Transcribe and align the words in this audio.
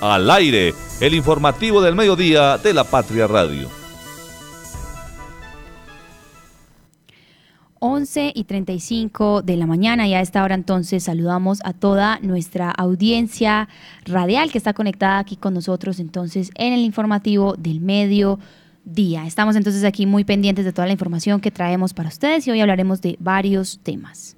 Al 0.00 0.30
aire, 0.30 0.72
el 1.00 1.14
informativo 1.14 1.82
del 1.82 1.94
mediodía 1.94 2.56
de 2.56 2.72
la 2.72 2.84
Patria 2.84 3.26
Radio. 3.26 3.68
11 7.80 8.32
y 8.34 8.44
35 8.44 9.42
de 9.42 9.56
la 9.56 9.66
mañana 9.66 10.08
y 10.08 10.14
a 10.14 10.20
esta 10.22 10.42
hora 10.42 10.54
entonces 10.54 11.04
saludamos 11.04 11.60
a 11.64 11.74
toda 11.74 12.18
nuestra 12.20 12.70
audiencia 12.70 13.68
radial 14.04 14.50
que 14.50 14.58
está 14.58 14.72
conectada 14.72 15.18
aquí 15.18 15.36
con 15.36 15.52
nosotros 15.54 15.98
entonces 15.98 16.50
en 16.54 16.72
el 16.72 16.80
informativo 16.80 17.54
del 17.58 17.80
mediodía. 17.80 19.26
Estamos 19.26 19.54
entonces 19.56 19.84
aquí 19.84 20.06
muy 20.06 20.24
pendientes 20.24 20.64
de 20.64 20.72
toda 20.72 20.86
la 20.86 20.92
información 20.92 21.40
que 21.40 21.50
traemos 21.50 21.92
para 21.92 22.08
ustedes 22.08 22.46
y 22.46 22.50
hoy 22.50 22.60
hablaremos 22.60 23.02
de 23.02 23.16
varios 23.18 23.80
temas. 23.82 24.36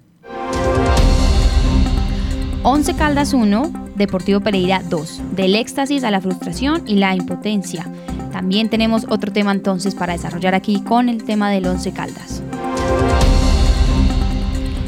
11 2.65 2.95
Caldas 2.95 3.35
1, 3.35 3.73
Deportivo 3.97 4.39
Pereira 4.41 4.83
2, 4.89 5.21
del 5.35 5.57
éxtasis 5.57 6.05
a 6.05 6.13
la 6.13 6.21
frustración 6.21 6.85
y 6.87 6.95
la 6.95 7.13
impotencia. 7.17 7.85
También 8.31 8.69
tenemos 8.69 9.05
otro 9.09 9.33
tema 9.33 9.51
entonces 9.51 9.97
para 9.97 10.13
desarrollar 10.13 10.55
aquí 10.55 10.81
con 10.81 11.09
el 11.09 11.25
tema 11.25 11.51
del 11.51 11.67
11 11.67 11.93
Caldas. 11.93 12.41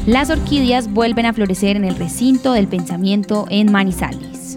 Las 0.05 0.29
orquídeas 0.29 0.89
vuelven 0.89 1.25
a 1.25 1.33
florecer 1.33 1.75
en 1.75 1.83
el 1.83 1.97
recinto 1.97 2.53
del 2.53 2.69
pensamiento 2.69 3.45
en 3.49 3.69
Manizales. 3.69 4.55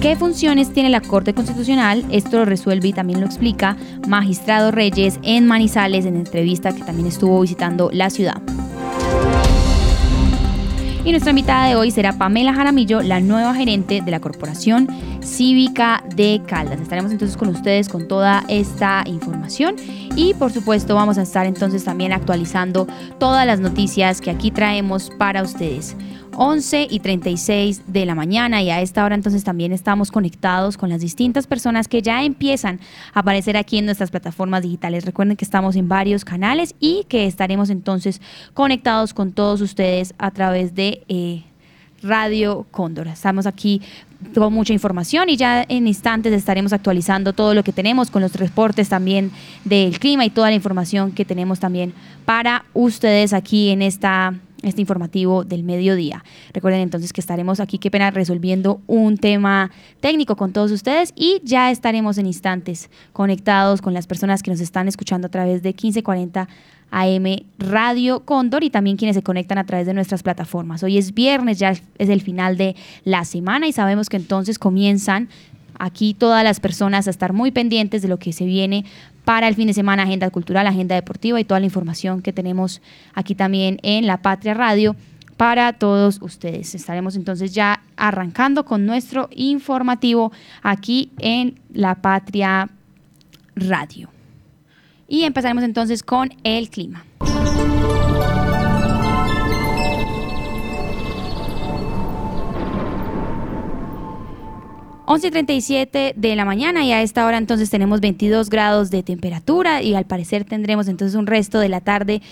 ¿Qué 0.00 0.16
funciones 0.16 0.72
tiene 0.72 0.88
la 0.88 1.02
Corte 1.02 1.34
Constitucional? 1.34 2.02
Esto 2.10 2.38
lo 2.38 2.44
resuelve 2.46 2.88
y 2.88 2.92
también 2.94 3.20
lo 3.20 3.26
explica 3.26 3.76
Magistrado 4.08 4.70
Reyes 4.70 5.18
en 5.22 5.46
Manizales 5.46 6.06
en 6.06 6.16
entrevista 6.16 6.74
que 6.74 6.82
también 6.82 7.08
estuvo 7.08 7.38
visitando 7.40 7.90
la 7.92 8.08
ciudad. 8.08 8.40
Y 11.06 11.12
nuestra 11.12 11.30
invitada 11.30 11.68
de 11.68 11.76
hoy 11.76 11.92
será 11.92 12.14
Pamela 12.14 12.52
Jaramillo, 12.52 13.00
la 13.00 13.20
nueva 13.20 13.54
gerente 13.54 14.00
de 14.04 14.10
la 14.10 14.18
Corporación 14.18 14.88
Cívica 15.22 16.02
de 16.16 16.42
Caldas. 16.48 16.80
Estaremos 16.80 17.12
entonces 17.12 17.36
con 17.36 17.46
ustedes 17.46 17.88
con 17.88 18.08
toda 18.08 18.42
esta 18.48 19.04
información 19.06 19.76
y 20.16 20.34
por 20.34 20.50
supuesto 20.50 20.96
vamos 20.96 21.16
a 21.16 21.22
estar 21.22 21.46
entonces 21.46 21.84
también 21.84 22.12
actualizando 22.12 22.88
todas 23.20 23.46
las 23.46 23.60
noticias 23.60 24.20
que 24.20 24.30
aquí 24.32 24.50
traemos 24.50 25.10
para 25.16 25.44
ustedes. 25.44 25.96
11 26.36 26.88
y 26.90 27.00
36 27.00 27.82
de 27.86 28.06
la 28.06 28.14
mañana 28.14 28.62
y 28.62 28.70
a 28.70 28.80
esta 28.80 29.04
hora 29.04 29.14
entonces 29.14 29.44
también 29.44 29.72
estamos 29.72 30.10
conectados 30.10 30.76
con 30.76 30.88
las 30.88 31.00
distintas 31.00 31.46
personas 31.46 31.88
que 31.88 32.02
ya 32.02 32.22
empiezan 32.22 32.80
a 33.14 33.20
aparecer 33.20 33.56
aquí 33.56 33.78
en 33.78 33.86
nuestras 33.86 34.10
plataformas 34.10 34.62
digitales. 34.62 35.04
Recuerden 35.04 35.36
que 35.36 35.44
estamos 35.44 35.76
en 35.76 35.88
varios 35.88 36.24
canales 36.24 36.74
y 36.80 37.04
que 37.08 37.26
estaremos 37.26 37.70
entonces 37.70 38.20
conectados 38.54 39.14
con 39.14 39.32
todos 39.32 39.60
ustedes 39.60 40.14
a 40.18 40.30
través 40.30 40.74
de... 40.74 41.02
Eh, 41.08 41.44
Radio 42.02 42.66
Cóndor. 42.70 43.08
Estamos 43.08 43.46
aquí 43.46 43.82
con 44.34 44.52
mucha 44.52 44.72
información 44.72 45.28
y 45.28 45.36
ya 45.36 45.64
en 45.68 45.86
instantes 45.86 46.32
estaremos 46.32 46.72
actualizando 46.72 47.32
todo 47.32 47.54
lo 47.54 47.62
que 47.62 47.72
tenemos 47.72 48.10
con 48.10 48.22
los 48.22 48.34
reportes 48.34 48.88
también 48.88 49.30
del 49.64 49.98
clima 49.98 50.24
y 50.24 50.30
toda 50.30 50.48
la 50.48 50.56
información 50.56 51.12
que 51.12 51.24
tenemos 51.24 51.60
también 51.60 51.92
para 52.24 52.64
ustedes 52.72 53.32
aquí 53.32 53.70
en 53.70 53.82
esta 53.82 54.34
este 54.66 54.80
informativo 54.80 55.44
del 55.44 55.62
mediodía. 55.62 56.24
Recuerden 56.52 56.80
entonces 56.80 57.12
que 57.12 57.20
estaremos 57.20 57.60
aquí, 57.60 57.78
qué 57.78 57.90
pena, 57.90 58.10
resolviendo 58.10 58.80
un 58.86 59.18
tema 59.18 59.70
técnico 60.00 60.36
con 60.36 60.52
todos 60.52 60.70
ustedes 60.70 61.12
y 61.16 61.40
ya 61.44 61.70
estaremos 61.70 62.18
en 62.18 62.26
instantes 62.26 62.90
conectados 63.12 63.82
con 63.82 63.94
las 63.94 64.06
personas 64.06 64.42
que 64.42 64.50
nos 64.50 64.60
están 64.60 64.88
escuchando 64.88 65.26
a 65.26 65.30
través 65.30 65.62
de 65.62 65.70
1540 65.70 66.48
AM 66.90 67.24
Radio 67.58 68.20
Cóndor 68.20 68.62
y 68.64 68.70
también 68.70 68.96
quienes 68.96 69.16
se 69.16 69.22
conectan 69.22 69.58
a 69.58 69.64
través 69.64 69.86
de 69.86 69.94
nuestras 69.94 70.22
plataformas. 70.22 70.82
Hoy 70.82 70.98
es 70.98 71.14
viernes, 71.14 71.58
ya 71.58 71.70
es 71.70 72.08
el 72.08 72.20
final 72.20 72.56
de 72.56 72.76
la 73.04 73.24
semana 73.24 73.66
y 73.66 73.72
sabemos 73.72 74.08
que 74.08 74.16
entonces 74.16 74.58
comienzan 74.58 75.28
aquí 75.78 76.14
todas 76.14 76.44
las 76.44 76.60
personas 76.60 77.06
a 77.06 77.10
estar 77.10 77.32
muy 77.32 77.50
pendientes 77.50 78.02
de 78.02 78.08
lo 78.08 78.18
que 78.18 78.32
se 78.32 78.44
viene 78.44 78.84
para 79.24 79.48
el 79.48 79.54
fin 79.54 79.66
de 79.66 79.74
semana, 79.74 80.04
agenda 80.04 80.30
cultural, 80.30 80.66
agenda 80.66 80.94
deportiva 80.94 81.40
y 81.40 81.44
toda 81.44 81.60
la 81.60 81.66
información 81.66 82.22
que 82.22 82.32
tenemos 82.32 82.80
aquí 83.14 83.34
también 83.34 83.78
en 83.82 84.06
La 84.06 84.22
Patria 84.22 84.54
Radio 84.54 84.96
para 85.36 85.72
todos 85.74 86.20
ustedes. 86.22 86.74
Estaremos 86.74 87.16
entonces 87.16 87.52
ya 87.52 87.82
arrancando 87.96 88.64
con 88.64 88.86
nuestro 88.86 89.28
informativo 89.32 90.32
aquí 90.62 91.10
en 91.18 91.60
La 91.72 91.96
Patria 91.96 92.68
Radio. 93.54 94.10
Y 95.08 95.22
empezaremos 95.22 95.64
entonces 95.64 96.02
con 96.02 96.32
el 96.42 96.68
clima. 96.68 97.04
11.37 105.06 106.14
de 106.16 106.36
la 106.36 106.44
mañana 106.44 106.84
y 106.84 106.92
a 106.92 107.00
esta 107.00 107.26
hora 107.26 107.38
entonces 107.38 107.70
tenemos 107.70 108.00
22 108.00 108.50
grados 108.50 108.90
de 108.90 109.04
temperatura 109.04 109.80
y 109.80 109.94
al 109.94 110.04
parecer 110.04 110.44
tendremos 110.44 110.88
entonces 110.88 111.16
un 111.16 111.28
resto 111.28 111.60
de 111.60 111.68
la 111.68 111.80
tarde 111.80 112.22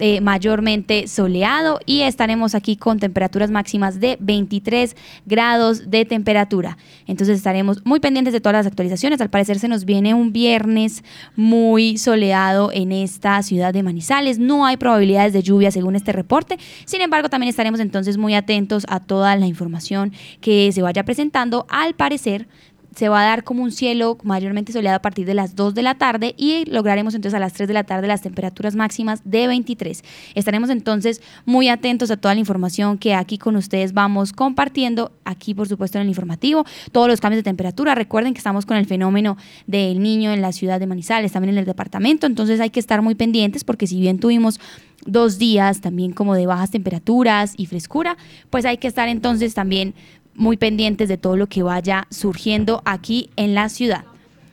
eh, 0.00 0.20
mayormente 0.20 1.06
soleado 1.08 1.78
y 1.84 2.00
estaremos 2.02 2.54
aquí 2.54 2.76
con 2.76 2.98
temperaturas 2.98 3.50
máximas 3.50 4.00
de 4.00 4.16
23 4.20 4.96
grados 5.26 5.90
de 5.90 6.04
temperatura. 6.04 6.78
Entonces 7.06 7.36
estaremos 7.36 7.84
muy 7.84 8.00
pendientes 8.00 8.32
de 8.32 8.40
todas 8.40 8.54
las 8.54 8.66
actualizaciones. 8.66 9.20
Al 9.20 9.30
parecer 9.30 9.58
se 9.58 9.68
nos 9.68 9.84
viene 9.84 10.14
un 10.14 10.32
viernes 10.32 11.04
muy 11.36 11.98
soleado 11.98 12.70
en 12.72 12.92
esta 12.92 13.42
ciudad 13.42 13.72
de 13.72 13.82
Manizales. 13.82 14.38
No 14.38 14.64
hay 14.64 14.76
probabilidades 14.76 15.32
de 15.32 15.42
lluvia 15.42 15.70
según 15.70 15.96
este 15.96 16.12
reporte. 16.12 16.58
Sin 16.86 17.02
embargo, 17.02 17.28
también 17.28 17.50
estaremos 17.50 17.78
entonces 17.78 18.16
muy 18.16 18.34
atentos 18.34 18.86
a 18.88 19.00
toda 19.00 19.36
la 19.36 19.46
información 19.46 20.12
que 20.40 20.72
se 20.72 20.82
vaya 20.82 21.04
presentando. 21.04 21.66
Al 21.68 21.94
parecer 21.94 22.48
se 22.94 23.08
va 23.08 23.22
a 23.22 23.24
dar 23.24 23.44
como 23.44 23.62
un 23.62 23.72
cielo 23.72 24.18
mayormente 24.22 24.72
soleado 24.72 24.96
a 24.96 25.02
partir 25.02 25.26
de 25.26 25.34
las 25.34 25.54
2 25.54 25.74
de 25.74 25.82
la 25.82 25.94
tarde 25.94 26.34
y 26.36 26.64
lograremos 26.66 27.14
entonces 27.14 27.36
a 27.36 27.40
las 27.40 27.52
3 27.52 27.68
de 27.68 27.74
la 27.74 27.84
tarde 27.84 28.06
las 28.06 28.22
temperaturas 28.22 28.74
máximas 28.74 29.22
de 29.24 29.46
23. 29.46 30.02
Estaremos 30.34 30.70
entonces 30.70 31.22
muy 31.44 31.68
atentos 31.68 32.10
a 32.10 32.16
toda 32.16 32.34
la 32.34 32.40
información 32.40 32.98
que 32.98 33.14
aquí 33.14 33.38
con 33.38 33.56
ustedes 33.56 33.92
vamos 33.92 34.32
compartiendo, 34.32 35.12
aquí 35.24 35.54
por 35.54 35.68
supuesto 35.68 35.98
en 35.98 36.02
el 36.02 36.08
informativo, 36.08 36.64
todos 36.92 37.08
los 37.08 37.20
cambios 37.20 37.38
de 37.38 37.44
temperatura. 37.44 37.94
Recuerden 37.94 38.34
que 38.34 38.38
estamos 38.38 38.66
con 38.66 38.76
el 38.76 38.86
fenómeno 38.86 39.36
del 39.66 40.02
niño 40.02 40.32
en 40.32 40.42
la 40.42 40.52
ciudad 40.52 40.80
de 40.80 40.86
Manizales, 40.86 41.32
también 41.32 41.54
en 41.54 41.58
el 41.58 41.66
departamento, 41.66 42.26
entonces 42.26 42.60
hay 42.60 42.70
que 42.70 42.80
estar 42.80 43.02
muy 43.02 43.14
pendientes 43.14 43.64
porque 43.64 43.86
si 43.86 44.00
bien 44.00 44.18
tuvimos 44.18 44.60
dos 45.06 45.38
días 45.38 45.80
también 45.80 46.12
como 46.12 46.34
de 46.34 46.46
bajas 46.46 46.70
temperaturas 46.70 47.54
y 47.56 47.66
frescura, 47.66 48.16
pues 48.50 48.64
hay 48.64 48.78
que 48.78 48.88
estar 48.88 49.08
entonces 49.08 49.54
también 49.54 49.94
muy 50.34 50.56
pendientes 50.56 51.08
de 51.08 51.16
todo 51.16 51.36
lo 51.36 51.46
que 51.46 51.62
vaya 51.62 52.06
surgiendo 52.10 52.82
aquí 52.84 53.30
en 53.36 53.54
la 53.54 53.68
ciudad. 53.68 54.04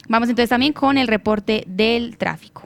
Vamos 0.09 0.29
entonces 0.29 0.49
también 0.49 0.73
con 0.73 0.97
el 0.97 1.07
reporte 1.07 1.63
del 1.67 2.17
tráfico. 2.17 2.63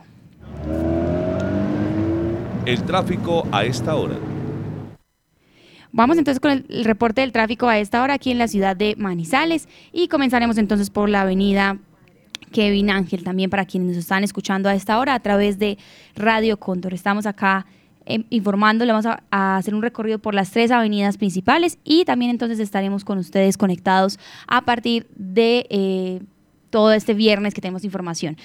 El 2.65 2.83
tráfico 2.83 3.47
a 3.51 3.65
esta 3.65 3.95
hora. 3.95 4.15
Vamos 5.91 6.17
entonces 6.17 6.39
con 6.39 6.51
el, 6.51 6.85
reporte 6.85 7.21
del 7.21 7.31
tráfico 7.31 7.67
a 7.67 7.79
esta 7.79 8.01
hora 8.01 8.13
aquí 8.13 8.31
en 8.31 8.37
la 8.37 8.47
ciudad 8.47 8.75
de 8.75 8.95
Manizales 8.97 9.67
y 9.91 10.07
comenzaremos 10.07 10.57
entonces 10.57 10.89
por 10.89 11.09
la 11.09 11.21
avenida 11.21 11.79
Kevin 12.53 12.91
Ángel, 12.91 13.23
también 13.23 13.49
para 13.49 13.65
quienes 13.65 13.89
nos 13.89 13.97
están 13.97 14.23
escuchando 14.23 14.69
a 14.69 14.75
esta 14.75 14.99
hora 14.99 15.15
a 15.15 15.19
través 15.19 15.59
de 15.59 15.77
Radio 16.15 16.57
Cóndor. 16.57 16.93
Estamos 16.93 17.25
acá 17.25 17.65
Em, 18.05 18.23
informando, 18.29 18.83
le 18.85 18.91
vamos 18.91 19.05
a, 19.05 19.57
hacer 19.57 19.75
un 19.75 19.81
recorrido 19.81 20.19
por 20.19 20.33
las 20.33 20.51
tres 20.51 20.71
avenidas 20.71 21.17
principales 21.17 21.77
y 21.83 22.03
también 22.05 22.31
entonces 22.31 22.59
estaremos 22.59 23.05
con 23.05 23.17
ustedes 23.19 23.57
conectados 23.57 24.19
a 24.47 24.61
partir 24.61 25.07
de 25.15 25.67
eh, 25.69 26.21
todo 26.71 26.93
este 26.93 27.13
viernes 27.13 27.53
que 27.53 27.61
tenemos 27.61 27.83
información. 27.83 28.37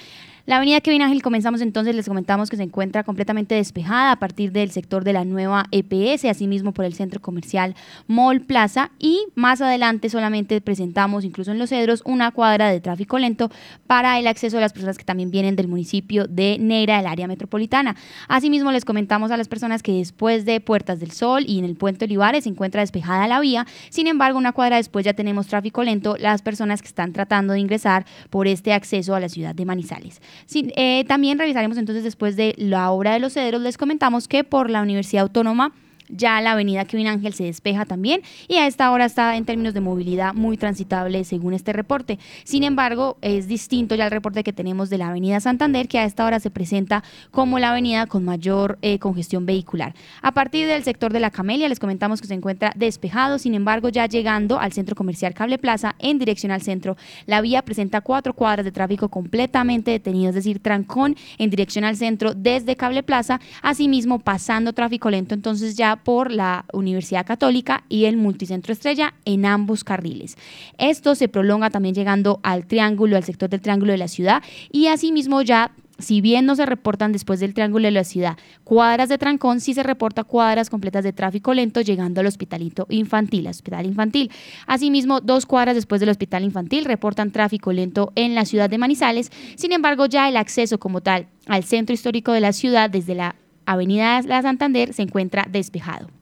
La 0.47 0.55
avenida 0.55 0.79
Kevin 0.79 1.01
Ángel 1.01 1.21
comenzamos 1.21 1.59
entonces, 1.59 1.93
les 1.93 2.07
comentamos 2.07 2.49
que 2.49 2.55
se 2.55 2.63
encuentra 2.63 3.03
completamente 3.03 3.55
despejada 3.55 4.13
a 4.13 4.15
partir 4.15 4.53
del 4.53 4.71
sector 4.71 5.03
de 5.03 5.11
la 5.11 5.25
nueva 5.25 5.65
EPS, 5.71 6.23
asimismo 6.23 6.71
por 6.71 6.85
el 6.85 6.93
centro 6.93 7.19
comercial 7.19 7.75
Mall 8.07 8.39
Plaza 8.39 8.91
y 8.97 9.25
más 9.35 9.59
adelante 9.59 10.09
solamente 10.09 10.61
presentamos, 10.61 11.25
incluso 11.25 11.51
en 11.51 11.59
Los 11.59 11.71
Cedros, 11.71 12.01
una 12.05 12.31
cuadra 12.31 12.69
de 12.69 12.79
tráfico 12.79 13.19
lento 13.19 13.51
para 13.87 14.19
el 14.19 14.27
acceso 14.27 14.55
de 14.55 14.61
las 14.61 14.71
personas 14.71 14.97
que 14.97 15.03
también 15.03 15.31
vienen 15.31 15.57
del 15.57 15.67
municipio 15.67 16.27
de 16.27 16.55
Neira, 16.61 16.95
del 16.95 17.07
área 17.07 17.27
metropolitana. 17.27 17.97
Asimismo 18.29 18.71
les 18.71 18.85
comentamos 18.85 19.31
a 19.31 19.37
las 19.37 19.49
personas 19.49 19.83
que 19.83 19.91
después 19.91 20.45
de 20.45 20.61
Puertas 20.61 21.01
del 21.01 21.11
Sol 21.11 21.43
y 21.45 21.59
en 21.59 21.65
el 21.65 21.75
puente 21.75 22.05
Olivares 22.05 22.45
se 22.45 22.49
encuentra 22.49 22.79
despejada 22.79 23.27
la 23.27 23.41
vía, 23.41 23.67
sin 23.89 24.07
embargo 24.07 24.37
una 24.37 24.53
cuadra 24.53 24.77
después 24.77 25.03
ya 25.03 25.11
tenemos 25.11 25.47
tráfico 25.47 25.83
lento 25.83 26.15
las 26.15 26.41
personas 26.41 26.81
que 26.81 26.87
están 26.87 27.11
tratando 27.11 27.51
de 27.51 27.59
ingresar 27.59 28.05
por 28.29 28.47
este 28.47 28.71
acceso 28.71 29.13
a 29.13 29.19
la 29.19 29.27
ciudad 29.27 29.53
de 29.53 29.65
Manizales. 29.65 30.21
Eh, 30.53 31.05
también 31.07 31.39
revisaremos 31.39 31.77
entonces 31.77 32.03
después 32.03 32.35
de 32.35 32.53
la 32.57 32.91
obra 32.91 33.13
de 33.13 33.19
los 33.19 33.33
cedros, 33.33 33.61
les 33.61 33.77
comentamos 33.77 34.27
que 34.27 34.43
por 34.43 34.69
la 34.69 34.81
Universidad 34.81 35.23
Autónoma 35.23 35.73
Ya 36.09 36.39
la 36.41 36.53
avenida 36.53 36.85
Kevin 36.85 37.07
Ángel 37.07 37.33
se 37.33 37.43
despeja 37.43 37.85
también 37.85 38.21
y 38.47 38.55
a 38.55 38.67
esta 38.67 38.91
hora 38.91 39.05
está 39.05 39.35
en 39.35 39.45
términos 39.45 39.73
de 39.73 39.81
movilidad 39.81 40.33
muy 40.33 40.57
transitable 40.57 41.23
según 41.23 41.53
este 41.53 41.73
reporte. 41.73 42.19
Sin 42.43 42.63
embargo, 42.63 43.17
es 43.21 43.47
distinto 43.47 43.95
ya 43.95 44.05
el 44.05 44.11
reporte 44.11 44.43
que 44.43 44.53
tenemos 44.53 44.89
de 44.89 44.97
la 44.97 45.09
avenida 45.09 45.39
Santander, 45.39 45.87
que 45.87 45.99
a 45.99 46.05
esta 46.05 46.25
hora 46.25 46.39
se 46.39 46.49
presenta 46.49 47.03
como 47.31 47.59
la 47.59 47.71
avenida 47.71 48.05
con 48.05 48.23
mayor 48.23 48.77
eh, 48.81 48.99
congestión 48.99 49.45
vehicular. 49.45 49.93
A 50.21 50.31
partir 50.31 50.67
del 50.67 50.83
sector 50.83 51.11
de 51.11 51.19
la 51.19 51.31
Camelia, 51.31 51.69
les 51.69 51.79
comentamos 51.79 52.21
que 52.21 52.27
se 52.27 52.33
encuentra 52.33 52.71
despejado, 52.75 53.37
sin 53.39 53.53
embargo, 53.53 53.89
ya 53.89 54.05
llegando 54.05 54.59
al 54.59 54.73
centro 54.73 54.95
comercial 54.95 55.33
Cable 55.33 55.57
Plaza 55.57 55.95
en 55.99 56.19
dirección 56.19 56.51
al 56.51 56.61
centro, 56.61 56.97
la 57.25 57.41
vía 57.41 57.61
presenta 57.61 58.01
cuatro 58.01 58.33
cuadras 58.33 58.65
de 58.65 58.71
tráfico 58.71 59.09
completamente 59.09 59.91
detenido, 59.91 60.29
es 60.29 60.35
decir, 60.35 60.59
trancón 60.59 61.15
en 61.37 61.49
dirección 61.49 61.83
al 61.83 61.97
centro 61.97 62.33
desde 62.33 62.75
Cable 62.75 63.03
Plaza, 63.03 63.39
asimismo 63.61 64.19
pasando 64.19 64.73
tráfico 64.73 65.09
lento 65.09 65.35
entonces 65.35 65.75
ya 65.75 65.96
por 66.03 66.31
la 66.31 66.65
Universidad 66.73 67.25
Católica 67.25 67.83
y 67.89 68.05
el 68.05 68.17
Multicentro 68.17 68.73
Estrella 68.73 69.13
en 69.25 69.45
ambos 69.45 69.83
carriles. 69.83 70.37
Esto 70.77 71.15
se 71.15 71.27
prolonga 71.27 71.69
también 71.69 71.95
llegando 71.95 72.39
al 72.43 72.65
triángulo, 72.65 73.17
al 73.17 73.23
sector 73.23 73.49
del 73.49 73.61
triángulo 73.61 73.91
de 73.91 73.97
la 73.97 74.07
ciudad 74.07 74.43
y 74.71 74.87
asimismo 74.87 75.41
ya 75.41 75.71
si 75.99 76.21
bien 76.21 76.45
no 76.45 76.55
se 76.55 76.65
reportan 76.65 77.11
después 77.11 77.39
del 77.39 77.53
triángulo 77.53 77.85
de 77.85 77.91
la 77.91 78.03
ciudad 78.03 78.37
cuadras 78.63 79.09
de 79.09 79.17
trancón, 79.17 79.59
sí 79.59 79.73
se 79.73 79.83
reporta 79.83 80.23
cuadras 80.23 80.69
completas 80.69 81.03
de 81.03 81.13
tráfico 81.13 81.53
lento 81.53 81.81
llegando 81.81 82.21
al 82.21 82.27
hospitalito 82.27 82.85
infantil, 82.89 83.47
hospital 83.47 83.85
infantil. 83.85 84.31
Asimismo, 84.67 85.21
dos 85.21 85.45
cuadras 85.45 85.75
después 85.75 85.99
del 85.99 86.09
hospital 86.09 86.43
infantil 86.43 86.85
reportan 86.85 87.31
tráfico 87.31 87.73
lento 87.73 88.11
en 88.15 88.35
la 88.35 88.45
ciudad 88.45 88.69
de 88.69 88.77
Manizales. 88.77 89.31
Sin 89.55 89.71
embargo, 89.71 90.05
ya 90.05 90.29
el 90.29 90.37
acceso 90.37 90.79
como 90.79 91.01
tal 91.01 91.27
al 91.47 91.63
centro 91.63 91.93
histórico 91.93 92.31
de 92.31 92.41
la 92.41 92.53
ciudad 92.53 92.89
desde 92.89 93.15
la 93.15 93.35
avenida 93.67 94.19
La 94.23 94.41
Santander 94.41 94.93
se 94.93 95.03
encuentra 95.03 95.45
despejado. 95.47 96.16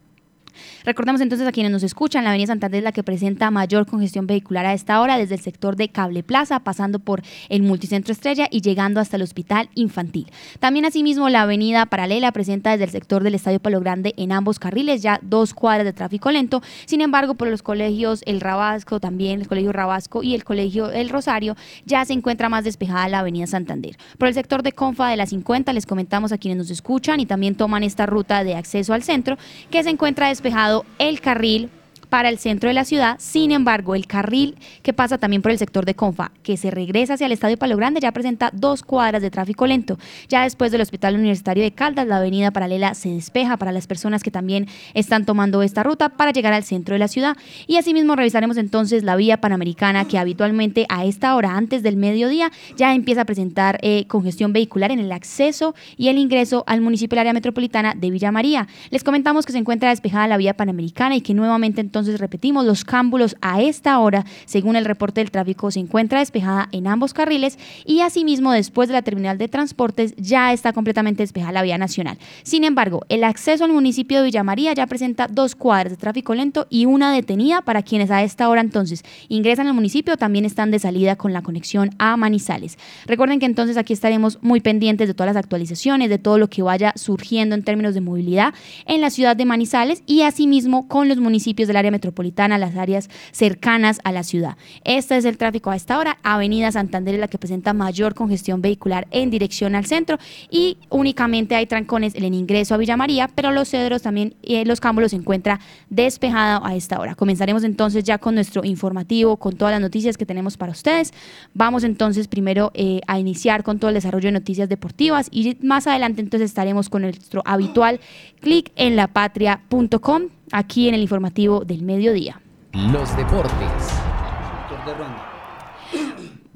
Recordamos 0.86 1.20
entonces 1.20 1.48
a 1.48 1.52
quienes 1.52 1.72
nos 1.72 1.82
escuchan, 1.82 2.24
la 2.24 2.30
Avenida 2.30 2.46
Santander 2.46 2.78
es 2.78 2.84
la 2.84 2.92
que 2.92 3.02
presenta 3.02 3.50
mayor 3.50 3.88
congestión 3.88 4.28
vehicular 4.28 4.68
a 4.68 4.74
esta 4.74 5.02
hora, 5.02 5.18
desde 5.18 5.34
el 5.34 5.42
sector 5.42 5.76
de 5.76 5.90
Cable 5.90 6.22
Plaza, 6.22 6.60
pasando 6.60 7.00
por 7.00 7.24
el 7.50 7.64
Multicentro 7.64 8.12
Estrella 8.12 8.48
y 8.52 8.62
llegando 8.62 9.00
hasta 9.00 9.16
el 9.16 9.24
Hospital 9.24 9.68
Infantil. 9.74 10.32
También 10.60 10.86
asimismo 10.86 11.28
la 11.30 11.42
Avenida 11.42 11.88
Paralela 11.88 12.32
presenta 12.32 12.70
desde 12.70 12.84
el 12.84 12.92
sector 12.92 13.24
del 13.24 13.34
Estadio 13.34 13.60
Palo 13.60 13.80
Grande 13.80 14.14
en 14.16 14.32
ambos 14.32 14.60
carriles 14.60 15.02
ya 15.02 15.20
dos 15.24 15.56
cuadras 15.56 15.86
de 15.86 15.94
tráfico 15.94 16.30
lento. 16.30 16.62
Sin 16.86 17.02
embargo, 17.02 17.34
por 17.34 17.48
los 17.48 17.64
colegios 17.64 18.22
El 18.28 18.40
Rabasco, 18.40 19.00
también 19.00 19.42
el 19.42 19.48
Colegio 19.48 19.72
Rabasco 19.72 20.22
y 20.22 20.36
el 20.36 20.44
Colegio 20.44 20.92
El 20.92 21.10
Rosario, 21.10 21.56
ya 21.88 22.06
se 22.06 22.14
encuentra 22.14 22.48
más 22.48 22.64
despejada 22.64 23.10
la 23.10 23.20
Avenida 23.20 23.48
Santander. 23.48 23.98
Por 24.20 24.28
el 24.28 24.36
sector 24.36 24.62
de 24.62 24.72
Confa 24.72 25.10
de 25.10 25.18
la 25.18 25.26
50 25.26 25.74
les 25.74 25.88
comentamos 25.88 26.32
a 26.32 26.38
quienes 26.38 26.60
nos 26.60 26.70
escuchan 26.70 27.20
y 27.20 27.26
también 27.26 27.56
toman 27.56 27.82
esta 27.82 28.06
ruta 28.06 28.44
de 28.44 28.54
acceso 28.54 28.94
al 28.94 29.02
centro 29.02 29.40
que 29.72 29.82
se 29.82 29.90
encuentra 29.90 30.28
despejado 30.28 30.75
el 31.00 31.22
carril 31.22 31.70
para 32.16 32.30
el 32.30 32.40
centro 32.40 32.70
de 32.70 32.74
la 32.74 32.86
ciudad. 32.86 33.18
Sin 33.20 33.52
embargo, 33.52 33.94
el 33.94 34.08
carril 34.08 34.56
que 34.84 34.94
pasa 34.94 35.18
también 35.18 35.42
por 35.42 35.52
el 35.52 35.58
sector 35.58 35.84
de 35.84 35.96
Confa, 35.96 36.32
que 36.44 36.56
se 36.56 36.72
regresa 36.72 37.16
hacia 37.16 37.26
el 37.26 37.34
Estadio 37.34 37.58
Palo 37.58 37.76
Grande, 37.76 38.00
ya 38.00 38.14
presenta 38.14 38.52
dos 38.54 38.84
cuadras 38.84 39.22
de 39.22 39.30
tráfico 39.30 39.68
lento. 39.68 40.00
Ya 40.30 40.44
después 40.44 40.72
del 40.72 40.80
Hospital 40.80 41.16
Universitario 41.16 41.62
de 41.62 41.74
Caldas, 41.74 42.08
la 42.08 42.16
avenida 42.16 42.52
paralela 42.52 42.94
se 42.94 43.10
despeja 43.10 43.58
para 43.58 43.74
las 43.74 43.86
personas 43.86 44.24
que 44.24 44.32
también 44.32 44.70
están 44.94 45.26
tomando 45.26 45.62
esta 45.62 45.84
ruta 45.84 46.08
para 46.08 46.32
llegar 46.32 46.54
al 46.54 46.64
centro 46.64 46.96
de 46.96 47.00
la 47.00 47.10
ciudad. 47.10 47.36
Y 47.68 47.76
asimismo 47.76 48.16
revisaremos 48.16 48.56
entonces 48.56 49.04
la 49.04 49.18
vía 49.18 49.42
panamericana 49.42 50.06
que 50.06 50.18
habitualmente 50.18 50.86
a 50.88 51.04
esta 51.04 51.36
hora, 51.36 51.58
antes 51.58 51.84
del 51.84 51.98
mediodía, 51.98 52.50
ya 52.78 52.94
empieza 52.94 53.24
a 53.24 53.26
presentar 53.26 53.78
eh, 53.82 54.06
congestión 54.08 54.54
vehicular 54.54 54.90
en 54.90 55.00
el 55.00 55.12
acceso 55.12 55.76
y 55.98 56.08
el 56.08 56.18
ingreso 56.18 56.64
al 56.66 56.80
municipio 56.80 57.16
del 57.16 57.28
área 57.28 57.34
metropolitana 57.34 57.94
de 57.94 58.10
Villa 58.10 58.32
María. 58.32 58.70
Les 58.90 59.04
comentamos 59.04 59.46
que 59.46 59.52
se 59.52 59.58
encuentra 59.58 59.90
despejada 59.90 60.30
la 60.30 60.38
vía 60.38 60.54
panamericana 60.54 61.18
y 61.18 61.20
que 61.20 61.34
nuevamente 61.34 61.82
entonces 61.82 62.05
entonces, 62.06 62.22
repetimos, 62.22 62.66
los 62.66 62.86
cámbulos 62.86 63.36
a 63.42 63.64
esta 63.64 63.98
hora, 63.98 64.26
según 64.46 64.76
el 64.76 64.86
reporte 64.86 65.22
del 65.22 65.32
tráfico, 65.32 65.72
se 65.72 65.80
encuentra 65.80 66.20
despejada 66.20 66.70
en 66.72 66.86
ambos 66.86 67.16
carriles 67.16 67.58
y 67.84 68.02
asimismo 68.02 68.52
después 68.52 68.90
de 68.90 68.94
la 68.94 69.02
terminal 69.02 69.40
de 69.40 69.48
transportes 69.48 70.14
ya 70.18 70.54
está 70.54 70.72
completamente 70.72 71.24
despejada 71.24 71.52
la 71.52 71.64
vía 71.64 71.80
nacional. 71.80 72.20
Sin 72.44 72.64
embargo, 72.64 73.02
el 73.10 73.24
acceso 73.24 73.64
al 73.66 73.74
municipio 73.74 74.20
de 74.20 74.26
Villa 74.26 74.44
María 74.44 74.74
ya 74.74 74.86
presenta 74.86 75.28
dos 75.28 75.56
cuadras 75.56 75.94
de 75.94 75.98
tráfico 75.98 76.36
lento 76.36 76.68
y 76.70 76.86
una 76.86 77.12
detenida 77.12 77.64
para 77.64 77.82
quienes 77.82 78.12
a 78.12 78.22
esta 78.22 78.50
hora 78.50 78.62
entonces 78.62 79.04
ingresan 79.28 79.66
al 79.66 79.74
municipio, 79.74 80.16
también 80.16 80.46
están 80.46 80.70
de 80.70 80.78
salida 80.78 81.16
con 81.16 81.34
la 81.34 81.42
conexión 81.42 81.90
a 81.98 82.18
Manizales. 82.18 82.78
Recuerden 83.08 83.40
que 83.40 83.48
entonces 83.48 83.78
aquí 83.78 83.94
estaremos 83.94 84.38
muy 84.44 84.62
pendientes 84.62 85.08
de 85.08 85.16
todas 85.16 85.34
las 85.34 85.44
actualizaciones, 85.44 86.12
de 86.12 86.20
todo 86.20 86.38
lo 86.38 86.50
que 86.50 86.62
vaya 86.62 86.94
surgiendo 86.96 87.56
en 87.56 87.64
términos 87.64 87.96
de 87.96 88.02
movilidad 88.02 88.54
en 88.86 89.02
la 89.02 89.10
ciudad 89.10 89.36
de 89.36 89.46
Manizales 89.46 90.04
y 90.06 90.22
asimismo 90.22 90.88
con 90.88 91.10
los 91.10 91.18
municipios 91.18 91.68
del 91.68 91.78
área 91.78 91.85
metropolitana, 91.92 92.58
las 92.58 92.76
áreas 92.76 93.10
cercanas 93.32 94.00
a 94.04 94.12
la 94.12 94.24
ciudad. 94.24 94.58
Este 94.84 95.18
es 95.18 95.26
el 95.26 95.38
tráfico 95.38 95.72
a 95.72 95.76
esta 95.76 95.98
hora. 96.00 96.18
Avenida 96.24 96.72
Santander 96.72 97.16
es 97.16 97.20
la 97.20 97.28
que 97.28 97.38
presenta 97.38 97.74
mayor 97.74 98.14
congestión 98.14 98.62
vehicular 98.62 99.08
en 99.12 99.30
dirección 99.30 99.76
al 99.76 99.86
centro 99.86 100.18
y 100.50 100.78
únicamente 100.90 101.56
hay 101.56 101.66
trancones 101.66 102.16
en 102.16 102.24
el 102.24 102.34
ingreso 102.34 102.74
a 102.74 102.78
Villa 102.78 102.98
María, 102.98 103.30
pero 103.34 103.52
los 103.52 103.70
cedros 103.70 104.02
también, 104.02 104.36
y 104.42 104.64
los 104.66 104.80
cámbulos 104.80 105.12
se 105.12 105.18
encuentra 105.18 105.60
despejado 105.90 106.66
a 106.66 106.76
esta 106.76 107.00
hora. 107.00 107.16
Comenzaremos 107.16 107.64
entonces 107.64 108.04
ya 108.04 108.18
con 108.18 108.36
nuestro 108.36 108.64
informativo, 108.64 109.38
con 109.38 109.56
todas 109.56 109.72
las 109.74 109.82
noticias 109.82 110.18
que 110.18 110.26
tenemos 110.26 110.58
para 110.58 110.72
ustedes. 110.72 111.14
Vamos 111.54 111.84
entonces 111.84 112.28
primero 112.28 112.72
eh, 112.74 113.02
a 113.08 113.20
iniciar 113.20 113.64
con 113.64 113.80
todo 113.80 113.90
el 113.90 113.96
desarrollo 113.96 114.28
de 114.28 114.34
noticias 114.34 114.70
deportivas 114.70 115.28
y 115.32 115.58
más 115.62 115.88
adelante 115.88 116.22
entonces 116.22 116.50
estaremos 116.50 116.90
con 116.90 117.04
nuestro 117.04 117.42
habitual 117.46 118.00
clic 118.42 118.72
en 118.76 118.96
lapatria.com 118.96 120.35
aquí 120.52 120.88
en 120.88 120.96
el 120.96 121.02
informativo 121.02 121.64
del 121.66 121.82
mediodía. 121.84 122.42
Los 122.74 123.16
deportes. 123.16 124.15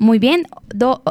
Muy 0.02 0.18
bien, 0.18 0.48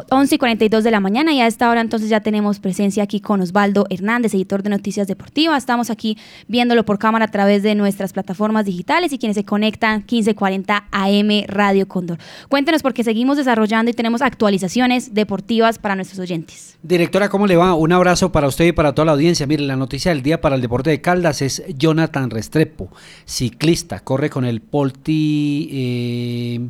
11 0.09 0.33
y 0.33 0.37
42 0.39 0.83
de 0.83 0.89
la 0.89 0.99
mañana 0.99 1.31
y 1.31 1.39
a 1.41 1.45
esta 1.45 1.69
hora 1.69 1.79
entonces 1.79 2.09
ya 2.09 2.21
tenemos 2.21 2.59
presencia 2.59 3.03
aquí 3.03 3.19
con 3.19 3.39
Osvaldo 3.39 3.85
Hernández, 3.91 4.33
editor 4.33 4.63
de 4.63 4.71
Noticias 4.71 5.05
Deportivas. 5.05 5.59
Estamos 5.61 5.91
aquí 5.91 6.17
viéndolo 6.47 6.83
por 6.85 6.97
cámara 6.97 7.25
a 7.25 7.27
través 7.27 7.61
de 7.61 7.75
nuestras 7.75 8.13
plataformas 8.13 8.65
digitales 8.65 9.13
y 9.13 9.19
quienes 9.19 9.35
se 9.35 9.45
conectan 9.45 9.97
1540 9.97 10.87
AM 10.89 11.29
Radio 11.45 11.87
Cóndor. 11.87 12.17
Cuéntenos 12.49 12.81
porque 12.81 13.03
seguimos 13.03 13.37
desarrollando 13.37 13.91
y 13.91 13.93
tenemos 13.93 14.23
actualizaciones 14.23 15.13
deportivas 15.13 15.77
para 15.77 15.95
nuestros 15.95 16.17
oyentes. 16.17 16.79
Directora, 16.81 17.29
¿cómo 17.29 17.45
le 17.45 17.57
va? 17.57 17.75
Un 17.75 17.91
abrazo 17.91 18.31
para 18.31 18.47
usted 18.47 18.65
y 18.65 18.71
para 18.71 18.95
toda 18.95 19.05
la 19.05 19.11
audiencia. 19.11 19.45
Mire, 19.45 19.65
la 19.65 19.75
noticia 19.75 20.09
del 20.09 20.23
día 20.23 20.41
para 20.41 20.55
el 20.55 20.63
deporte 20.63 20.89
de 20.89 20.99
Caldas 20.99 21.43
es 21.43 21.61
Jonathan 21.77 22.31
Restrepo, 22.31 22.89
ciclista, 23.25 23.99
corre 23.99 24.31
con 24.31 24.45
el 24.45 24.61
Polti... 24.61 25.69
Eh, 25.71 26.69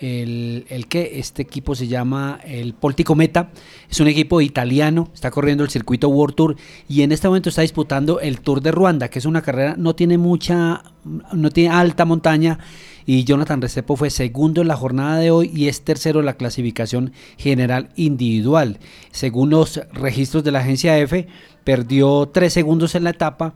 el, 0.00 0.66
el, 0.68 0.86
que 0.86 1.18
este 1.18 1.42
equipo 1.42 1.74
se 1.74 1.86
llama 1.86 2.40
el 2.44 2.74
Poltico 2.74 3.14
Meta, 3.14 3.50
es 3.90 4.00
un 4.00 4.08
equipo 4.08 4.40
italiano, 4.40 5.08
está 5.14 5.30
corriendo 5.30 5.64
el 5.64 5.70
circuito 5.70 6.08
World 6.08 6.34
Tour 6.34 6.56
y 6.88 7.02
en 7.02 7.12
este 7.12 7.28
momento 7.28 7.48
está 7.48 7.62
disputando 7.62 8.20
el 8.20 8.40
Tour 8.40 8.60
de 8.60 8.72
Ruanda, 8.72 9.08
que 9.08 9.18
es 9.18 9.24
una 9.24 9.42
carrera, 9.42 9.74
no 9.76 9.94
tiene 9.94 10.18
mucha, 10.18 10.82
no 11.32 11.50
tiene 11.50 11.74
alta 11.74 12.04
montaña 12.04 12.58
y 13.06 13.24
Jonathan 13.24 13.60
Restrepo 13.60 13.96
fue 13.96 14.10
segundo 14.10 14.62
en 14.62 14.68
la 14.68 14.76
jornada 14.76 15.18
de 15.18 15.30
hoy 15.30 15.50
y 15.54 15.68
es 15.68 15.82
tercero 15.82 16.20
en 16.20 16.26
la 16.26 16.36
clasificación 16.36 17.12
general 17.36 17.90
individual. 17.96 18.78
Según 19.10 19.50
los 19.50 19.80
registros 19.92 20.44
de 20.44 20.52
la 20.52 20.60
agencia 20.60 20.98
F, 20.98 21.26
perdió 21.64 22.30
tres 22.32 22.52
segundos 22.52 22.94
en 22.94 23.04
la 23.04 23.10
etapa. 23.10 23.54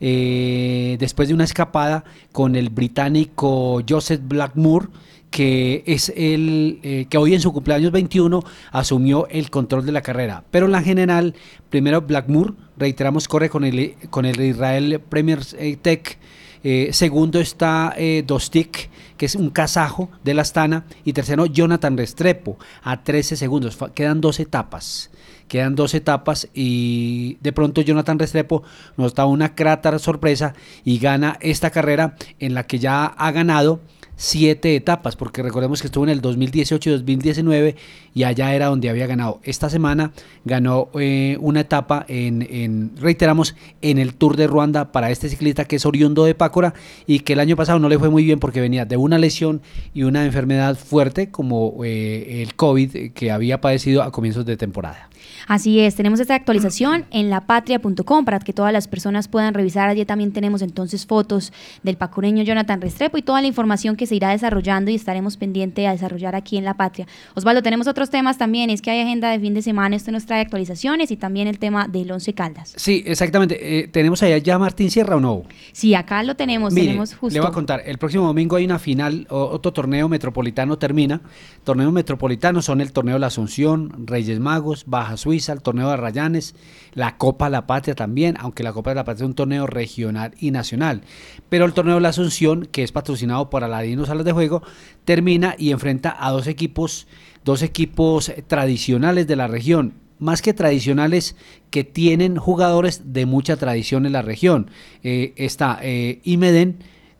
Eh, 0.00 0.96
después 1.00 1.28
de 1.28 1.34
una 1.34 1.44
escapada 1.44 2.04
con 2.32 2.54
el 2.56 2.70
británico 2.70 3.82
Joseph 3.88 4.20
Blackmore, 4.24 4.88
que 5.30 5.82
es 5.86 6.12
el 6.16 6.80
eh, 6.82 7.06
que 7.10 7.18
hoy 7.18 7.34
en 7.34 7.40
su 7.40 7.52
cumpleaños 7.52 7.92
21 7.92 8.42
asumió 8.72 9.26
el 9.28 9.50
control 9.50 9.84
de 9.84 9.92
la 9.92 10.02
carrera. 10.02 10.44
Pero 10.50 10.66
en 10.66 10.72
la 10.72 10.82
general, 10.82 11.34
primero 11.70 12.02
Blackmore, 12.02 12.52
reiteramos, 12.76 13.28
corre 13.28 13.50
con 13.50 13.64
el, 13.64 13.94
con 14.10 14.24
el 14.24 14.40
Israel 14.40 15.00
Premier 15.08 15.44
Tech. 15.82 16.18
Eh, 16.64 16.90
segundo 16.92 17.40
está 17.40 17.94
eh, 17.96 18.24
Dostik, 18.26 18.90
que 19.16 19.26
es 19.26 19.34
un 19.34 19.50
kazajo 19.50 20.10
de 20.24 20.34
la 20.34 20.42
Astana. 20.42 20.84
Y 21.04 21.12
tercero, 21.12 21.46
Jonathan 21.46 21.96
Restrepo, 21.96 22.58
a 22.82 23.02
13 23.02 23.36
segundos. 23.36 23.78
Quedan 23.94 24.20
dos 24.20 24.40
etapas. 24.40 25.10
Quedan 25.48 25.74
dos 25.74 25.94
etapas 25.94 26.48
y 26.54 27.38
de 27.40 27.52
pronto 27.52 27.80
Jonathan 27.80 28.18
Restrepo 28.18 28.62
nos 28.96 29.14
da 29.14 29.26
una 29.26 29.54
crata 29.54 29.98
sorpresa 29.98 30.54
y 30.84 30.98
gana 30.98 31.38
esta 31.40 31.70
carrera 31.70 32.16
en 32.38 32.54
la 32.54 32.64
que 32.64 32.78
ya 32.78 33.06
ha 33.06 33.32
ganado 33.32 33.80
siete 34.18 34.74
etapas, 34.74 35.14
porque 35.14 35.42
recordemos 35.42 35.80
que 35.80 35.86
estuvo 35.86 36.02
en 36.04 36.10
el 36.10 36.20
2018 36.20 36.90
y 36.90 36.92
2019 36.92 37.76
y 38.14 38.24
allá 38.24 38.52
era 38.52 38.66
donde 38.66 38.90
había 38.90 39.06
ganado. 39.06 39.40
Esta 39.44 39.70
semana 39.70 40.12
ganó 40.44 40.88
eh, 40.94 41.38
una 41.40 41.60
etapa 41.60 42.04
en, 42.08 42.46
en, 42.50 42.90
reiteramos, 42.96 43.54
en 43.80 43.98
el 43.98 44.14
Tour 44.14 44.36
de 44.36 44.48
Ruanda 44.48 44.90
para 44.90 45.10
este 45.12 45.28
ciclista 45.28 45.66
que 45.66 45.76
es 45.76 45.86
oriundo 45.86 46.24
de 46.24 46.34
Pácora 46.34 46.74
y 47.06 47.20
que 47.20 47.34
el 47.34 47.40
año 47.40 47.54
pasado 47.54 47.78
no 47.78 47.88
le 47.88 47.98
fue 47.98 48.10
muy 48.10 48.24
bien 48.24 48.40
porque 48.40 48.60
venía 48.60 48.84
de 48.84 48.96
una 48.96 49.18
lesión 49.18 49.62
y 49.94 50.02
una 50.02 50.24
enfermedad 50.24 50.76
fuerte 50.76 51.30
como 51.30 51.84
eh, 51.84 52.42
el 52.42 52.56
COVID 52.56 53.12
que 53.12 53.30
había 53.30 53.60
padecido 53.60 54.02
a 54.02 54.10
comienzos 54.10 54.44
de 54.44 54.56
temporada. 54.56 55.08
Así 55.46 55.80
es, 55.80 55.94
tenemos 55.94 56.20
esta 56.20 56.34
actualización 56.34 57.06
en 57.10 57.30
lapatria.com 57.30 58.24
para 58.24 58.38
que 58.40 58.52
todas 58.52 58.72
las 58.72 58.88
personas 58.88 59.28
puedan 59.28 59.54
revisar. 59.54 59.88
Allí 59.88 60.04
también 60.04 60.32
tenemos 60.32 60.62
entonces 60.62 61.06
fotos 61.06 61.52
del 61.82 61.96
pacureño 61.96 62.42
Jonathan 62.42 62.80
Restrepo 62.80 63.18
y 63.18 63.22
toda 63.22 63.40
la 63.40 63.46
información 63.46 63.96
que 63.96 64.06
se 64.06 64.14
irá 64.14 64.30
desarrollando 64.30 64.90
y 64.90 64.94
estaremos 64.94 65.36
pendientes 65.36 65.86
a 65.86 65.92
desarrollar 65.92 66.34
aquí 66.34 66.56
en 66.56 66.64
La 66.64 66.74
Patria. 66.74 67.06
Osvaldo, 67.34 67.62
tenemos 67.62 67.86
otros 67.86 68.10
temas 68.10 68.38
también, 68.38 68.70
es 68.70 68.82
que 68.82 68.90
hay 68.90 69.00
agenda 69.00 69.30
de 69.30 69.40
fin 69.40 69.54
de 69.54 69.62
semana, 69.62 69.96
esto 69.96 70.10
nos 70.10 70.26
trae 70.26 70.40
actualizaciones 70.40 71.10
y 71.10 71.16
también 71.16 71.48
el 71.48 71.58
tema 71.58 71.88
del 71.88 72.10
Once 72.10 72.32
Caldas. 72.34 72.72
Sí, 72.76 73.02
exactamente. 73.06 73.80
Eh, 73.80 73.88
¿Tenemos 73.88 74.22
allá 74.22 74.38
ya 74.38 74.58
Martín 74.58 74.90
Sierra 74.90 75.16
o 75.16 75.20
no? 75.20 75.44
Sí, 75.72 75.94
acá 75.94 76.22
lo 76.22 76.34
tenemos, 76.36 76.74
tenemos 76.74 77.14
justo. 77.14 77.34
Le 77.34 77.40
voy 77.40 77.48
a 77.48 77.52
contar, 77.52 77.82
el 77.84 77.98
próximo 77.98 78.26
domingo 78.26 78.56
hay 78.56 78.64
una 78.64 78.78
final, 78.78 79.26
otro 79.28 79.72
torneo 79.72 80.08
metropolitano 80.08 80.78
termina. 80.78 81.20
Torneos 81.64 81.92
metropolitanos 81.92 82.64
son 82.64 82.80
el 82.80 82.92
torneo 82.92 83.14
de 83.14 83.20
la 83.20 83.26
Asunción, 83.26 84.06
Reyes 84.06 84.40
Magos, 84.40 84.84
Baja 84.86 85.16
Suiza, 85.18 85.52
el 85.52 85.60
torneo 85.60 85.90
de 85.90 85.96
Rayanes, 85.96 86.54
la 86.94 87.18
Copa 87.18 87.50
La 87.50 87.66
Patria 87.66 87.94
también, 87.94 88.36
aunque 88.40 88.62
la 88.62 88.72
Copa 88.72 88.90
de 88.90 88.96
la 88.96 89.04
Patria 89.04 89.24
es 89.24 89.28
un 89.28 89.34
torneo 89.34 89.66
regional 89.66 90.34
y 90.40 90.50
nacional. 90.50 91.02
Pero 91.48 91.66
el 91.66 91.74
torneo 91.74 91.96
de 91.96 92.00
la 92.00 92.08
Asunción, 92.08 92.66
que 92.66 92.82
es 92.82 92.92
patrocinado 92.92 93.50
por 93.50 93.64
Aladino 93.64 94.06
Salas 94.06 94.24
de 94.24 94.32
Juego, 94.32 94.62
termina 95.04 95.54
y 95.58 95.72
enfrenta 95.72 96.16
a 96.18 96.30
dos 96.30 96.46
equipos, 96.46 97.06
dos 97.44 97.62
equipos 97.62 98.32
tradicionales 98.46 99.26
de 99.26 99.36
la 99.36 99.48
región 99.48 99.94
más 100.18 100.42
que 100.42 100.54
tradicionales 100.54 101.36
que 101.70 101.84
tienen 101.84 102.36
jugadores 102.36 103.12
de 103.12 103.26
mucha 103.26 103.56
tradición 103.56 104.06
en 104.06 104.12
la 104.12 104.22
región. 104.22 104.70
Eh, 105.02 105.32
está 105.36 105.78
eh, 105.82 106.20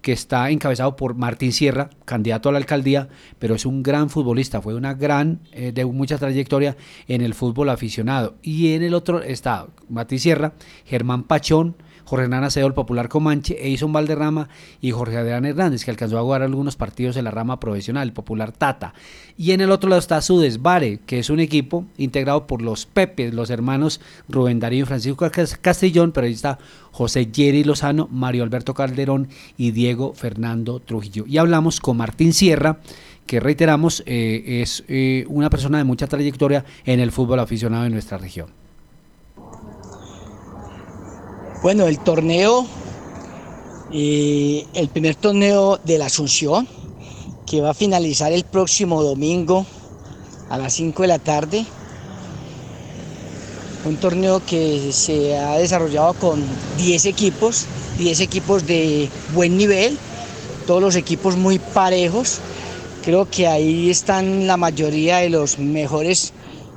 que 0.03 0.13
está 0.13 0.51
encabezado 0.51 0.97
por 0.97 1.15
Martín 1.15 1.53
Sierra, 1.53 1.91
candidato 2.05 2.49
a 2.49 2.53
la 2.53 2.59
alcaldía, 2.59 3.09
pero 3.39 3.55
es 3.55 3.67
un 3.67 3.83
gran 3.83 4.11
futbolista, 4.11 4.63
fue 4.63 4.75
una 4.75 4.95
gran, 4.95 5.41
eh, 5.53 5.73
de 5.73 5.85
mucha 5.85 6.19
trayectoria 6.19 6.77
en 7.09 7.21
el 7.21 7.35
fútbol 7.35 7.69
aficionado. 7.71 8.37
Y 8.43 8.75
en 8.75 8.83
el 8.83 8.95
otro 8.95 9.23
está 9.23 9.67
Martín 9.89 10.19
Sierra, 10.19 10.53
Germán 10.85 11.25
Pachón, 11.25 11.77
Jorge 12.09 12.25
Hernán 12.25 12.45
Acedo, 12.45 12.67
el 12.67 12.73
popular 12.73 13.11
Comanche, 13.11 13.59
Eison 13.61 13.93
Valderrama 13.93 14.49
y 14.81 14.93
Jorge 14.93 15.19
Adrián 15.19 15.45
Hernández, 15.45 15.85
que 15.85 15.91
alcanzó 15.91 16.19
a 16.19 16.23
jugar 16.23 16.41
algunos 16.41 16.75
partidos 16.75 17.19
en 17.19 17.25
la 17.25 17.31
rama 17.31 17.61
profesional, 17.61 18.09
el 18.09 18.15
popular 18.15 18.51
Tata. 18.51 18.95
Y 19.37 19.53
en 19.53 19.61
el 19.61 19.71
otro 19.71 19.91
lado 19.91 20.01
está 20.01 20.23
Sudesbare, 20.23 21.01
que 21.05 21.19
es 21.19 21.29
un 21.29 21.39
equipo 21.39 21.85
integrado 21.99 22.47
por 22.47 22.63
los 22.63 22.87
Pepes, 22.87 23.35
los 23.35 23.51
hermanos 23.51 24.01
Rubén 24.27 24.59
Darío 24.59 24.85
y 24.85 24.87
Francisco 24.87 25.31
Castellón, 25.61 26.13
pero 26.13 26.27
ahí 26.27 26.33
está 26.33 26.59
José 26.93 27.29
Jerry 27.31 27.63
Lozano, 27.63 28.09
Mario 28.11 28.43
Alberto 28.43 28.73
Calderón 28.73 29.29
y 29.59 29.73
Diego 29.73 30.15
Fernando 30.15 30.81
Trujillo. 30.81 31.27
Y 31.27 31.37
hablamos 31.37 31.79
con 31.79 31.99
Martín 31.99 32.33
Sierra, 32.33 32.79
que 33.27 33.39
reiteramos 33.39 34.03
eh, 34.07 34.63
es 34.63 34.83
eh, 34.89 35.27
una 35.29 35.51
persona 35.51 35.77
de 35.77 35.85
mucha 35.85 36.07
trayectoria 36.07 36.65
en 36.87 37.01
el 37.01 37.13
fútbol 37.13 37.41
aficionado 37.41 37.85
de 37.85 37.91
nuestra 37.91 38.17
región. 38.17 38.49
Bueno, 41.61 41.89
el 41.89 41.99
torneo, 41.99 42.69
eh, 43.93 44.65
el 44.75 44.89
primer 44.91 45.17
torneo 45.17 45.81
de 45.83 45.99
la 45.99 46.07
Asunción, 46.07 46.69
que 47.47 47.61
va 47.61 47.71
a 47.71 47.75
finalizar 47.75 48.33
el 48.33 48.45
próximo 48.45 49.03
domingo 49.03 49.67
a 50.51 50.57
las 50.57 50.75
5 50.75 51.03
de 51.03 51.09
la 51.09 51.19
tarde. 51.19 51.67
Un 53.85 53.97
torneo 53.97 54.41
que 54.47 54.93
se 54.93 55.37
ha 55.37 55.59
desarrollado 55.59 56.15
con 56.15 56.45
10 56.77 57.07
equipos, 57.07 57.67
10 57.99 58.21
equipos 58.21 58.65
de 58.65 59.09
buen 59.35 59.57
nivel, 59.57 59.99
todos 60.65 60.81
los 60.81 60.95
equipos 60.95 61.37
muy 61.37 61.59
parejos. 61.59 62.39
Creo 63.05 63.29
que 63.29 63.49
ahí 63.49 63.91
están 63.91 64.47
la 64.47 64.57
mayoría 64.57 65.17
de 65.17 65.31
los 65.31 65.59
mejores 65.59 66.33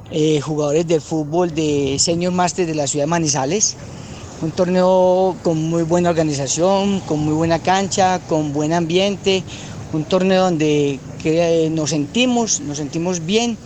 eh, 0.09 0.41
jugadores 0.41 0.87
de 0.87 0.99
fútbol 0.99 1.53
de 1.53 1.97
Senior 1.99 2.33
Master 2.33 2.65
de 2.65 2.73
la 2.73 2.87
ciudad 2.87 3.03
de 3.03 3.11
Manizales 3.11 3.77
un 4.41 4.51
torneo 4.51 5.35
con 5.43 5.69
muy 5.69 5.83
buena 5.83 6.09
organización, 6.09 6.99
con 7.01 7.19
muy 7.19 7.33
buena 7.33 7.59
cancha, 7.59 8.19
con 8.27 8.53
buen 8.53 8.73
ambiente, 8.73 9.43
un 9.93 10.03
torneo 10.03 10.43
donde 10.43 10.99
eh, 11.23 11.69
nos 11.71 11.91
sentimos, 11.91 12.59
nos 12.61 12.77
sentimos 12.77 13.23
bien 13.25 13.57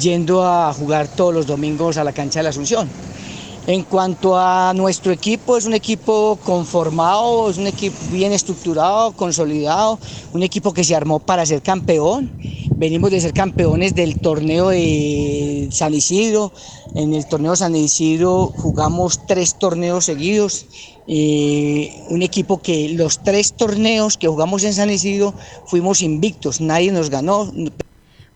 yendo 0.00 0.44
a 0.44 0.72
jugar 0.72 1.08
todos 1.08 1.32
los 1.32 1.46
domingos 1.46 1.96
a 1.98 2.04
la 2.04 2.12
cancha 2.12 2.40
de 2.40 2.44
la 2.44 2.50
Asunción. 2.50 2.88
En 3.68 3.82
cuanto 3.82 4.36
a 4.36 4.72
nuestro 4.74 5.12
equipo, 5.12 5.56
es 5.56 5.66
un 5.66 5.74
equipo 5.74 6.38
conformado, 6.42 7.50
es 7.50 7.58
un 7.58 7.66
equipo 7.66 7.96
bien 8.10 8.32
estructurado, 8.32 9.12
consolidado, 9.12 9.98
un 10.32 10.42
equipo 10.42 10.72
que 10.72 10.84
se 10.84 10.96
armó 10.96 11.18
para 11.18 11.44
ser 11.44 11.62
campeón. 11.62 12.30
Venimos 12.78 13.10
de 13.10 13.20
ser 13.20 13.32
campeones 13.32 13.96
del 13.96 14.18
torneo 14.18 14.68
de 14.68 15.68
San 15.72 15.94
Isidro. 15.94 16.52
En 16.94 17.12
el 17.12 17.26
torneo 17.26 17.56
San 17.56 17.74
Isidro 17.74 18.52
jugamos 18.54 19.26
tres 19.26 19.58
torneos 19.58 20.04
seguidos. 20.04 20.66
Eh, 21.08 22.04
un 22.08 22.22
equipo 22.22 22.62
que 22.62 22.90
los 22.90 23.24
tres 23.24 23.54
torneos 23.54 24.16
que 24.16 24.28
jugamos 24.28 24.62
en 24.62 24.74
San 24.74 24.90
Isidro 24.90 25.34
fuimos 25.66 26.02
invictos, 26.02 26.60
nadie 26.60 26.92
nos 26.92 27.10
ganó. 27.10 27.50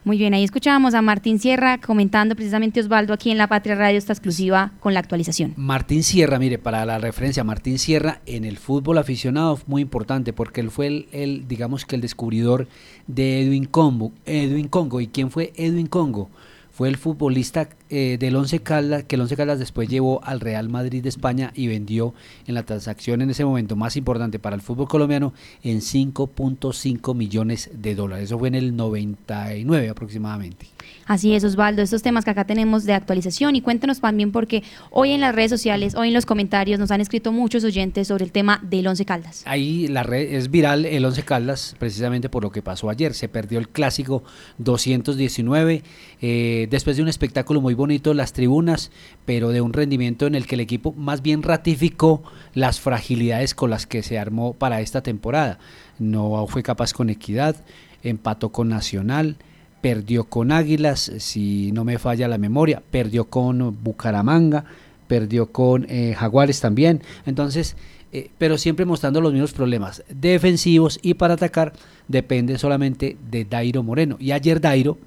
Muy 0.04 0.18
bien, 0.18 0.34
ahí 0.34 0.42
escuchábamos 0.42 0.94
a 0.94 1.02
Martín 1.02 1.38
Sierra 1.38 1.78
comentando 1.78 2.34
precisamente 2.34 2.80
Osvaldo 2.80 3.14
aquí 3.14 3.30
en 3.30 3.38
La 3.38 3.46
Patria 3.46 3.76
Radio 3.76 3.98
esta 3.98 4.12
exclusiva 4.12 4.72
con 4.80 4.94
la 4.94 5.00
actualización. 5.00 5.54
Martín 5.56 6.02
Sierra, 6.02 6.40
mire, 6.40 6.58
para 6.58 6.84
la 6.84 6.98
referencia, 6.98 7.44
Martín 7.44 7.78
Sierra 7.78 8.20
en 8.26 8.44
el 8.44 8.58
fútbol 8.58 8.98
aficionado 8.98 9.60
muy 9.66 9.80
importante 9.80 10.32
porque 10.32 10.60
él 10.60 10.72
fue 10.72 11.06
el, 11.12 11.46
digamos 11.46 11.86
que 11.86 11.94
el 11.94 12.02
descubridor 12.02 12.66
de 13.06 13.42
Edwin 13.42 13.64
Congo, 13.64 14.10
Edwin 14.26 14.66
Congo. 14.66 15.00
¿Y 15.00 15.06
quién 15.06 15.30
fue 15.30 15.52
Edwin 15.54 15.86
Congo? 15.86 16.30
Fue 16.72 16.88
el 16.88 16.96
futbolista 16.96 17.68
eh, 17.90 18.16
del 18.18 18.34
Once 18.34 18.58
Caldas, 18.60 19.04
que 19.04 19.16
el 19.16 19.20
Once 19.20 19.36
Caldas 19.36 19.58
después 19.58 19.88
llevó 19.90 20.24
al 20.24 20.40
Real 20.40 20.70
Madrid 20.70 21.02
de 21.02 21.10
España 21.10 21.52
y 21.54 21.68
vendió 21.68 22.14
en 22.46 22.54
la 22.54 22.62
transacción 22.62 23.20
en 23.20 23.28
ese 23.28 23.44
momento 23.44 23.76
más 23.76 23.96
importante 23.96 24.38
para 24.38 24.56
el 24.56 24.62
fútbol 24.62 24.88
colombiano 24.88 25.34
en 25.62 25.80
5.5 25.80 27.14
millones 27.14 27.70
de 27.74 27.94
dólares. 27.94 28.24
Eso 28.24 28.38
fue 28.38 28.48
en 28.48 28.54
el 28.54 28.74
99 28.74 29.90
aproximadamente. 29.90 30.66
Así 31.12 31.34
es, 31.34 31.44
Osvaldo, 31.44 31.82
estos 31.82 32.00
temas 32.00 32.24
que 32.24 32.30
acá 32.30 32.46
tenemos 32.46 32.84
de 32.84 32.94
actualización 32.94 33.54
y 33.54 33.60
cuéntanos 33.60 34.00
también 34.00 34.32
porque 34.32 34.62
hoy 34.90 35.10
en 35.10 35.20
las 35.20 35.34
redes 35.34 35.50
sociales, 35.50 35.94
hoy 35.94 36.08
en 36.08 36.14
los 36.14 36.24
comentarios 36.24 36.80
nos 36.80 36.90
han 36.90 37.02
escrito 37.02 37.32
muchos 37.32 37.64
oyentes 37.64 38.08
sobre 38.08 38.24
el 38.24 38.32
tema 38.32 38.60
del 38.62 38.86
Once 38.86 39.04
Caldas. 39.04 39.42
Ahí 39.44 39.88
la 39.88 40.04
red 40.04 40.32
es 40.32 40.50
viral 40.50 40.86
el 40.86 41.04
Once 41.04 41.22
Caldas 41.22 41.76
precisamente 41.78 42.30
por 42.30 42.42
lo 42.42 42.50
que 42.50 42.62
pasó 42.62 42.88
ayer. 42.88 43.12
Se 43.12 43.28
perdió 43.28 43.58
el 43.58 43.68
clásico 43.68 44.24
219 44.56 45.82
eh, 46.22 46.66
después 46.70 46.96
de 46.96 47.02
un 47.02 47.08
espectáculo 47.08 47.60
muy 47.60 47.74
bonito 47.74 48.14
las 48.14 48.32
tribunas, 48.32 48.90
pero 49.26 49.50
de 49.50 49.60
un 49.60 49.74
rendimiento 49.74 50.26
en 50.26 50.34
el 50.34 50.46
que 50.46 50.54
el 50.54 50.62
equipo 50.62 50.94
más 50.94 51.20
bien 51.20 51.42
ratificó 51.42 52.22
las 52.54 52.80
fragilidades 52.80 53.54
con 53.54 53.68
las 53.68 53.86
que 53.86 54.02
se 54.02 54.18
armó 54.18 54.54
para 54.54 54.80
esta 54.80 55.02
temporada. 55.02 55.58
No 55.98 56.46
fue 56.46 56.62
capaz 56.62 56.94
con 56.94 57.10
equidad, 57.10 57.56
empató 58.02 58.50
con 58.50 58.70
Nacional, 58.70 59.36
perdió 59.82 60.24
con 60.24 60.52
Águilas, 60.52 61.12
si 61.18 61.72
no 61.72 61.84
me 61.84 61.98
falla 61.98 62.28
la 62.28 62.38
memoria, 62.38 62.82
perdió 62.90 63.26
con 63.26 63.76
Bucaramanga, 63.82 64.64
perdió 65.08 65.50
con 65.52 65.86
eh, 65.90 66.14
Jaguares 66.16 66.60
también. 66.60 67.02
Entonces, 67.26 67.76
eh, 68.12 68.30
pero 68.38 68.56
siempre 68.56 68.86
mostrando 68.86 69.20
los 69.20 69.32
mismos 69.32 69.52
problemas 69.52 70.04
defensivos 70.08 71.00
y 71.02 71.14
para 71.14 71.34
atacar 71.34 71.72
depende 72.08 72.56
solamente 72.58 73.16
de 73.30 73.44
Dairo 73.44 73.82
Moreno. 73.82 74.16
Y 74.20 74.30
ayer 74.30 74.60
Dairo 74.60 74.98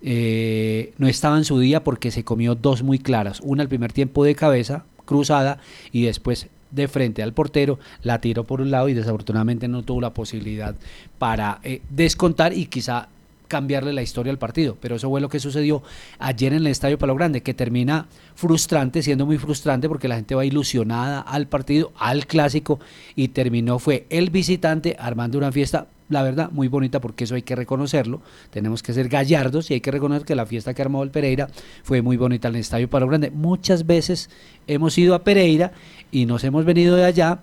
eh, 0.00 0.94
no 0.96 1.06
estaba 1.06 1.36
en 1.36 1.44
su 1.44 1.60
día 1.60 1.84
porque 1.84 2.10
se 2.10 2.24
comió 2.24 2.54
dos 2.54 2.82
muy 2.82 2.98
claras. 2.98 3.40
Una 3.42 3.62
al 3.62 3.68
primer 3.68 3.92
tiempo 3.92 4.24
de 4.24 4.34
cabeza, 4.34 4.86
cruzada, 5.04 5.58
y 5.92 6.04
después 6.04 6.48
de 6.70 6.88
frente 6.88 7.22
al 7.22 7.34
portero, 7.34 7.78
la 8.02 8.22
tiró 8.22 8.44
por 8.44 8.62
un 8.62 8.70
lado 8.70 8.88
y 8.88 8.94
desafortunadamente 8.94 9.68
no 9.68 9.82
tuvo 9.82 10.00
la 10.00 10.14
posibilidad 10.14 10.74
para 11.18 11.60
descontar 11.90 12.52
y 12.52 12.66
quizá 12.66 13.08
cambiarle 13.48 13.92
la 13.92 14.02
historia 14.02 14.30
al 14.30 14.38
partido. 14.38 14.76
Pero 14.80 14.96
eso 14.96 15.08
fue 15.08 15.20
lo 15.20 15.28
que 15.28 15.40
sucedió 15.40 15.82
ayer 16.18 16.52
en 16.52 16.60
el 16.60 16.66
Estadio 16.68 16.98
Palo 16.98 17.14
Grande, 17.14 17.42
que 17.42 17.54
termina 17.54 18.06
frustrante, 18.34 19.02
siendo 19.02 19.26
muy 19.26 19.38
frustrante 19.38 19.88
porque 19.88 20.08
la 20.08 20.16
gente 20.16 20.34
va 20.34 20.44
ilusionada 20.44 21.20
al 21.20 21.48
partido, 21.48 21.92
al 21.98 22.26
clásico, 22.26 22.78
y 23.16 23.28
terminó, 23.28 23.78
fue 23.78 24.06
el 24.10 24.30
visitante 24.30 24.96
armando 24.98 25.38
una 25.38 25.50
fiesta 25.50 25.88
la 26.08 26.22
verdad, 26.22 26.50
muy 26.50 26.68
bonita 26.68 27.00
porque 27.00 27.24
eso 27.24 27.34
hay 27.34 27.42
que 27.42 27.54
reconocerlo. 27.54 28.22
Tenemos 28.50 28.82
que 28.82 28.92
ser 28.92 29.08
gallardos 29.08 29.70
y 29.70 29.74
hay 29.74 29.80
que 29.80 29.90
reconocer 29.90 30.26
que 30.26 30.34
la 30.34 30.46
fiesta 30.46 30.72
que 30.74 30.82
armó 30.82 31.02
el 31.02 31.10
Pereira 31.10 31.48
fue 31.82 32.02
muy 32.02 32.16
bonita 32.16 32.48
en 32.48 32.54
el 32.54 32.60
Estadio 32.60 32.88
Palo 32.88 33.08
Grande. 33.08 33.30
Muchas 33.30 33.86
veces 33.86 34.30
hemos 34.66 34.96
ido 34.96 35.14
a 35.14 35.22
Pereira 35.22 35.72
y 36.10 36.26
nos 36.26 36.44
hemos 36.44 36.64
venido 36.64 36.96
de 36.96 37.04
allá 37.04 37.40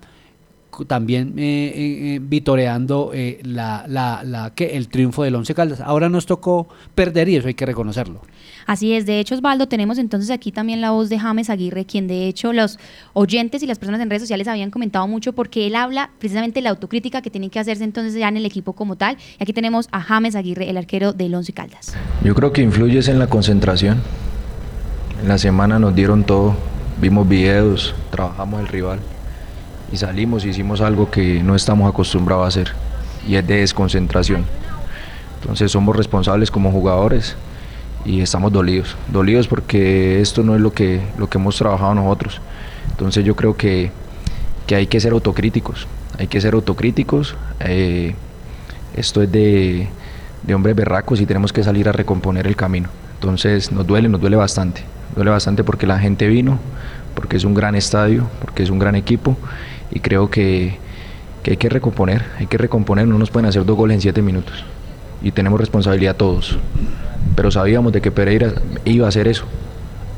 también 0.84 1.34
eh, 1.38 1.72
eh, 1.76 2.20
vitoreando 2.22 3.12
la, 3.44 3.86
la, 3.88 4.24
la, 4.24 4.54
que 4.54 4.76
el 4.76 4.90
triunfo 4.90 5.24
del 5.24 5.36
Once 5.36 5.54
Caldas. 5.54 5.80
Ahora 5.80 6.10
nos 6.10 6.26
tocó 6.26 6.68
perder 6.94 7.30
y 7.30 7.38
eso 7.38 7.48
hay 7.48 7.54
que 7.54 7.66
reconocerlo. 7.66 8.22
Así 8.66 8.94
es, 8.94 9.06
de 9.06 9.20
hecho 9.20 9.36
Osvaldo, 9.36 9.68
tenemos 9.68 9.98
entonces 9.98 10.32
aquí 10.32 10.52
también 10.52 10.82
la 10.82 10.92
voz 10.92 11.08
de 11.10 11.20
James 11.20 11.50
Aguirre, 11.50 11.86
quien 11.86 12.08
de 12.08 12.28
hecho 12.28 12.52
los 12.52 12.80
oyentes 13.14 13.62
y 13.64 13.68
las 13.68 13.78
personas 13.78 14.02
en 14.02 14.10
redes 14.10 14.24
sociales 14.24 14.48
habían 14.48 14.72
comentado 14.72 15.08
mucho 15.08 15.34
porque 15.34 15.68
él 15.68 15.76
habla 15.76 16.10
precisamente 16.20 16.56
de 16.56 16.64
la 16.64 16.72
autocrítica 16.72 17.22
que 17.22 17.30
tiene 17.30 17.50
que 17.50 17.60
hacerse 17.60 17.84
entonces 17.84 18.16
ya 18.16 18.28
en 18.28 18.38
el 18.38 18.46
equipo 18.46 18.74
como 18.74 18.96
tal. 18.96 19.18
Y 19.40 19.44
aquí 19.44 19.54
tenemos 19.54 19.88
a 19.92 20.02
James 20.02 20.36
Aguirre, 20.36 20.70
el 20.70 20.78
arquero 20.78 21.14
del 21.14 21.36
Once 21.36 21.54
Caldas. 21.54 21.96
Yo 22.24 22.34
creo 22.34 22.52
que 22.52 22.62
influye 22.62 23.00
en 23.10 23.20
la 23.20 23.28
concentración. 23.28 24.02
En 25.22 25.28
la 25.28 25.38
semana 25.38 25.80
nos 25.80 25.96
dieron 25.96 26.24
todo, 26.24 26.56
vimos 27.00 27.28
videos, 27.28 27.96
trabajamos 28.12 28.62
el 28.62 28.68
rival 28.68 29.00
salimos 29.98 30.46
y 30.46 30.50
hicimos 30.50 30.82
algo 30.82 31.10
que 31.10 31.42
no 31.44 31.56
estamos 31.56 31.90
acostumbrados 31.90 32.46
a 32.46 32.48
hacer 32.48 32.74
y 33.28 33.36
es 33.36 33.46
de 33.46 33.58
desconcentración. 33.58 34.46
Entonces 35.42 35.72
somos 35.72 35.96
responsables 35.96 36.50
como 36.50 36.72
jugadores 36.72 37.36
y 38.04 38.22
estamos 38.22 38.52
dolidos, 38.52 38.96
dolidos 39.12 39.48
porque 39.48 40.22
esto 40.22 40.44
no 40.44 40.56
es 40.56 40.62
lo 40.62 40.74
que, 40.74 41.02
lo 41.18 41.30
que 41.30 41.38
hemos 41.38 41.58
trabajado 41.58 41.96
nosotros. 41.96 42.42
Entonces 42.90 43.26
yo 43.26 43.36
creo 43.36 43.56
que, 43.56 43.92
hay 44.70 44.88
que 44.88 45.00
ser 45.00 45.14
autocríticos, 45.14 45.88
hay 46.18 46.28
que 46.28 46.42
ser 46.42 46.54
autocríticos. 46.54 47.36
Eh, 47.60 48.16
esto 48.96 49.22
es 49.22 49.32
de, 49.32 49.88
de 50.44 50.56
hombres 50.56 50.76
berracos 50.76 51.20
y 51.22 51.26
tenemos 51.26 51.52
que 51.52 51.64
salir 51.64 51.90
a 51.90 51.92
recomponer 51.92 52.48
el 52.48 52.56
camino. 52.56 52.90
Entonces 53.16 53.72
nos 53.72 53.86
duele, 53.86 54.10
nos 54.10 54.22
duele 54.22 54.36
bastante, 54.36 54.84
duele 55.16 55.32
bastante 55.32 55.64
porque 55.64 55.88
la 55.88 56.00
gente 56.00 56.28
vino, 56.28 56.60
porque 57.14 57.38
es 57.38 57.44
un 57.44 57.54
gran 57.54 57.76
estadio, 57.76 58.28
porque 58.42 58.64
es 58.64 58.70
un 58.70 58.80
gran 58.80 58.96
equipo 58.96 59.38
y 59.92 60.00
creo 60.00 60.30
que, 60.30 60.78
que 61.44 61.52
hay 61.52 61.58
que 61.58 61.70
recomponer, 61.70 62.24
hay 62.38 62.48
que 62.48 62.58
recomponer, 62.58 63.08
no 63.08 63.18
nos 63.18 63.30
pueden 63.30 63.48
hacer 63.48 63.66
dos 63.66 63.78
goles 63.78 63.96
en 63.96 64.02
siete 64.02 64.22
minutos 64.22 64.64
y 65.22 65.32
tenemos 65.32 65.60
responsabilidad 65.60 66.16
todos 66.16 66.58
pero 67.36 67.52
sabíamos 67.52 67.92
de 67.92 68.02
que 68.02 68.12
Pereira 68.12 68.54
iba 68.86 69.06
a 69.06 69.10
hacer 69.10 69.28
eso 69.28 69.46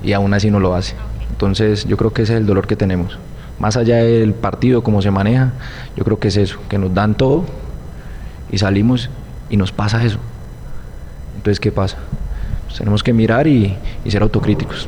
y 0.04 0.14
aún 0.14 0.34
así 0.34 0.52
no 0.52 0.60
lo 0.60 0.76
hace. 0.76 0.96
Entonces 1.30 1.86
yo 1.86 1.98
creo 1.98 2.12
que 2.12 2.24
ese 2.24 2.34
es 2.34 2.40
el 2.40 2.46
dolor 2.46 2.68
que 2.68 2.76
tenemos. 2.76 3.18
Más 3.60 3.76
allá 3.76 3.98
del 3.98 4.34
partido, 4.34 4.84
cómo 4.84 5.02
se 5.02 5.10
maneja, 5.10 5.54
yo 5.96 6.04
creo 6.04 6.20
que 6.20 6.28
es 6.28 6.38
eso, 6.38 6.60
que 6.70 6.78
nos 6.78 6.94
dan 6.94 7.16
todo 7.16 7.46
y 8.52 8.58
salimos 8.60 9.10
y 9.50 9.58
nos 9.58 9.72
pasa 9.72 10.04
eso. 10.04 10.20
Entonces, 11.36 11.60
¿qué 11.60 11.72
pasa? 11.72 11.98
Pues 12.66 12.78
tenemos 12.78 13.04
que 13.04 13.14
mirar 13.14 13.48
y, 13.48 13.76
y 14.06 14.12
ser 14.12 14.22
autocríticos. 14.22 14.88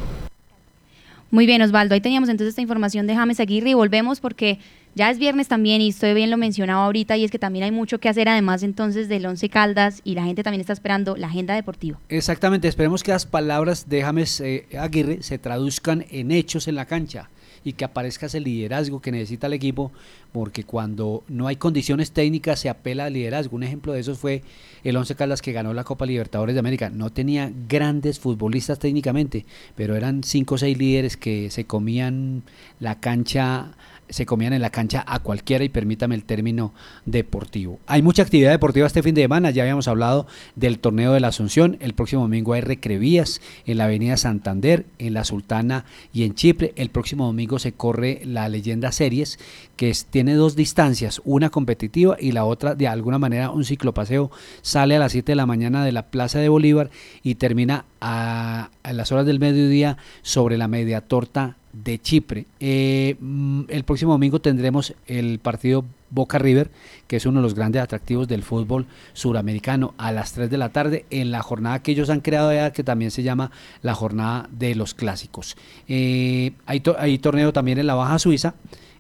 Muy 1.32 1.46
bien, 1.46 1.62
Osvaldo. 1.62 1.94
Ahí 1.94 2.02
teníamos 2.02 2.30
entonces 2.30 2.52
esta 2.52 2.62
información 2.62 3.06
de 3.06 3.16
James 3.16 3.40
Aguirre 3.40 3.70
y 3.70 3.74
volvemos 3.76 4.20
porque 4.20 4.60
ya 4.96 5.12
es 5.12 5.20
viernes 5.20 5.48
también 5.48 5.82
y 5.82 5.90
estoy 5.90 6.14
bien 6.14 6.32
lo 6.32 6.38
mencionado 6.38 6.82
ahorita 6.82 7.16
y 7.18 7.24
es 7.24 7.32
que 7.32 7.38
también 7.38 7.66
hay 7.66 7.72
mucho 7.72 8.00
que 8.00 8.10
hacer 8.10 8.28
además 8.28 8.64
entonces 8.64 9.08
del 9.08 9.26
Once 9.26 9.48
Caldas 9.48 10.02
y 10.04 10.16
la 10.16 10.24
gente 10.24 10.42
también 10.42 10.62
está 10.62 10.74
esperando 10.74 11.16
la 11.16 11.28
agenda 11.28 11.54
deportiva. 11.54 12.00
Exactamente, 12.10 12.68
esperemos 12.68 13.04
que 13.04 13.12
las 13.12 13.28
palabras 13.28 13.88
de 13.88 14.02
James 14.02 14.42
eh, 14.42 14.66
Aguirre 14.78 15.22
se 15.22 15.38
traduzcan 15.38 16.06
en 16.10 16.32
hechos 16.32 16.68
en 16.68 16.76
la 16.76 16.86
cancha 16.86 17.30
y 17.64 17.74
que 17.74 17.86
aparezca 17.86 18.28
ese 18.28 18.40
liderazgo 18.40 19.02
que 19.02 19.12
necesita 19.12 19.48
el 19.48 19.54
equipo, 19.54 19.92
porque 20.32 20.64
cuando 20.64 21.24
no 21.28 21.48
hay 21.48 21.56
condiciones 21.56 22.12
técnicas 22.12 22.60
se 22.60 22.70
apela 22.70 23.06
al 23.06 23.14
liderazgo. 23.14 23.56
Un 23.56 23.64
ejemplo 23.64 23.94
de 23.94 24.00
eso 24.00 24.16
fue 24.16 24.44
el 24.84 24.96
Once 24.96 25.16
Caldas 25.16 25.42
que 25.42 25.52
ganó 25.52 25.74
la 25.74 25.84
Copa 25.84 26.06
Libertadores 26.06 26.56
de 26.56 26.60
América. 26.60 26.90
No 26.90 27.12
tenía 27.12 27.52
grandes 27.68 28.20
futbolistas 28.20 28.80
técnicamente, 28.80 29.46
pero 29.76 29.96
eran 29.96 30.24
cinco 30.24 30.56
o 30.56 30.58
seis 30.58 30.78
líderes 30.78 31.18
que 31.18 31.50
se 31.50 31.66
comían 31.66 32.44
la 32.80 33.00
cancha 33.00 33.72
se 34.10 34.26
comían 34.26 34.54
en 34.54 34.62
la 34.62 34.70
cancha 34.70 35.04
a 35.08 35.20
cualquiera 35.20 35.64
y 35.64 35.70
permítame 35.70 36.16
el 36.16 36.24
término 36.24 36.74
deportivo. 37.06 37.80
Hay 37.88 38.02
mucha 38.02 38.24
actividad 38.24 38.52
deportiva 38.52 38.88
este 38.88 39.04
fin 39.04 39.16
de 39.16 39.22
semana, 39.22 39.52
ya 39.52 39.64
habíamos 39.64 39.88
hablado 39.88 40.28
del 40.56 40.80
torneo 40.80 41.14
de 41.14 41.20
la 41.20 41.30
Asunción, 41.30 41.78
el 41.80 41.94
próximo 41.94 42.24
domingo 42.24 42.54
hay 42.54 42.62
recrevías 42.62 43.42
en 43.66 43.78
la 43.78 43.86
avenida 43.86 44.18
Santander, 44.18 44.86
en 44.98 45.14
la 45.14 45.24
Sultana 45.24 45.86
y 46.12 46.24
en 46.24 46.34
Chipre, 46.34 46.74
el 46.76 46.90
próximo 46.90 47.26
domingo 47.26 47.60
se 47.60 47.72
corre 47.72 48.22
la 48.26 48.50
leyenda 48.50 48.92
series 48.92 49.40
que 49.76 49.96
tiene 50.10 50.34
dos 50.34 50.56
distancias, 50.56 51.22
una 51.24 51.50
competitiva 51.50 52.18
y 52.20 52.32
la 52.32 52.46
otra 52.46 52.76
de 52.76 52.88
alguna 52.88 53.20
manera 53.20 53.52
un 53.52 53.64
ciclopaseo, 53.64 54.32
sale 54.62 54.96
a 54.96 55.00
las 55.00 55.12
7 55.12 55.32
de 55.32 55.36
la 55.36 55.46
mañana 55.46 55.86
de 55.86 55.92
la 55.92 56.08
Plaza 56.08 56.40
de 56.40 56.50
Bolívar 56.50 56.90
y 57.24 57.36
termina 57.36 57.86
a, 58.02 58.72
a 58.84 58.94
las 58.94 59.12
horas 59.12 59.26
del 59.26 59.40
mediodía 59.40 59.98
sobre 60.22 60.58
la 60.58 60.68
media 60.68 61.02
torta 61.02 61.58
de 61.84 62.00
Chipre. 62.00 62.46
Eh, 62.60 63.16
mm, 63.20 63.64
el 63.70 63.84
próximo 63.84 64.14
domingo 64.14 64.40
tendremos 64.40 64.94
el 65.08 65.40
partido 65.40 65.86
Boca 66.10 66.40
River, 66.40 66.72
que 67.08 67.18
es 67.18 67.26
uno 67.26 67.40
de 67.40 67.44
los 67.44 67.56
grandes 67.56 67.82
atractivos 67.82 68.28
del 68.28 68.44
fútbol 68.44 68.88
suramericano, 69.14 69.94
a 69.98 70.12
las 70.12 70.34
3 70.34 70.50
de 70.50 70.58
la 70.58 70.70
tarde, 70.70 71.06
en 71.10 71.32
la 71.32 71.42
jornada 71.42 71.82
que 71.82 71.92
ellos 71.92 72.10
han 72.10 72.22
creado 72.22 72.54
ya, 72.54 72.74
que 72.74 72.84
también 72.84 73.12
se 73.12 73.24
llama 73.24 73.52
la 73.82 73.94
jornada 73.94 74.50
de 74.52 74.76
los 74.76 74.94
clásicos. 74.94 75.56
Eh, 75.88 76.54
hay, 76.66 76.82
hay 76.98 77.18
torneo 77.20 77.54
también 77.54 77.78
en 77.78 77.88
la 77.88 77.96
Baja 77.96 78.20
Suiza 78.20 78.56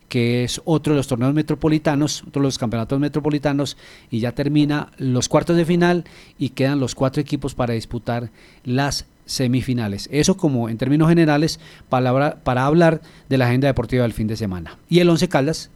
que 0.09 0.43
es 0.43 0.59
otro 0.65 0.93
de 0.93 0.97
los 0.97 1.07
torneos 1.07 1.35
metropolitanos, 1.35 2.23
otro 2.23 2.41
de 2.41 2.47
los 2.47 2.57
campeonatos 2.57 2.99
metropolitanos, 2.99 3.77
y 4.09 4.19
ya 4.19 4.31
termina 4.31 4.91
los 4.97 5.29
cuartos 5.29 5.55
de 5.55 5.65
final 5.65 6.03
y 6.39 6.49
quedan 6.49 6.79
los 6.79 6.95
cuatro 6.95 7.21
equipos 7.21 7.53
para 7.53 7.75
disputar 7.75 8.31
las 8.63 9.05
semifinales. 9.29 10.09
Eso 10.11 10.35
como 10.35 10.69
en 10.69 10.77
términos 10.77 11.07
generales 11.07 11.59
para, 11.87 12.35
para 12.43 12.65
hablar 12.65 13.01
de 13.29 13.37
la 13.37 13.45
agenda 13.45 13.67
deportiva 13.67 14.03
del 14.03 14.13
fin 14.13 14.27
de 14.27 14.35
semana. 14.35 14.77
Y 14.89 14.99
el 14.99 15.09
Once 15.09 15.29
Caldas 15.29 15.69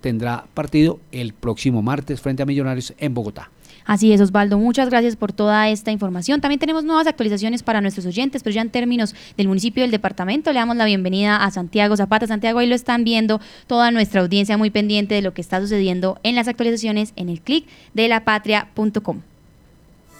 tendrá 0.00 0.46
partido 0.54 0.98
el 1.12 1.32
próximo 1.32 1.82
martes 1.82 2.20
frente 2.20 2.42
a 2.42 2.46
Millonarios 2.46 2.92
en 2.98 3.14
Bogotá. 3.14 3.50
Así 3.84 4.12
es, 4.12 4.20
Osvaldo. 4.20 4.58
Muchas 4.58 4.88
gracias 4.90 5.16
por 5.16 5.32
toda 5.32 5.68
esta 5.68 5.90
información. 5.90 6.40
También 6.40 6.58
tenemos 6.58 6.84
nuevas 6.84 7.06
actualizaciones 7.06 7.62
para 7.62 7.80
nuestros 7.80 8.06
oyentes, 8.06 8.42
pero 8.42 8.54
ya 8.54 8.62
en 8.62 8.70
términos 8.70 9.14
del 9.36 9.48
municipio 9.48 9.80
y 9.80 9.84
del 9.84 9.90
departamento, 9.90 10.52
le 10.52 10.58
damos 10.58 10.76
la 10.76 10.84
bienvenida 10.84 11.36
a 11.44 11.50
Santiago 11.50 11.96
Zapata. 11.96 12.26
Santiago, 12.26 12.58
ahí 12.58 12.68
lo 12.68 12.74
están 12.74 13.04
viendo 13.04 13.40
toda 13.66 13.90
nuestra 13.90 14.20
audiencia 14.20 14.56
muy 14.56 14.70
pendiente 14.70 15.14
de 15.14 15.22
lo 15.22 15.32
que 15.34 15.40
está 15.40 15.60
sucediendo 15.60 16.20
en 16.22 16.34
las 16.34 16.46
actualizaciones 16.46 17.12
en 17.16 17.28
el 17.30 17.40
clic 17.40 17.66
de 17.94 18.08
lapatria.com. 18.08 19.22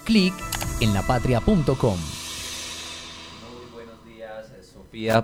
Clic 0.05 0.33
en 0.81 0.93
lapatria.com 0.93 2.20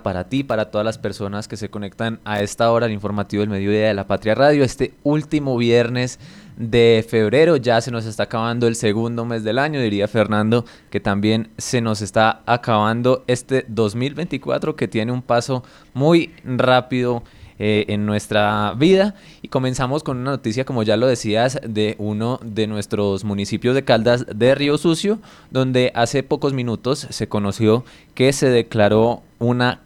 para 0.02 0.28
ti, 0.28 0.44
para 0.44 0.70
todas 0.70 0.84
las 0.84 0.98
personas 0.98 1.46
que 1.46 1.56
se 1.56 1.68
conectan 1.68 2.20
a 2.24 2.40
esta 2.40 2.70
hora 2.72 2.86
al 2.86 2.92
informativo 2.92 3.40
del 3.40 3.50
mediodía 3.50 3.88
de 3.88 3.94
la 3.94 4.06
Patria 4.06 4.34
Radio. 4.34 4.64
Este 4.64 4.94
último 5.02 5.56
viernes 5.56 6.18
de 6.56 7.06
febrero 7.08 7.56
ya 7.56 7.80
se 7.80 7.90
nos 7.90 8.06
está 8.06 8.24
acabando 8.24 8.66
el 8.66 8.74
segundo 8.74 9.24
mes 9.24 9.44
del 9.44 9.58
año, 9.58 9.80
diría 9.80 10.08
Fernando, 10.08 10.64
que 10.90 11.00
también 11.00 11.50
se 11.58 11.80
nos 11.80 12.00
está 12.00 12.42
acabando 12.46 13.24
este 13.26 13.64
2024 13.68 14.74
que 14.74 14.88
tiene 14.88 15.12
un 15.12 15.22
paso 15.22 15.62
muy 15.92 16.34
rápido 16.44 17.22
eh, 17.58 17.86
en 17.88 18.06
nuestra 18.06 18.74
vida. 18.76 19.14
Y 19.42 19.48
comenzamos 19.48 20.02
con 20.02 20.18
una 20.18 20.30
noticia, 20.30 20.64
como 20.64 20.82
ya 20.82 20.96
lo 20.96 21.06
decías, 21.06 21.60
de 21.66 21.96
uno 21.98 22.38
de 22.44 22.66
nuestros 22.66 23.24
municipios 23.24 23.74
de 23.74 23.84
Caldas 23.84 24.26
de 24.32 24.54
Río 24.54 24.78
Sucio, 24.78 25.18
donde 25.50 25.92
hace 25.94 26.22
pocos 26.22 26.52
minutos 26.52 27.06
se 27.10 27.28
conoció 27.28 27.84
que 28.14 28.32
se 28.32 28.48
declaró 28.48 29.22
una 29.38 29.80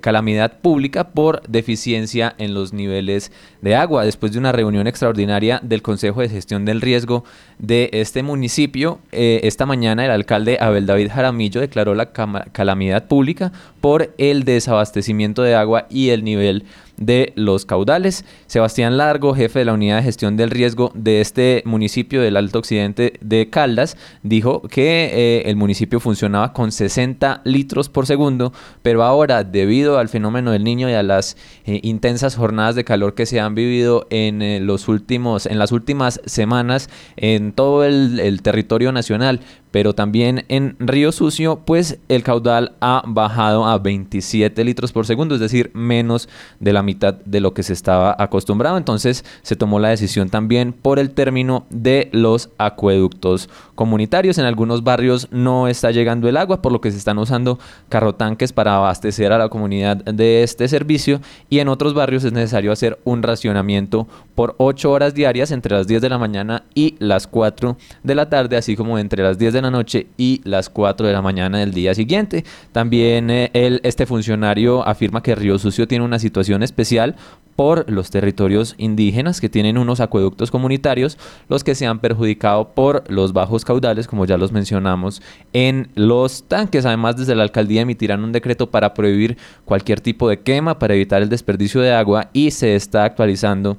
calamidad 0.00 0.60
pública 0.60 1.08
por 1.08 1.42
deficiencia 1.48 2.34
en 2.38 2.54
los 2.54 2.72
niveles 2.72 3.32
de 3.60 3.74
agua. 3.74 4.04
Después 4.04 4.32
de 4.32 4.38
una 4.38 4.52
reunión 4.52 4.86
extraordinaria 4.86 5.60
del 5.62 5.82
Consejo 5.82 6.20
de 6.20 6.28
Gestión 6.28 6.64
del 6.64 6.80
Riesgo 6.80 7.24
de 7.58 7.90
este 7.92 8.22
municipio, 8.22 9.00
eh, 9.10 9.40
esta 9.42 9.66
mañana 9.66 10.04
el 10.04 10.12
alcalde 10.12 10.58
Abel 10.60 10.86
David 10.86 11.10
Jaramillo 11.12 11.60
declaró 11.60 11.94
la 11.94 12.12
calamidad 12.12 13.08
pública 13.08 13.52
por 13.80 14.14
el 14.18 14.44
desabastecimiento 14.44 15.42
de 15.42 15.56
agua 15.56 15.86
y 15.90 16.10
el 16.10 16.22
nivel 16.22 16.64
de 16.96 17.32
los 17.36 17.64
caudales. 17.64 18.24
Sebastián 18.46 18.96
Largo, 18.96 19.34
jefe 19.34 19.60
de 19.60 19.64
la 19.64 19.72
unidad 19.72 19.96
de 19.96 20.02
gestión 20.04 20.36
del 20.36 20.50
riesgo 20.50 20.92
de 20.94 21.20
este 21.20 21.62
municipio 21.64 22.20
del 22.20 22.36
Alto 22.36 22.58
Occidente 22.58 23.14
de 23.20 23.50
Caldas, 23.50 23.96
dijo 24.22 24.62
que 24.62 25.10
eh, 25.12 25.42
el 25.46 25.56
municipio 25.56 26.00
funcionaba 26.00 26.52
con 26.52 26.72
60 26.72 27.42
litros 27.44 27.88
por 27.88 28.06
segundo, 28.06 28.52
pero 28.82 29.02
ahora 29.02 29.44
debido 29.44 29.98
al 29.98 30.08
fenómeno 30.08 30.52
del 30.52 30.64
niño 30.64 30.88
y 30.88 30.94
a 30.94 31.02
las 31.02 31.36
eh, 31.64 31.80
intensas 31.82 32.36
jornadas 32.36 32.74
de 32.74 32.84
calor 32.84 33.14
que 33.14 33.26
se 33.26 33.40
han 33.40 33.54
vivido 33.54 34.06
en 34.10 34.42
eh, 34.42 34.60
los 34.60 34.88
últimos 34.88 35.46
en 35.46 35.58
las 35.58 35.72
últimas 35.72 36.20
semanas 36.24 36.88
en 37.16 37.52
todo 37.52 37.84
el, 37.84 38.20
el 38.20 38.42
territorio 38.42 38.92
nacional, 38.92 39.40
pero 39.74 39.92
también 39.92 40.44
en 40.46 40.76
Río 40.78 41.10
Sucio, 41.10 41.58
pues 41.64 41.98
el 42.08 42.22
caudal 42.22 42.74
ha 42.80 43.02
bajado 43.08 43.66
a 43.66 43.76
27 43.76 44.62
litros 44.62 44.92
por 44.92 45.04
segundo, 45.04 45.34
es 45.34 45.40
decir, 45.40 45.72
menos 45.74 46.28
de 46.60 46.72
la 46.72 46.84
mitad 46.84 47.14
de 47.14 47.40
lo 47.40 47.54
que 47.54 47.64
se 47.64 47.72
estaba 47.72 48.14
acostumbrado. 48.16 48.76
Entonces 48.76 49.24
se 49.42 49.56
tomó 49.56 49.80
la 49.80 49.88
decisión 49.88 50.30
también 50.30 50.72
por 50.72 51.00
el 51.00 51.10
término 51.10 51.66
de 51.70 52.08
los 52.12 52.50
acueductos 52.56 53.50
comunitarios. 53.74 54.38
En 54.38 54.44
algunos 54.44 54.84
barrios 54.84 55.26
no 55.32 55.66
está 55.66 55.90
llegando 55.90 56.28
el 56.28 56.36
agua, 56.36 56.62
por 56.62 56.70
lo 56.70 56.80
que 56.80 56.92
se 56.92 56.98
están 56.98 57.18
usando 57.18 57.58
carrotanques 57.88 58.52
para 58.52 58.76
abastecer 58.76 59.32
a 59.32 59.38
la 59.38 59.48
comunidad 59.48 59.96
de 59.96 60.44
este 60.44 60.68
servicio 60.68 61.20
y 61.50 61.58
en 61.58 61.66
otros 61.66 61.94
barrios 61.94 62.22
es 62.22 62.32
necesario 62.32 62.70
hacer 62.70 63.00
un 63.02 63.24
racionamiento 63.24 64.06
por 64.36 64.54
8 64.58 64.92
horas 64.92 65.14
diarias 65.14 65.50
entre 65.50 65.74
las 65.74 65.88
10 65.88 66.00
de 66.00 66.08
la 66.10 66.18
mañana 66.18 66.62
y 66.74 66.94
las 67.00 67.26
4 67.26 67.76
de 68.04 68.14
la 68.14 68.28
tarde, 68.28 68.56
así 68.56 68.76
como 68.76 69.00
entre 69.00 69.24
las 69.24 69.36
10 69.36 69.52
de 69.52 69.62
la 69.62 69.63
noche 69.70 70.06
y 70.16 70.40
las 70.44 70.68
4 70.68 71.06
de 71.06 71.12
la 71.12 71.22
mañana 71.22 71.58
del 71.58 71.72
día 71.72 71.94
siguiente. 71.94 72.44
También 72.72 73.30
eh, 73.30 73.50
este 73.82 74.06
funcionario 74.06 74.86
afirma 74.86 75.22
que 75.22 75.34
Río 75.34 75.58
Sucio 75.58 75.88
tiene 75.88 76.04
una 76.04 76.18
situación 76.18 76.62
especial 76.62 77.16
por 77.56 77.90
los 77.90 78.10
territorios 78.10 78.74
indígenas 78.78 79.40
que 79.40 79.48
tienen 79.48 79.78
unos 79.78 80.00
acueductos 80.00 80.50
comunitarios, 80.50 81.18
los 81.48 81.62
que 81.62 81.74
se 81.74 81.86
han 81.86 82.00
perjudicado 82.00 82.70
por 82.70 83.04
los 83.10 83.32
bajos 83.32 83.64
caudales, 83.64 84.06
como 84.08 84.26
ya 84.26 84.36
los 84.36 84.52
mencionamos, 84.52 85.22
en 85.52 85.88
los 85.94 86.44
tanques. 86.44 86.84
Además, 86.86 87.16
desde 87.16 87.34
la 87.34 87.44
alcaldía 87.44 87.82
emitirán 87.82 88.24
un 88.24 88.32
decreto 88.32 88.70
para 88.70 88.94
prohibir 88.94 89.36
cualquier 89.64 90.00
tipo 90.00 90.28
de 90.28 90.40
quema, 90.40 90.78
para 90.78 90.94
evitar 90.94 91.22
el 91.22 91.28
desperdicio 91.28 91.80
de 91.80 91.92
agua 91.92 92.30
y 92.32 92.50
se 92.50 92.74
está 92.74 93.04
actualizando 93.04 93.76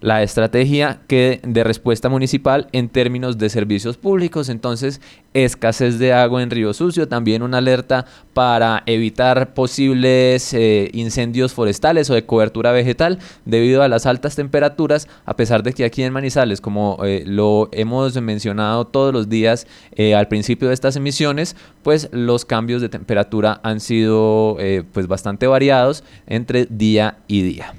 la 0.00 0.22
estrategia 0.22 1.00
que 1.06 1.40
de 1.42 1.64
respuesta 1.64 2.08
municipal 2.08 2.68
en 2.72 2.88
términos 2.88 3.38
de 3.38 3.48
servicios 3.48 3.96
públicos. 3.96 4.48
Entonces, 4.48 5.00
escasez 5.34 5.98
de 5.98 6.12
agua 6.12 6.42
en 6.42 6.50
Río 6.50 6.72
Sucio, 6.72 7.08
también 7.08 7.42
una 7.42 7.58
alerta 7.58 8.06
para 8.34 8.82
evitar 8.86 9.54
posibles 9.54 10.54
eh, 10.54 10.90
incendios 10.92 11.52
forestales 11.52 12.10
o 12.10 12.14
de 12.14 12.24
cobertura 12.24 12.72
vegetal 12.72 13.18
debido 13.44 13.82
a 13.82 13.88
las 13.88 14.06
altas 14.06 14.36
temperaturas, 14.36 15.08
a 15.24 15.36
pesar 15.36 15.62
de 15.62 15.72
que 15.72 15.84
aquí 15.84 16.02
en 16.02 16.12
Manizales, 16.12 16.60
como 16.60 16.98
eh, 17.04 17.24
lo 17.26 17.68
hemos 17.72 18.20
mencionado 18.20 18.86
todos 18.86 19.12
los 19.12 19.28
días 19.28 19.66
eh, 19.92 20.14
al 20.14 20.28
principio 20.28 20.68
de 20.68 20.74
estas 20.74 20.96
emisiones, 20.96 21.56
pues 21.82 22.08
los 22.12 22.44
cambios 22.44 22.82
de 22.82 22.88
temperatura 22.88 23.60
han 23.62 23.80
sido 23.80 24.56
pues 24.92 25.06
bastante 25.06 25.46
variados 25.46 26.04
entre 26.26 26.66
día 26.66 27.18
y 27.26 27.42
día. 27.42 27.74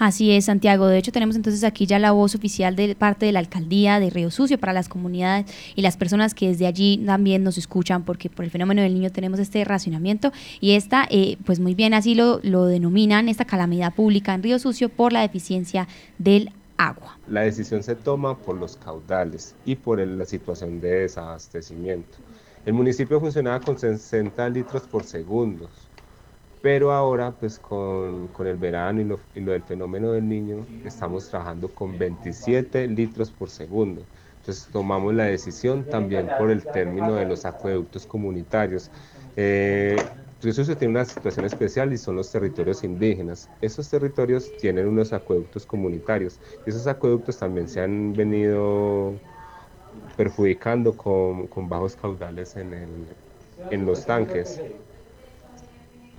Así 0.00 0.32
es, 0.32 0.46
Santiago. 0.46 0.86
De 0.86 0.96
hecho, 0.96 1.12
tenemos 1.12 1.36
entonces 1.36 1.62
aquí 1.62 1.84
ya 1.84 1.98
la 1.98 2.12
voz 2.12 2.34
oficial 2.34 2.74
de 2.74 2.94
parte 2.94 3.26
de 3.26 3.32
la 3.32 3.38
alcaldía 3.38 4.00
de 4.00 4.08
Río 4.08 4.30
Sucio 4.30 4.58
para 4.58 4.72
las 4.72 4.88
comunidades 4.88 5.44
y 5.76 5.82
las 5.82 5.98
personas 5.98 6.32
que 6.32 6.48
desde 6.48 6.66
allí 6.66 7.02
también 7.04 7.44
nos 7.44 7.58
escuchan, 7.58 8.02
porque 8.04 8.30
por 8.30 8.46
el 8.46 8.50
fenómeno 8.50 8.80
del 8.80 8.94
niño 8.94 9.12
tenemos 9.12 9.38
este 9.38 9.62
racionamiento 9.62 10.32
y 10.58 10.72
esta, 10.72 11.06
eh, 11.10 11.36
pues 11.44 11.60
muy 11.60 11.74
bien, 11.74 11.92
así 11.92 12.14
lo, 12.14 12.40
lo 12.42 12.64
denominan, 12.64 13.28
esta 13.28 13.44
calamidad 13.44 13.92
pública 13.94 14.32
en 14.32 14.42
Río 14.42 14.58
Sucio 14.58 14.88
por 14.88 15.12
la 15.12 15.20
deficiencia 15.20 15.86
del 16.16 16.50
agua. 16.78 17.18
La 17.28 17.42
decisión 17.42 17.82
se 17.82 17.94
toma 17.94 18.38
por 18.38 18.56
los 18.56 18.78
caudales 18.78 19.54
y 19.66 19.76
por 19.76 19.98
la 20.00 20.24
situación 20.24 20.80
de 20.80 21.00
desabastecimiento. 21.00 22.16
El 22.64 22.72
municipio 22.72 23.20
funcionaba 23.20 23.60
con 23.60 23.78
60 23.78 24.48
litros 24.48 24.84
por 24.84 25.04
segundo 25.04 25.68
pero 26.62 26.92
ahora, 26.92 27.32
pues 27.32 27.58
con, 27.58 28.28
con 28.28 28.46
el 28.46 28.56
verano 28.56 29.00
y 29.00 29.04
lo, 29.04 29.18
y 29.34 29.40
lo, 29.40 29.52
del 29.52 29.62
fenómeno 29.62 30.12
del 30.12 30.28
niño, 30.28 30.66
estamos 30.84 31.28
trabajando 31.28 31.68
con 31.74 31.98
27 31.98 32.86
litros 32.88 33.30
por 33.30 33.48
segundo. 33.50 34.02
Entonces 34.38 34.68
tomamos 34.72 35.14
la 35.14 35.24
decisión 35.24 35.84
también 35.84 36.28
por 36.38 36.50
el 36.50 36.64
término 36.64 37.14
de 37.14 37.26
los 37.26 37.44
acueductos 37.44 38.06
comunitarios. 38.06 38.90
Eh, 39.36 39.96
eso 40.42 40.76
tiene 40.76 40.92
una 40.92 41.04
situación 41.04 41.44
especial 41.44 41.92
y 41.92 41.98
son 41.98 42.16
los 42.16 42.30
territorios 42.30 42.82
indígenas. 42.82 43.50
Esos 43.60 43.88
territorios 43.90 44.50
tienen 44.58 44.86
unos 44.88 45.12
acueductos 45.12 45.66
comunitarios 45.66 46.40
esos 46.64 46.86
acueductos 46.86 47.38
también 47.38 47.68
se 47.68 47.80
han 47.80 48.16
venido 48.16 49.20
perjudicando 50.16 50.96
con, 50.96 51.46
con 51.48 51.68
bajos 51.68 51.96
caudales 51.96 52.56
en, 52.56 52.72
el, 52.74 53.16
en 53.70 53.86
los 53.86 54.06
tanques 54.06 54.62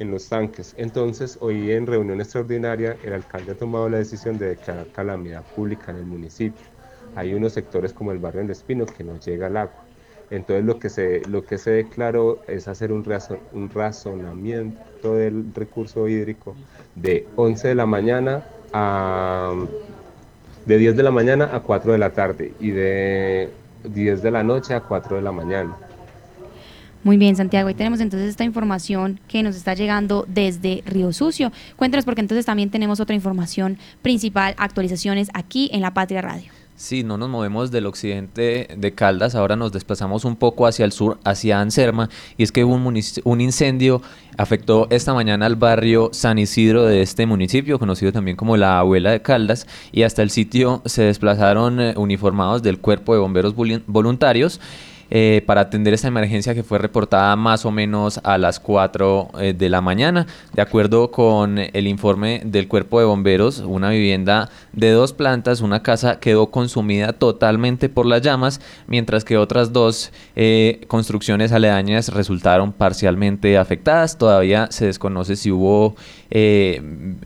en 0.02 0.12
los 0.12 0.28
tanques. 0.28 0.74
Entonces, 0.78 1.38
hoy 1.42 1.72
en 1.72 1.86
reunión 1.86 2.20
extraordinaria, 2.20 2.98
el 3.04 3.14
alcalde 3.14 3.52
ha 3.52 3.56
tomado 3.56 3.88
la 3.88 3.98
decisión 3.98 4.38
de 4.38 4.50
declarar 4.50 4.88
calamidad 4.88 5.44
pública 5.56 5.92
en 5.92 5.98
el 5.98 6.06
municipio. 6.06 6.66
Hay 7.16 7.34
unos 7.34 7.54
sectores 7.54 7.94
como 7.94 8.12
el 8.12 8.18
barrio 8.18 8.42
del 8.42 8.52
Espino 8.52 8.86
que 8.86 9.04
no 9.04 9.20
llega 9.20 9.48
el 9.48 9.58
agua. 9.58 9.84
Entonces, 10.32 10.66
lo 10.66 10.80
que 10.80 10.90
se, 10.90 11.22
lo 11.28 11.44
que 11.44 11.58
se 11.58 11.72
declaró 11.72 12.42
es 12.48 12.68
hacer 12.68 12.92
un, 12.92 13.06
un 13.54 13.70
razonamiento 13.70 15.16
del 15.16 15.54
recurso 15.54 16.08
hídrico 16.08 16.56
de 16.96 17.28
11 17.36 17.68
de 17.70 17.76
la 17.76 17.86
mañana 17.86 18.46
a 18.74 19.54
de 20.66 20.78
10 20.78 20.96
de 20.96 21.04
la 21.04 21.12
mañana 21.12 21.50
a 21.54 21.62
4 21.62 21.92
de 21.92 21.98
la 21.98 22.12
tarde 22.12 22.54
y 22.60 22.72
de 22.72 23.50
10 23.84 24.22
de 24.22 24.32
la 24.32 24.44
noche 24.44 24.74
a 24.74 24.82
4 24.82 25.18
de 25.18 25.22
la 25.22 25.32
mañana. 25.32 25.76
Muy 27.04 27.18
bien, 27.18 27.36
Santiago. 27.36 27.70
Y 27.70 27.74
tenemos 27.74 28.00
entonces 28.00 28.30
esta 28.30 28.44
información 28.44 29.20
que 29.28 29.42
nos 29.42 29.56
está 29.56 29.74
llegando 29.74 30.26
desde 30.28 30.84
Río 30.86 31.12
Sucio. 31.14 31.52
Cuéntanos 31.76 32.06
porque 32.06 32.22
entonces 32.22 32.46
también 32.46 32.70
tenemos 32.70 33.00
otra 33.00 33.16
información 33.16 33.78
principal, 34.02 34.54
actualizaciones 34.58 35.30
aquí 35.34 35.70
en 35.74 35.82
La 35.82 35.94
Patria 35.94 36.22
Radio. 36.22 36.52
Sí, 36.76 37.04
no 37.04 37.16
nos 37.16 37.30
movemos 37.30 37.70
del 37.70 37.86
occidente 37.86 38.68
de 38.76 38.94
Caldas, 38.96 39.36
ahora 39.36 39.56
nos 39.56 39.72
desplazamos 39.72 40.26
un 40.26 40.36
poco 40.36 40.66
hacia 40.66 40.84
el 40.84 40.92
sur, 40.92 41.20
hacia 41.24 41.62
Anserma, 41.62 42.10
y 42.38 42.44
es 42.44 42.52
que 42.52 42.64
un, 42.64 43.00
un 43.24 43.42
incendio 43.42 44.02
afectó 44.36 44.88
esta 44.90 45.14
mañana 45.14 45.46
al 45.46 45.58
barrio 45.58 46.10
San 46.12 46.40
Isidro 46.40 46.86
de 46.86 47.04
este 47.04 47.28
municipio, 47.28 47.78
conocido 47.78 48.12
también 48.12 48.36
como 48.36 48.58
la 48.58 48.80
Abuela 48.80 49.12
de 49.12 49.22
Caldas, 49.22 49.68
y 49.92 50.02
hasta 50.02 50.24
el 50.24 50.32
sitio 50.32 50.82
se 50.86 51.04
desplazaron 51.04 51.80
eh, 51.80 51.94
uniformados 51.98 52.64
del 52.64 52.80
Cuerpo 52.80 53.14
de 53.14 53.20
Bomberos 53.20 53.54
Voluntarios 53.86 54.60
eh, 55.14 55.44
para 55.46 55.60
atender 55.60 55.94
esta 55.94 56.08
emergencia 56.08 56.56
que 56.56 56.64
fue 56.64 56.78
reportada 56.78 57.36
más 57.36 57.66
o 57.66 57.72
menos 57.72 58.22
a 58.24 58.38
las 58.38 58.62
4 58.62 59.32
eh, 59.40 59.54
de 59.54 59.68
la 59.68 59.82
mañana. 59.82 60.26
De 60.54 60.62
acuerdo 60.62 61.12
con 61.12 61.60
el 61.60 61.88
informe 61.88 62.42
del 62.46 62.70
cuerpo 62.70 62.98
de 62.98 63.06
bomberos, 63.06 63.60
una 63.60 63.90
vivienda 63.90 64.50
de 64.72 64.92
dos 64.92 65.12
plantas, 65.12 65.60
una 65.60 65.84
casa 65.84 66.22
quedó 66.22 66.50
consumida 66.50 67.12
totalmente 67.12 67.90
por 67.90 68.06
las 68.06 68.22
llamas, 68.22 68.62
mientras 68.88 69.26
que 69.26 69.38
otras 69.38 69.74
dos 69.74 70.14
eh, 70.38 70.86
construcciones 70.88 71.52
aledañas 71.52 72.08
resultaron 72.08 72.72
parcialmente 72.72 73.58
afectadas. 73.58 74.18
Todavía 74.18 74.68
se 74.72 74.86
desconoce 74.86 75.36
si 75.36 75.52
hubo 75.52 75.98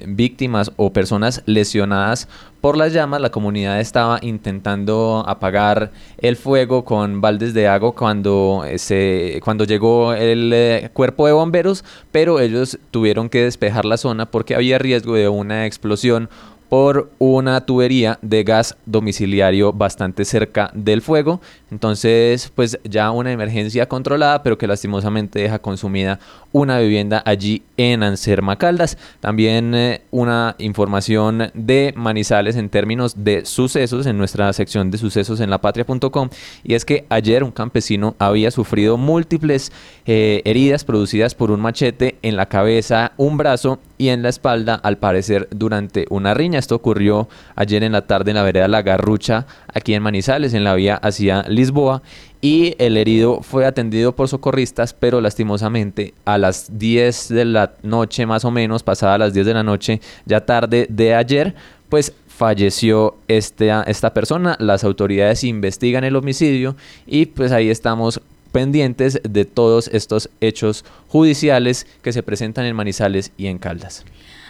víctimas 0.07 0.71
o 0.77 0.91
personas 0.91 1.43
lesionadas 1.45 2.27
por 2.65 2.77
las 2.77 2.93
llamas, 2.93 3.21
la 3.21 3.29
comunidad 3.29 3.79
estaba 3.79 4.17
intentando 4.23 5.23
apagar 5.27 5.91
el 6.17 6.35
fuego 6.35 6.83
con 6.83 7.21
baldes 7.21 7.53
de 7.53 7.67
agua 7.67 7.93
cuando, 7.93 8.63
eh, 8.67 8.79
se, 8.79 9.39
cuando 9.43 9.65
llegó 9.65 10.15
el 10.15 10.51
eh, 10.51 10.89
cuerpo 10.91 11.27
de 11.27 11.33
bomberos, 11.33 11.85
pero 12.11 12.39
ellos 12.39 12.79
tuvieron 12.89 13.29
que 13.29 13.43
despejar 13.43 13.85
la 13.85 13.97
zona 13.97 14.31
porque 14.31 14.55
había 14.55 14.79
riesgo 14.79 15.13
de 15.13 15.29
una 15.29 15.67
explosión 15.67 16.27
por 16.69 17.11
una 17.19 17.61
tubería 17.61 18.19
de 18.21 18.43
gas 18.43 18.77
domiciliario 18.85 19.73
bastante 19.73 20.25
cerca 20.25 20.71
del 20.73 21.01
fuego. 21.01 21.41
Entonces, 21.71 22.51
pues 22.55 22.79
ya 22.83 23.11
una 23.11 23.31
emergencia 23.31 23.87
controlada, 23.87 24.43
pero 24.43 24.57
que 24.57 24.67
lastimosamente 24.67 25.39
deja 25.39 25.59
consumida 25.59 26.19
una 26.51 26.79
vivienda 26.79 27.21
allí 27.25 27.63
en 27.77 28.01
Anserma 28.01 28.57
Caldas. 28.57 28.97
También 29.19 29.75
eh, 29.75 30.01
una 30.11 30.55
información 30.57 31.51
de 31.53 31.93
Manizales 31.97 32.55
en 32.55 32.69
términos 32.69 33.23
de 33.23 33.45
sucesos 33.45 34.05
en 34.05 34.17
nuestra 34.17 34.51
sección 34.53 34.89
de 34.89 34.97
sucesos 34.97 35.39
en 35.39 35.49
lapatria.com 35.49 36.29
y 36.63 36.75
es 36.75 36.85
que 36.85 37.05
ayer 37.09 37.43
un 37.43 37.51
campesino 37.51 38.15
había 38.19 38.51
sufrido 38.51 38.97
múltiples 38.97 39.71
eh, 40.05 40.41
heridas 40.45 40.83
producidas 40.83 41.35
por 41.35 41.51
un 41.51 41.59
machete 41.59 42.17
en 42.21 42.35
la 42.37 42.47
cabeza, 42.47 43.11
un 43.17 43.37
brazo 43.37 43.79
y 43.97 44.09
en 44.09 44.23
la 44.23 44.29
espalda, 44.29 44.75
al 44.75 44.97
parecer 44.97 45.47
durante 45.51 46.05
una 46.09 46.33
riña. 46.33 46.54
Esto 46.59 46.75
ocurrió 46.75 47.27
ayer 47.55 47.83
en 47.83 47.91
la 47.91 48.07
tarde 48.07 48.31
en 48.31 48.35
la 48.35 48.43
vereda 48.43 48.67
La 48.67 48.81
Garrucha, 48.81 49.45
aquí 49.73 49.93
en 49.93 50.03
Manizales, 50.03 50.53
en 50.53 50.63
la 50.63 50.75
vía 50.75 50.95
hacia 50.95 51.43
Lisboa. 51.43 52.01
Y 52.41 52.75
el 52.77 52.97
herido 52.97 53.41
fue 53.41 53.65
atendido 53.65 54.15
por 54.15 54.27
socorristas, 54.27 54.93
pero 54.93 55.21
lastimosamente 55.21 56.13
a 56.25 56.37
las 56.37 56.77
10 56.77 57.29
de 57.29 57.45
la 57.45 57.73
noche 57.81 58.25
más 58.25 58.45
o 58.45 58.51
menos, 58.51 58.83
pasada 58.83 59.17
las 59.17 59.33
10 59.33 59.47
de 59.47 59.53
la 59.53 59.63
noche, 59.63 60.01
ya 60.25 60.45
tarde 60.45 60.85
de 60.89 61.15
ayer, 61.15 61.55
pues 61.89 62.13
falleció 62.27 63.15
esta, 63.27 63.83
esta 63.83 64.13
persona. 64.13 64.57
Las 64.59 64.83
autoridades 64.83 65.43
investigan 65.43 66.03
el 66.03 66.15
homicidio 66.15 66.75
y 67.07 67.25
pues 67.27 67.51
ahí 67.51 67.69
estamos 67.69 68.21
pendientes 68.51 69.19
de 69.27 69.43
todos 69.43 69.89
estos 69.89 70.29
hechos 70.39 70.85
judiciales 71.09 71.87
que 72.01 72.13
se 72.13 72.23
presentan 72.23 72.65
en 72.65 72.75
Manizales 72.75 73.31
y 73.37 73.47
en 73.47 73.57
Caldas. 73.57 74.05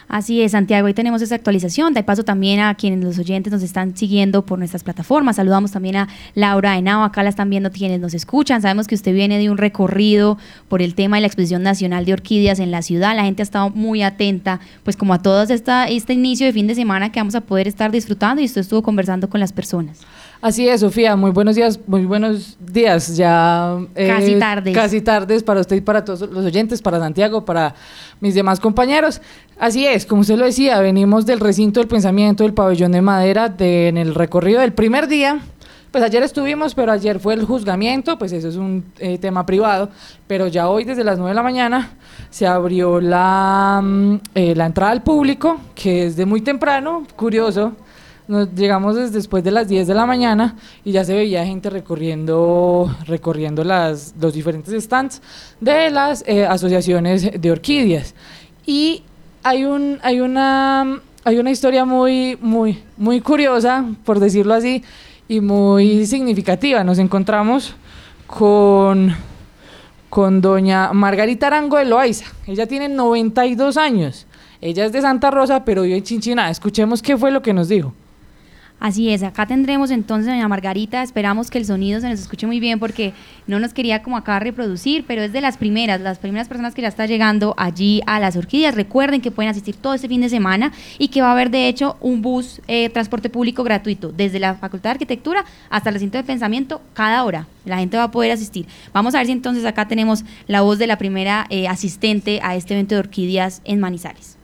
Así 0.08 0.41
es, 0.41 0.52
Santiago, 0.52 0.88
ahí 0.88 0.94
tenemos 0.94 1.22
esa 1.22 1.36
actualización. 1.36 1.94
De 1.94 2.04
paso 2.04 2.24
también 2.24 2.60
a 2.60 2.76
quienes 2.76 3.04
los 3.04 3.18
oyentes 3.18 3.52
nos 3.52 3.63
están 3.63 3.98
siguiendo 3.98 4.46
por 4.46 4.60
nuestras 4.60 4.84
plataformas. 4.84 5.38
Saludamos 5.38 5.72
también 5.72 5.96
a 5.96 6.08
Laura 6.36 6.78
Henao, 6.78 7.04
acá 7.04 7.24
la 7.24 7.30
están 7.30 7.50
viendo 7.50 7.72
quienes 7.72 8.00
nos 8.00 8.13
escuchan. 8.13 8.62
Sabemos 8.62 8.88
que 8.88 8.96
usted 8.96 9.13
viene 9.13 9.39
de 9.39 9.50
un 9.50 9.58
recorrido 9.58 10.38
por 10.68 10.82
el 10.82 10.96
tema 10.96 11.18
de 11.18 11.22
la 11.22 11.28
Exposición 11.28 11.63
Nacional 11.63 12.06
de 12.06 12.13
Orquídeas 12.13 12.60
en 12.60 12.72
la 12.72 12.82
ciudad. 12.82 13.15
La 13.15 13.24
gente 13.24 13.41
ha 13.41 13.44
estado 13.46 13.70
muy 13.70 14.04
atenta, 14.04 14.60
pues 14.84 14.96
como 14.96 15.13
a 15.13 15.22
todo 15.22 15.44
este 15.44 16.13
inicio 16.13 16.46
de 16.46 16.54
fin 16.54 16.68
de 16.68 16.76
semana 16.76 17.12
que 17.12 17.20
vamos 17.20 17.36
a 17.36 17.41
poder 17.41 17.68
estar 17.68 17.91
disfrutando 17.91 18.41
y 18.41 18.46
usted 18.46 18.62
estuvo 18.62 18.84
conversando 18.84 19.30
con 19.30 19.39
las 19.39 19.54
personas. 19.54 20.00
Así 20.41 20.67
es, 20.67 20.82
Sofía, 20.82 21.15
muy 21.15 21.32
buenos 21.32 21.56
días, 21.56 21.80
muy 21.88 22.06
buenos 22.06 22.58
días, 22.60 23.15
ya 23.15 23.78
eh, 23.95 24.08
casi 24.08 24.36
tardes. 24.36 24.76
Casi 24.76 25.02
tardes 25.02 25.43
para 25.43 25.62
usted 25.62 25.78
y 25.78 25.82
para 25.82 26.04
todos 26.04 26.21
los 26.30 26.45
oyentes, 26.45 26.82
para 26.82 27.00
Santiago, 27.00 27.45
para 27.45 27.74
mis 28.19 28.36
demás 28.36 28.60
compañeros. 28.60 29.21
Así 29.58 29.88
es, 29.88 30.06
como 30.06 30.21
usted 30.21 30.38
lo 30.38 30.45
decía, 30.45 30.80
venimos 30.82 31.26
del 31.26 31.39
recinto 31.39 31.80
del 31.80 31.88
pensamiento 31.88 32.43
del 32.43 32.54
pabellón 32.54 32.91
de 32.91 33.02
madera 33.02 33.50
de, 33.50 33.88
en 33.88 33.98
el 33.98 34.13
recorrido 34.13 34.60
del 34.62 34.74
primer 34.74 35.08
día. 35.08 35.39
Pues 35.91 36.04
ayer 36.04 36.21
estuvimos, 36.24 36.76
pero 36.76 36.91
ayer 36.91 37.21
fue 37.21 37.36
el 37.36 37.45
juzgamiento, 37.45 38.17
pues 38.17 38.34
eso 38.34 38.50
es 38.50 38.58
un 38.58 38.84
eh, 39.00 39.17
tema 39.17 39.45
privado, 39.45 39.89
pero 40.28 40.48
ya 40.48 40.67
hoy 40.67 40.84
desde 40.84 41.06
las 41.06 41.17
9 41.17 41.32
de 41.32 41.36
la 41.36 41.43
mañana 41.43 41.93
se 42.30 42.45
abrió 42.45 43.00
la, 43.00 43.80
mm, 43.82 44.15
eh, 44.36 44.54
la 44.58 44.65
entrada 44.65 44.91
al 44.91 45.04
público, 45.04 45.58
que 45.74 46.08
es 46.08 46.17
de 46.17 46.26
muy 46.26 46.41
temprano, 46.41 47.04
curioso, 47.15 47.78
nos 48.28 48.54
llegamos 48.54 49.12
después 49.12 49.44
de 49.44 49.52
las 49.52 49.68
10 49.68 49.88
de 49.88 49.94
la 49.94 50.06
mañana 50.06 50.56
y 50.84 50.92
ya 50.92 51.04
se 51.04 51.14
veía 51.14 51.46
gente 51.46 51.70
recorriendo, 51.70 52.94
recorriendo 53.06 53.64
las, 53.64 54.16
los 54.20 54.34
diferentes 54.34 54.84
stands 54.84 55.22
de 55.60 55.90
las 55.92 56.24
eh, 56.28 56.46
asociaciones 56.46 57.40
de 57.40 57.52
orquídeas. 57.52 58.16
Y 58.66 59.04
hay, 59.44 59.66
un, 59.66 60.00
hay, 60.02 60.22
una, 60.22 61.02
hay 61.24 61.38
una 61.38 61.52
historia 61.52 61.86
muy, 61.86 62.38
muy, 62.42 62.82
muy 62.98 63.22
curiosa, 63.22 63.86
por 64.04 64.20
decirlo 64.20 64.54
así, 64.56 64.84
y 65.28 65.40
muy 65.40 66.06
significativa. 66.08 66.84
Nos 66.84 66.98
encontramos 66.98 67.76
con, 68.26 69.14
con 70.10 70.42
doña 70.42 70.94
Margarita 70.94 71.48
Arango 71.48 71.78
de 71.78 71.86
Loaiza. 71.86 72.26
Ella 72.48 72.66
tiene 72.66 72.90
92 72.90 73.78
años. 73.78 74.26
Ella 74.62 74.86
es 74.86 74.92
de 74.92 75.02
Santa 75.02 75.30
Rosa, 75.30 75.64
pero 75.64 75.84
vive 75.84 75.98
en 75.98 76.04
Chinchiná. 76.04 76.50
Escuchemos 76.50 77.04
qué 77.04 77.16
fue 77.16 77.30
lo 77.30 77.44
que 77.44 77.54
nos 77.54 77.70
dijo. 77.70 77.94
Así 78.80 79.10
es, 79.10 79.24
acá 79.24 79.46
tendremos 79.46 79.90
entonces 79.90 80.28
doña 80.28 80.48
Margarita, 80.50 81.02
esperamos 81.02 81.50
que 81.50 81.58
el 81.58 81.66
sonido 81.66 82.02
se 82.02 82.10
nos 82.10 82.20
escuche 82.20 82.46
muy 82.46 82.60
bien 82.60 82.78
porque 82.78 83.14
no 83.48 83.60
nos 83.60 83.74
quería 83.74 84.04
como 84.04 84.18
acá 84.18 84.38
reproducir, 84.38 85.06
pero 85.08 85.24
es 85.24 85.32
de 85.32 85.40
las 85.40 85.58
primeras, 85.58 86.02
las 86.02 86.20
primeras 86.20 86.50
personas 86.50 86.76
que 86.76 86.82
ya 86.82 86.90
está 86.90 87.06
llegando 87.06 87.56
allí 87.58 88.02
a 88.06 88.20
las 88.20 88.36
orquídeas. 88.36 88.76
Recuerden 88.76 89.22
que 89.22 89.32
pueden 89.32 89.50
asistir 89.50 89.76
todo 89.78 89.94
este 89.94 90.10
fin 90.10 90.22
de 90.22 90.30
semana 90.30 90.74
y 91.00 91.08
que 91.08 91.22
va 91.22 91.30
a 91.30 91.32
haber 91.32 91.52
de 91.52 91.70
hecho 91.70 91.98
un 92.02 92.22
bus 92.22 92.62
eh, 92.68 92.90
transporte 92.90 93.30
público 93.30 93.64
gratuito 93.64 94.12
desde 94.12 94.40
la 94.40 94.56
Facultad 94.56 94.90
de 94.90 94.96
Arquitectura 94.96 95.46
hasta 95.70 95.90
el 95.90 95.96
recinto 95.96 96.18
de 96.18 96.26
pensamiento 96.26 96.82
cada 96.94 97.24
hora. 97.24 97.48
La 97.64 97.78
gente 97.78 97.96
va 97.98 98.04
a 98.04 98.12
poder 98.12 98.32
asistir. 98.32 98.68
Vamos 98.94 99.16
a 99.16 99.20
ver 99.20 99.28
si 99.28 99.32
entonces 99.32 99.66
acá 99.66 99.88
tenemos 99.88 100.26
la 100.48 100.62
voz 100.62 100.78
de 100.78 100.88
la 100.88 100.98
primera 100.98 101.48
eh, 101.50 101.68
asistente 101.68 102.40
a 102.44 102.56
este 102.56 102.74
evento 102.74 102.96
de 102.96 103.00
orquídeas 103.00 103.62
en 103.64 103.80
Manizales. 103.80 104.38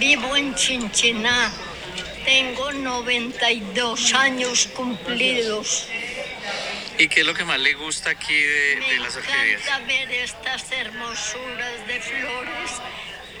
Vivo 0.00 0.34
en 0.34 0.54
Chinchiná. 0.54 1.52
Tengo 2.24 2.72
92 2.72 4.14
años 4.14 4.66
cumplidos. 4.74 5.88
¿Y 6.98 7.06
qué 7.06 7.20
es 7.20 7.26
lo 7.26 7.34
que 7.34 7.44
más 7.44 7.60
le 7.60 7.74
gusta 7.74 8.08
aquí 8.08 8.34
de, 8.34 8.76
de 8.76 8.98
las 8.98 9.14
orquídeas? 9.16 9.44
Me 9.44 9.52
encanta 9.52 9.78
ver 9.86 10.10
estas 10.12 10.72
hermosuras 10.72 11.86
de 11.86 12.00
flores. 12.00 12.70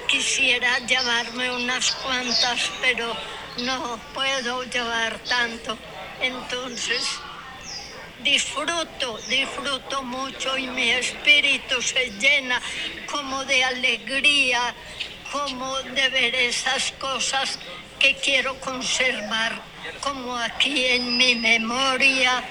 Quisiera 0.06 0.78
llevarme 0.80 1.50
unas 1.50 1.92
cuantas, 1.92 2.70
pero 2.82 3.16
no 3.60 3.98
puedo 4.12 4.62
llevar 4.64 5.18
tanto. 5.20 5.78
Entonces, 6.20 7.02
disfruto, 8.22 9.18
disfruto 9.30 10.02
mucho 10.02 10.58
y 10.58 10.66
mi 10.66 10.90
espíritu 10.90 11.80
se 11.80 12.10
llena 12.18 12.60
como 13.10 13.46
de 13.46 13.64
alegría, 13.64 14.74
como 15.32 15.76
de 15.94 16.08
ver 16.08 16.34
esas 16.34 16.92
cosas 16.92 17.58
que 17.98 18.16
quiero 18.16 18.58
conservar, 18.60 19.52
como 20.00 20.36
aquí 20.36 20.86
en 20.86 21.16
mi 21.16 21.34
memoria. 21.34 22.42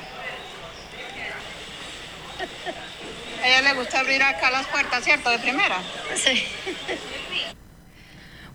A 3.41 3.47
ella 3.47 3.61
le 3.61 3.79
gusta 3.79 3.99
abrir 3.99 4.21
acá 4.21 4.51
las 4.51 4.67
puertas, 4.67 5.03
¿cierto? 5.03 5.29
De 5.29 5.39
primera. 5.39 5.77
Sí. 6.15 6.43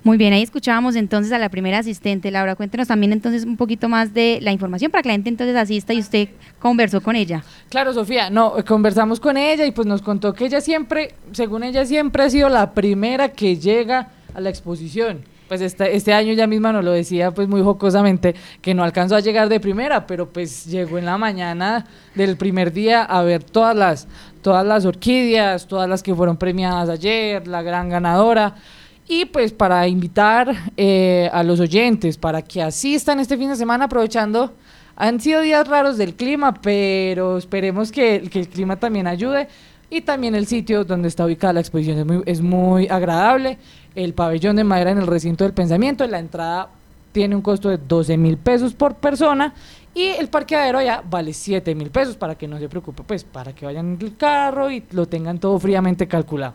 Muy 0.04 0.18
bien, 0.18 0.34
ahí 0.34 0.42
escuchábamos 0.42 0.96
entonces 0.96 1.32
a 1.32 1.38
la 1.38 1.48
primera 1.48 1.78
asistente. 1.78 2.30
Laura, 2.30 2.56
cuéntenos 2.56 2.88
también 2.88 3.14
entonces 3.14 3.44
un 3.44 3.56
poquito 3.56 3.88
más 3.88 4.12
de 4.12 4.38
la 4.42 4.52
información 4.52 4.90
para 4.90 5.02
que 5.02 5.08
la 5.08 5.14
gente 5.14 5.30
entonces 5.30 5.56
asista 5.56 5.94
y 5.94 6.00
usted 6.00 6.28
conversó 6.58 7.00
con 7.00 7.16
ella. 7.16 7.42
Claro, 7.70 7.94
Sofía, 7.94 8.28
no, 8.28 8.54
conversamos 8.66 9.18
con 9.18 9.38
ella 9.38 9.64
y 9.64 9.72
pues 9.72 9.88
nos 9.88 10.02
contó 10.02 10.34
que 10.34 10.44
ella 10.44 10.60
siempre, 10.60 11.14
según 11.32 11.64
ella, 11.64 11.87
siempre 11.87 12.22
ha 12.22 12.28
sido 12.28 12.50
la 12.50 12.74
primera 12.74 13.30
que 13.30 13.56
llega 13.56 14.10
a 14.35 14.40
la 14.40 14.51
exposición. 14.51 15.23
Pues 15.49 15.61
este, 15.61 15.94
este 15.94 16.12
año 16.12 16.33
ya 16.33 16.47
misma 16.47 16.73
nos 16.73 16.85
lo 16.85 16.92
decía 16.92 17.31
pues 17.31 17.49
muy 17.49 17.62
jocosamente 17.62 18.35
que 18.62 18.75
no 18.75 18.83
alcanzó 18.83 19.14
a 19.14 19.20
llegar 19.20 19.49
de 19.49 19.61
primera, 19.61 20.07
pero 20.07 20.29
pues 20.29 20.64
llegó 20.64 20.99
en 20.99 21.05
la 21.05 21.18
mañana 21.18 21.87
del 22.14 22.37
primer 22.37 22.73
día 22.73 23.03
a 23.03 23.23
ver 23.23 23.44
todas 23.44 23.77
las, 23.77 24.09
todas 24.40 24.66
las 24.66 24.87
orquídeas, 24.87 25.66
todas 25.66 25.88
las 25.88 26.03
que 26.03 26.14
fueron 26.14 26.38
premiadas 26.38 26.88
ayer, 26.88 27.47
la 27.47 27.62
gran 27.62 27.90
ganadora. 27.90 28.55
Y 29.07 29.27
pues 29.27 29.53
para 29.53 29.87
invitar 29.87 30.55
eh, 30.79 31.29
a 31.31 31.42
los 31.42 31.61
oyentes 31.61 32.16
para 32.16 32.40
que 32.40 32.62
asistan 32.62 33.20
este 33.20 33.37
fin 33.37 33.51
de 33.51 33.57
semana 33.57 33.85
aprovechando, 33.85 34.55
han 34.97 35.20
sido 35.20 35.42
días 35.42 35.68
raros 35.68 35.99
del 35.99 36.14
clima, 36.14 36.55
pero 36.55 37.37
esperemos 37.37 37.92
que, 37.92 38.29
que 38.31 38.40
el 38.40 38.49
clima 38.49 38.77
también 38.77 39.07
ayude. 39.07 39.49
Y 39.90 40.01
también 40.01 40.35
el 40.35 40.47
sitio 40.47 40.85
donde 40.85 41.09
está 41.09 41.25
ubicada 41.27 41.53
la 41.53 41.61
exposición 41.61 41.99
es 41.99 42.07
muy, 42.07 42.23
es 42.27 42.40
muy 42.40 42.88
agradable. 42.88 43.59
El 43.94 44.14
pabellón 44.14 44.57
de 44.57 44.64
madera 44.64 44.90
en 44.90 44.98
el 44.98 45.07
recinto 45.07 45.44
del 45.44 45.52
pensamiento, 45.52 46.07
la 46.07 46.18
entrada 46.18 46.68
tiene 47.12 47.37
un 47.37 47.42
costo 47.42 47.68
de 47.68 47.78
12 47.78 48.16
mil 48.16 48.37
pesos 48.37 48.74
por 48.74 48.96
persona 48.96 49.54
y 49.94 50.02
el 50.02 50.28
parqueadero 50.28 50.78
allá 50.78 51.02
vale 51.09 51.33
7 51.33 51.74
mil 51.76 51.90
pesos 51.90 52.16
para 52.16 52.35
que 52.35 52.48
no 52.48 52.59
se 52.59 52.68
preocupe, 52.68 53.04
pues 53.04 53.22
para 53.22 53.54
que 53.54 53.64
vayan 53.64 53.96
el 54.00 54.16
carro 54.16 54.70
y 54.70 54.83
lo 54.90 55.07
tengan 55.07 55.38
todo 55.38 55.59
fríamente 55.61 56.09
calculado. 56.09 56.54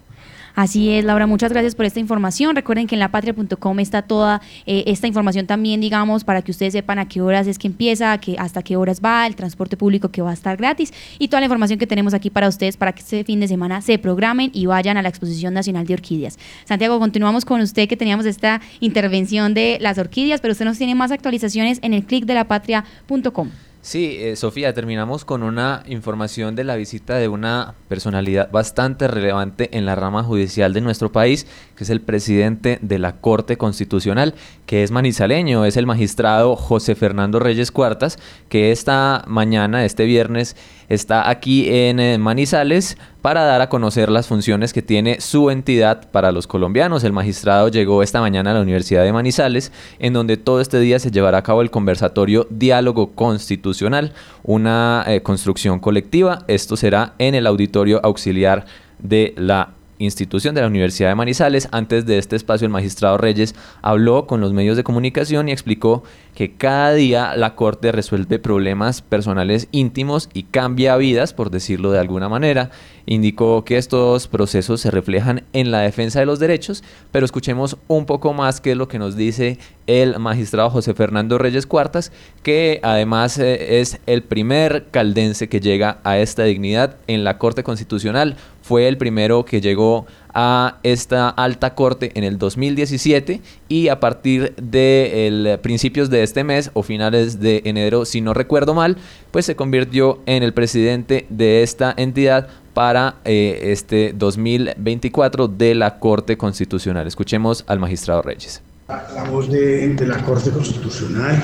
Así 0.60 0.90
es, 0.90 1.06
Laura, 1.06 1.26
muchas 1.26 1.54
gracias 1.54 1.74
por 1.74 1.86
esta 1.86 2.02
información. 2.02 2.54
Recuerden 2.54 2.86
que 2.86 2.96
en 2.96 3.00
lapatria.com 3.00 3.80
está 3.80 4.02
toda 4.02 4.42
eh, 4.66 4.84
esta 4.88 5.08
información 5.08 5.48
también, 5.48 5.80
digamos, 5.80 6.26
para 6.26 6.42
que 6.42 6.52
ustedes 6.52 6.74
sepan 6.74 7.00
a 7.00 7.08
qué 7.08 7.22
horas 7.22 7.48
es 7.48 7.58
que 7.58 7.68
empieza, 7.68 8.18
que 8.18 8.36
hasta 8.38 8.62
qué 8.62 8.76
horas 8.76 9.00
va, 9.00 9.26
el 9.26 9.38
transporte 9.38 9.78
público 9.78 10.10
que 10.10 10.22
va 10.22 10.32
a 10.32 10.34
estar 10.34 10.58
gratis 10.58 10.92
y 11.18 11.30
toda 11.30 11.40
la 11.40 11.46
información 11.46 11.80
que 11.80 11.88
tenemos 11.88 12.14
aquí 12.14 12.30
para 12.30 12.50
ustedes 12.50 12.76
para 12.76 12.92
que 12.92 13.00
este 13.00 13.24
fin 13.24 13.40
de 13.40 13.48
semana 13.48 13.80
se 13.80 13.98
programen 14.00 14.52
y 14.54 14.66
vayan 14.66 14.98
a 14.98 15.02
la 15.02 15.08
Exposición 15.08 15.54
Nacional 15.54 15.88
de 15.88 15.94
Orquídeas. 15.94 16.38
Santiago, 16.66 17.00
continuamos 17.00 17.46
con 17.46 17.62
usted 17.62 17.88
que 17.88 17.96
teníamos 17.96 18.26
esta 18.26 18.60
intervención 18.82 19.54
de 19.54 19.78
las 19.80 19.98
orquídeas, 19.98 20.42
pero 20.42 20.52
usted 20.52 20.66
nos 20.66 20.78
tiene 20.78 20.94
más 20.94 21.12
actualizaciones 21.12 21.80
en 21.84 21.94
el 21.94 22.04
clic 22.04 22.26
de 22.26 22.34
lapatria.com. 22.34 23.50
Sí, 23.82 24.18
eh, 24.20 24.36
Sofía, 24.36 24.74
terminamos 24.74 25.24
con 25.24 25.42
una 25.42 25.84
información 25.88 26.54
de 26.54 26.66
la 26.66 26.76
visita 26.76 27.16
de 27.16 27.30
una 27.30 27.76
personalidad 27.88 28.52
bastante 28.52 29.08
relevante 29.08 29.70
en 29.78 29.86
la 29.86 29.96
rama 29.96 30.22
judicial 30.22 30.74
de 30.74 30.82
nuestro 30.82 31.14
país, 31.14 31.48
que 31.78 31.86
es 31.86 31.90
el 31.90 32.02
presidente 32.02 32.80
de 32.82 33.00
la 33.00 33.22
Corte 33.22 33.58
Constitucional, 33.58 34.36
que 34.66 34.84
es 34.84 34.92
manizaleño, 34.92 35.64
es 35.64 35.78
el 35.78 35.86
magistrado 35.86 36.58
José 36.58 36.94
Fernando 36.96 37.40
Reyes 37.40 37.72
Cuartas, 37.72 38.20
que 38.50 38.74
esta 38.74 39.24
mañana, 39.28 39.86
este 39.86 40.04
viernes, 40.04 40.58
está 40.90 41.30
aquí 41.30 41.70
en 41.70 42.00
eh, 42.00 42.18
Manizales 42.18 42.98
para 43.22 43.44
dar 43.44 43.62
a 43.62 43.70
conocer 43.70 44.10
las 44.10 44.28
funciones 44.28 44.74
que 44.74 44.82
tiene 44.82 45.22
su 45.22 45.50
entidad 45.50 46.10
para 46.12 46.32
los 46.32 46.48
colombianos. 46.48 47.04
El 47.04 47.14
magistrado 47.14 47.70
llegó 47.70 48.04
esta 48.04 48.22
mañana 48.22 48.52
a 48.52 48.54
la 48.56 48.62
Universidad 48.62 49.04
de 49.04 49.14
Manizales, 49.14 49.72
en 50.00 50.14
donde 50.14 50.38
todo 50.38 50.62
este 50.62 50.80
día 50.80 51.00
se 51.00 51.12
llevará 51.12 51.38
a 51.38 51.44
cabo 51.44 51.62
el 51.62 51.72
conversatorio 51.72 52.48
Diálogo 52.50 53.12
Constitucional, 53.12 54.14
una 54.44 55.04
eh, 55.08 55.22
construcción 55.22 55.80
colectiva. 55.80 56.44
Esto 56.48 56.76
será 56.76 57.14
en 57.20 57.36
el 57.36 57.48
auditorio 57.48 58.00
auxiliar 58.04 58.66
de 59.00 59.34
la 59.38 59.74
institución 60.00 60.56
de 60.56 60.62
la 60.62 60.68
Universidad 60.68 61.10
de 61.10 61.16
Manizales. 61.16 61.70
Antes 61.72 62.06
de 62.06 62.18
este 62.18 62.36
espacio, 62.36 62.66
el 62.66 62.72
magistrado 62.72 63.18
Reyes 63.18 63.54
habló 63.82 64.26
con 64.26 64.42
los 64.42 64.54
medios 64.54 64.76
de 64.78 64.84
comunicación 64.84 65.48
y 65.48 65.52
explicó 65.52 66.04
que 66.34 66.54
cada 66.54 66.94
día 66.94 67.36
la 67.36 67.56
Corte 67.56 67.92
resuelve 67.92 68.40
problemas 68.40 69.02
personales 69.02 69.68
íntimos 69.72 70.30
y 70.34 70.44
cambia 70.44 70.96
vidas, 70.98 71.34
por 71.34 71.52
decirlo 71.52 71.92
de 71.92 72.00
alguna 72.00 72.30
manera. 72.30 72.72
Indicó 73.06 73.66
que 73.66 73.78
estos 73.78 74.28
procesos 74.28 74.82
se 74.82 74.92
reflejan 74.92 75.44
en 75.52 75.72
la 75.72 75.80
defensa 75.80 76.20
de 76.20 76.26
los 76.26 76.40
derechos, 76.40 76.84
pero 77.12 77.26
escuchemos 77.26 77.78
un 77.88 78.06
poco 78.06 78.34
más 78.34 78.62
qué 78.62 78.72
es 78.72 78.78
lo 78.78 78.88
que 78.88 79.00
nos 79.00 79.16
dice 79.16 79.58
el 79.88 80.20
magistrado 80.20 80.70
José 80.70 80.94
Fernando 80.94 81.40
Reyes 81.40 81.66
Cuartas, 81.66 82.12
que 82.44 82.80
además 82.84 83.40
eh, 83.40 83.82
es 83.82 84.00
el 84.06 84.22
primer 84.22 84.86
caldense 84.92 85.50
que 85.50 85.60
llega 85.60 86.00
a 86.04 86.20
esta 86.20 86.44
dignidad 86.44 86.98
en 87.08 87.24
la 87.24 87.40
Corte 87.40 87.64
Constitucional. 87.64 88.38
Fue 88.70 88.88
el 88.88 89.00
primero 89.00 89.46
que 89.46 89.62
llegó 89.62 90.06
a 90.32 90.78
esta 90.84 91.28
alta 91.28 91.74
corte 91.74 92.12
en 92.14 92.24
el 92.24 92.38
2017 92.38 93.42
y 93.68 93.88
a 93.88 94.00
partir 94.00 94.54
de 94.58 95.58
principios 95.64 96.12
de 96.12 96.22
este 96.22 96.44
mes 96.44 96.70
o 96.76 96.84
finales 96.84 97.40
de 97.40 97.64
enero, 97.66 98.06
si 98.06 98.22
no 98.22 98.36
recuerdo 98.36 98.76
mal, 98.76 98.98
pues 99.32 99.48
se 99.48 99.56
convirtió 99.56 100.20
en 100.28 100.44
el 100.44 100.54
presidente 100.54 101.26
de 101.30 101.64
esta 101.64 101.96
entidad 101.98 102.48
para 102.76 103.16
eh, 103.26 103.60
este 103.72 104.14
2024 104.16 105.48
de 105.48 105.74
la 105.74 105.98
Corte 105.98 106.38
Constitucional. 106.38 107.08
Escuchemos 107.08 107.64
al 107.66 107.80
magistrado 107.80 108.22
Reyes. 108.22 108.62
La 108.88 109.24
voz 109.32 109.50
de, 109.50 109.96
la 110.06 110.24
Corte 110.24 110.52
Constitucional. 110.52 111.44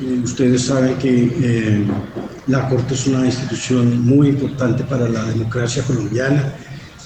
Eh, 0.00 0.20
ustedes 0.24 0.62
saben 0.62 0.96
que 0.98 1.32
eh, 1.40 1.84
la 2.48 2.68
Corte 2.68 2.94
es 2.94 3.06
una 3.06 3.24
institución 3.24 4.04
muy 4.04 4.28
importante 4.28 4.82
para 4.84 5.08
la 5.08 5.24
democracia 5.24 5.82
colombiana 5.84 6.52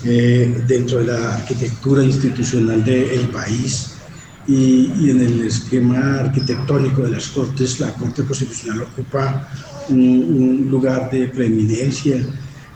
eh, 0.05 0.63
dentro 0.67 0.99
de 0.99 1.07
la 1.07 1.35
arquitectura 1.35 2.03
institucional 2.03 2.85
del 2.85 3.29
país 3.29 3.95
y, 4.47 4.93
y, 5.01 5.11
en 5.11 5.21
el 5.21 5.47
esquema 5.47 6.21
arquitectónico 6.21 7.03
de 7.03 7.11
las 7.11 7.29
Cortes, 7.29 7.79
la 7.81 7.93
Corte 7.93 8.25
Constitucional 8.25 8.83
ocupa 8.83 9.49
un, 9.91 10.01
un 10.01 10.71
lugar 10.71 11.11
de 11.11 11.29
preeminencia 11.29 12.17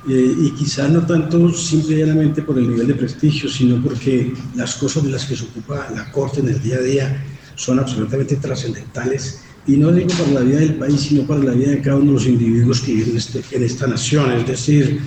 eh, 0.09 0.35
y 0.37 0.51
quizá 0.51 0.89
no 0.89 1.07
tanto 1.07 1.49
simplemente 1.55 2.43
por 2.43 2.59
el 2.59 2.69
nivel 2.69 2.89
de 2.89 2.95
prestigio, 2.95 3.49
sino 3.49 3.81
porque 3.81 4.35
las 4.57 4.75
cosas 4.75 5.05
de 5.05 5.11
las 5.11 5.25
que 5.25 5.37
se 5.37 5.45
ocupa 5.45 5.89
la 5.95 6.11
Corte 6.11 6.41
en 6.41 6.49
el 6.49 6.61
día 6.61 6.77
a 6.77 6.81
día 6.81 7.25
son 7.55 7.79
absolutamente 7.79 8.37
trascendentales 8.37 9.42
y 9.67 9.77
no 9.77 9.93
digo 9.93 10.09
para 10.09 10.31
la 10.33 10.41
vida 10.41 10.59
del 10.59 10.75
país, 10.75 11.01
sino 11.01 11.27
para 11.27 11.41
la 11.41 11.53
vida 11.53 11.71
de 11.71 11.81
cada 11.81 11.97
uno 11.97 12.07
de 12.07 12.13
los 12.13 12.27
individuos 12.27 12.81
que 12.81 12.93
viven 12.93 13.11
en, 13.11 13.17
este, 13.17 13.43
en 13.53 13.63
esta 13.63 13.87
nación, 13.87 14.33
es 14.33 14.47
decir, 14.47 15.01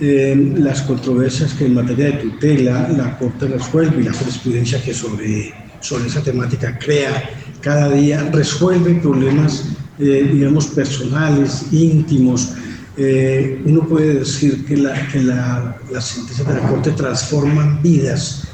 eh, 0.00 0.54
las 0.58 0.82
controversias 0.82 1.54
que 1.54 1.66
en 1.66 1.74
materia 1.74 2.06
de 2.06 2.12
tutela 2.12 2.88
la 2.88 3.18
Corte 3.18 3.48
resuelve 3.48 4.02
y 4.02 4.04
la 4.04 4.12
jurisprudencia 4.12 4.82
que 4.82 4.92
sobre, 4.92 5.54
sobre 5.80 6.06
esa 6.06 6.22
temática 6.22 6.78
crea 6.78 7.30
cada 7.60 7.90
día 7.90 8.30
resuelve 8.30 8.94
problemas, 8.96 9.64
eh, 9.98 10.28
digamos, 10.32 10.66
personales, 10.68 11.64
íntimos. 11.72 12.52
Eh, 12.96 13.60
uno 13.64 13.88
puede 13.88 14.20
decir 14.20 14.64
que, 14.66 14.76
la, 14.76 15.08
que 15.08 15.22
la, 15.22 15.78
las 15.90 16.04
sentencias 16.04 16.46
de 16.46 16.54
la 16.54 16.68
Corte 16.68 16.92
transforman 16.92 17.82
vidas 17.82 18.46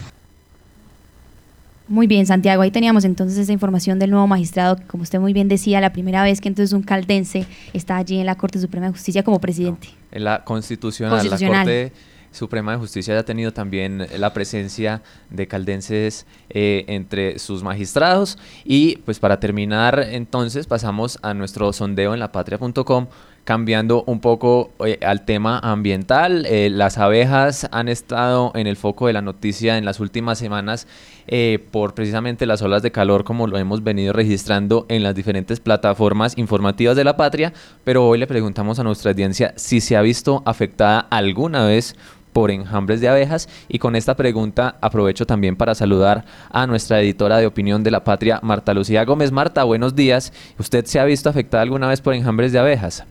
muy 1.88 2.06
bien, 2.06 2.26
Santiago, 2.26 2.62
ahí 2.62 2.70
teníamos 2.70 3.04
entonces 3.04 3.38
esa 3.38 3.52
información 3.52 3.98
del 3.98 4.10
nuevo 4.10 4.26
magistrado, 4.26 4.76
que 4.76 4.84
como 4.84 5.02
usted 5.02 5.20
muy 5.20 5.32
bien 5.32 5.48
decía, 5.48 5.80
la 5.80 5.92
primera 5.92 6.22
vez 6.22 6.40
que 6.40 6.48
entonces 6.48 6.72
un 6.72 6.82
caldense 6.82 7.46
está 7.72 7.96
allí 7.96 8.18
en 8.18 8.26
la 8.26 8.36
Corte 8.36 8.58
Suprema 8.58 8.86
de 8.86 8.92
Justicia 8.92 9.22
como 9.22 9.40
presidente. 9.40 9.88
en 10.10 10.24
la 10.24 10.44
constitucional, 10.44 11.28
la 11.28 11.38
Corte 11.38 11.92
Suprema 12.32 12.72
de 12.72 12.78
Justicia 12.78 13.18
ha 13.18 13.24
tenido 13.24 13.52
también 13.52 14.06
la 14.18 14.32
presencia 14.32 15.02
de 15.30 15.46
caldenses 15.46 16.26
eh, 16.48 16.84
entre 16.88 17.38
sus 17.38 17.62
magistrados. 17.62 18.38
Y 18.64 18.96
pues 19.04 19.18
para 19.18 19.38
terminar, 19.38 20.00
entonces 20.10 20.66
pasamos 20.66 21.18
a 21.22 21.34
nuestro 21.34 21.72
sondeo 21.72 22.14
en 22.14 22.20
lapatria.com 22.20 23.06
cambiando 23.44 24.04
un 24.06 24.20
poco 24.20 24.70
eh, 24.84 24.98
al 25.04 25.24
tema 25.24 25.58
ambiental. 25.58 26.46
Eh, 26.46 26.70
las 26.70 26.98
abejas 26.98 27.68
han 27.72 27.88
estado 27.88 28.52
en 28.54 28.66
el 28.66 28.76
foco 28.76 29.06
de 29.06 29.12
la 29.12 29.22
noticia 29.22 29.78
en 29.78 29.84
las 29.84 30.00
últimas 30.00 30.38
semanas 30.38 30.86
eh, 31.26 31.64
por 31.70 31.94
precisamente 31.94 32.46
las 32.46 32.62
olas 32.62 32.82
de 32.82 32.92
calor 32.92 33.24
como 33.24 33.46
lo 33.46 33.58
hemos 33.58 33.82
venido 33.82 34.12
registrando 34.12 34.86
en 34.88 35.02
las 35.02 35.14
diferentes 35.14 35.60
plataformas 35.60 36.36
informativas 36.38 36.96
de 36.96 37.04
la 37.04 37.16
patria, 37.16 37.52
pero 37.84 38.06
hoy 38.06 38.18
le 38.18 38.26
preguntamos 38.26 38.78
a 38.78 38.84
nuestra 38.84 39.10
audiencia 39.10 39.52
si 39.56 39.80
se 39.80 39.96
ha 39.96 40.02
visto 40.02 40.42
afectada 40.46 41.00
alguna 41.10 41.66
vez 41.66 41.96
por 42.32 42.50
enjambres 42.50 43.00
de 43.00 43.08
abejas 43.08 43.48
y 43.68 43.78
con 43.78 43.94
esta 43.94 44.16
pregunta 44.16 44.76
aprovecho 44.80 45.26
también 45.26 45.54
para 45.56 45.74
saludar 45.74 46.24
a 46.50 46.66
nuestra 46.66 47.00
editora 47.00 47.38
de 47.38 47.46
opinión 47.46 47.82
de 47.82 47.90
la 47.90 48.04
patria, 48.04 48.40
Marta 48.42 48.72
Lucía 48.72 49.04
Gómez. 49.04 49.32
Marta, 49.32 49.64
buenos 49.64 49.94
días. 49.94 50.32
¿Usted 50.58 50.84
se 50.86 50.98
ha 50.98 51.04
visto 51.04 51.28
afectada 51.28 51.62
alguna 51.62 51.88
vez 51.88 52.00
por 52.00 52.14
enjambres 52.14 52.52
de 52.52 52.58
abejas? 52.58 53.04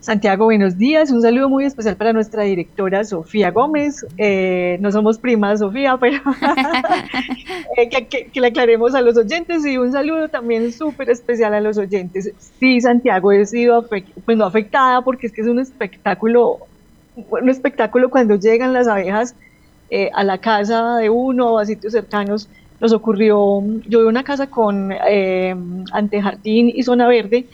Santiago, 0.00 0.44
buenos 0.44 0.78
días. 0.78 1.10
Un 1.10 1.22
saludo 1.22 1.48
muy 1.48 1.64
especial 1.64 1.96
para 1.96 2.12
nuestra 2.12 2.44
directora 2.44 3.02
Sofía 3.02 3.50
Gómez. 3.50 4.06
Eh, 4.16 4.78
no 4.80 4.92
somos 4.92 5.18
primas, 5.18 5.58
Sofía, 5.58 5.96
pero 5.98 6.22
eh, 7.76 7.88
que, 7.88 8.30
le 8.32 8.46
aclaremos 8.46 8.94
a 8.94 9.00
los 9.00 9.16
oyentes 9.16 9.66
y 9.66 9.76
un 9.76 9.90
saludo 9.90 10.28
también 10.28 10.72
súper 10.72 11.10
especial 11.10 11.52
a 11.52 11.60
los 11.60 11.78
oyentes. 11.78 12.32
Sí, 12.60 12.80
Santiago, 12.80 13.32
he 13.32 13.44
sido 13.44 13.88
pues 13.88 14.38
no 14.38 14.44
afectada 14.44 15.02
porque 15.02 15.26
es 15.26 15.32
que 15.32 15.40
es 15.40 15.48
un 15.48 15.58
espectáculo, 15.58 16.58
un 17.16 17.48
espectáculo 17.48 18.08
cuando 18.08 18.36
llegan 18.36 18.72
las 18.72 18.86
abejas 18.86 19.34
eh, 19.90 20.10
a 20.14 20.22
la 20.22 20.38
casa 20.38 20.96
de 20.98 21.10
uno 21.10 21.54
o 21.54 21.58
a 21.58 21.66
sitios 21.66 21.92
cercanos. 21.92 22.48
Nos 22.80 22.92
ocurrió, 22.92 23.60
yo 23.88 24.02
vi 24.02 24.06
una 24.06 24.22
casa 24.22 24.46
con 24.46 24.92
antejardín 25.92 26.70
y 26.72 26.84
zona 26.84 27.08
verde 27.08 27.46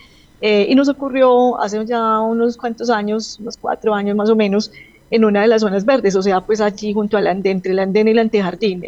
eh, 0.47 0.67
y 0.69 0.75
nos 0.75 0.91
ocurrió 0.91 1.59
hace 1.59 1.83
ya 1.87 2.21
unos 2.21 2.59
cuantos 2.59 2.91
años, 2.91 3.39
unos 3.41 3.57
cuatro 3.57 3.95
años 3.95 4.15
más 4.15 4.29
o 4.29 4.37
menos, 4.37 4.71
en 5.11 5.25
una 5.25 5.41
de 5.41 5.47
las 5.47 5.63
zonas 5.63 5.87
verdes, 5.87 6.15
o 6.17 6.23
sea, 6.23 6.43
pues 6.43 6.61
allí 6.61 6.93
junto 6.93 7.17
al 7.17 7.29
andén, 7.29 7.53
entre 7.53 7.73
el 7.73 7.79
andén 7.79 8.09
y 8.09 8.11
el 8.11 8.19
antejardín. 8.19 8.83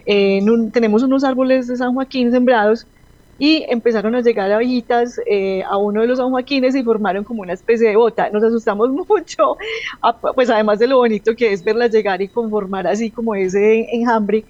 tenemos 0.70 1.02
unos 1.02 1.24
árboles 1.24 1.66
de 1.68 1.76
San 1.76 1.94
Joaquín 1.94 2.30
sembrados 2.30 2.86
y 3.38 3.64
empezaron 3.70 4.14
a 4.14 4.20
llegar 4.20 4.52
abejitas 4.52 5.18
eh, 5.24 5.62
a 5.62 5.78
uno 5.78 6.02
de 6.02 6.08
los 6.08 6.18
San 6.18 6.28
Joaquines 6.28 6.74
y 6.74 6.82
formaron 6.82 7.24
como 7.24 7.40
una 7.40 7.54
especie 7.54 7.88
de 7.88 7.96
bota. 7.96 8.28
Nos 8.28 8.44
asustamos 8.44 8.90
mucho, 9.08 9.56
pues 10.34 10.50
además 10.50 10.78
de 10.78 10.88
lo 10.88 10.98
bonito 10.98 11.34
que 11.34 11.54
es 11.54 11.64
verlas 11.64 11.90
llegar 11.90 12.20
y 12.20 12.28
conformar 12.28 12.86
así 12.86 13.10
como 13.10 13.34
ese 13.34 13.86
enjambre, 13.94 14.44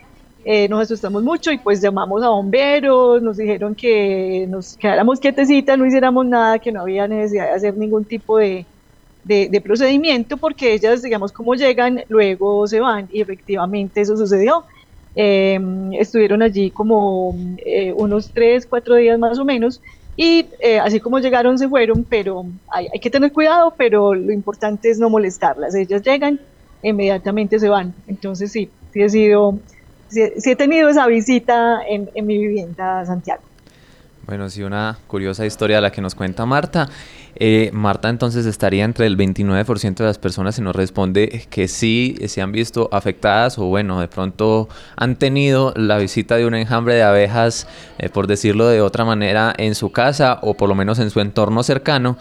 eh, 0.48 0.68
nos 0.68 0.82
asustamos 0.82 1.24
mucho 1.24 1.50
y 1.50 1.58
pues 1.58 1.80
llamamos 1.80 2.22
a 2.22 2.28
bomberos, 2.28 3.20
nos 3.20 3.36
dijeron 3.36 3.74
que 3.74 4.46
nos 4.48 4.76
quedáramos 4.76 5.18
quietecitas, 5.18 5.76
no 5.76 5.84
hiciéramos 5.84 6.24
nada, 6.24 6.60
que 6.60 6.70
no 6.70 6.82
había 6.82 7.08
necesidad 7.08 7.46
de 7.46 7.50
hacer 7.50 7.76
ningún 7.76 8.04
tipo 8.04 8.38
de, 8.38 8.64
de, 9.24 9.60
procedimiento 9.60 10.36
porque 10.36 10.72
ellas, 10.72 11.02
digamos, 11.02 11.32
como 11.32 11.56
llegan, 11.56 12.04
luego 12.08 12.64
se 12.68 12.78
van 12.78 13.08
y 13.12 13.22
efectivamente 13.22 14.00
eso 14.00 14.16
sucedió. 14.16 14.62
Em, 15.16 15.92
estuvieron 15.94 16.40
allí 16.42 16.70
como 16.70 17.34
eh, 17.64 17.92
unos 17.96 18.30
tres, 18.30 18.66
cuatro 18.66 18.94
días 18.94 19.18
más 19.18 19.40
o 19.40 19.44
menos 19.44 19.80
y 20.16 20.46
eh, 20.60 20.78
así 20.78 21.00
como 21.00 21.18
llegaron 21.18 21.58
se 21.58 21.68
fueron, 21.68 22.04
pero 22.04 22.46
hay, 22.68 22.86
hay, 22.94 23.00
que 23.00 23.10
tener 23.10 23.32
cuidado, 23.32 23.74
pero 23.76 24.14
lo 24.14 24.30
importante 24.32 24.90
es 24.90 25.00
no 25.00 25.10
molestarlas. 25.10 25.74
Ellas 25.74 26.02
llegan, 26.02 26.38
inmediatamente 26.84 27.58
se 27.58 27.68
van. 27.68 27.94
Entonces 28.06 28.52
sí, 28.52 28.70
sí 28.92 29.02
ha 29.02 29.08
sido 29.08 29.58
sí, 30.08 30.50
he 30.50 30.56
tenido 30.56 30.88
esa 30.88 31.06
visita 31.06 31.80
en, 31.88 32.08
mi 32.26 32.38
vivienda 32.38 33.04
Santiago. 33.06 33.42
Bueno, 34.26 34.50
sí, 34.50 34.62
una 34.62 34.98
curiosa 35.06 35.46
historia 35.46 35.80
la 35.80 35.92
que 35.92 36.00
nos 36.00 36.14
cuenta 36.14 36.46
Marta. 36.46 36.88
Eh, 37.38 37.70
Marta 37.72 38.08
entonces 38.08 38.46
estaría 38.46 38.84
entre 38.84 39.06
el 39.06 39.16
29% 39.16 39.96
de 39.96 40.04
las 40.04 40.18
personas 40.18 40.58
y 40.58 40.62
nos 40.62 40.74
responde 40.74 41.46
que 41.50 41.68
sí 41.68 42.16
se 42.26 42.40
han 42.40 42.50
visto 42.50 42.88
afectadas 42.92 43.58
o 43.58 43.66
bueno, 43.66 44.00
de 44.00 44.08
pronto 44.08 44.68
han 44.96 45.16
tenido 45.16 45.74
la 45.76 45.98
visita 45.98 46.36
de 46.36 46.46
un 46.46 46.54
enjambre 46.54 46.94
de 46.94 47.02
abejas, 47.02 47.68
eh, 47.98 48.08
por 48.08 48.26
decirlo 48.26 48.68
de 48.68 48.80
otra 48.80 49.04
manera, 49.04 49.54
en 49.58 49.74
su 49.74 49.92
casa 49.92 50.38
o 50.42 50.54
por 50.54 50.68
lo 50.68 50.74
menos 50.74 50.98
en 50.98 51.10
su 51.10 51.20
entorno 51.20 51.62
cercano 51.62 52.16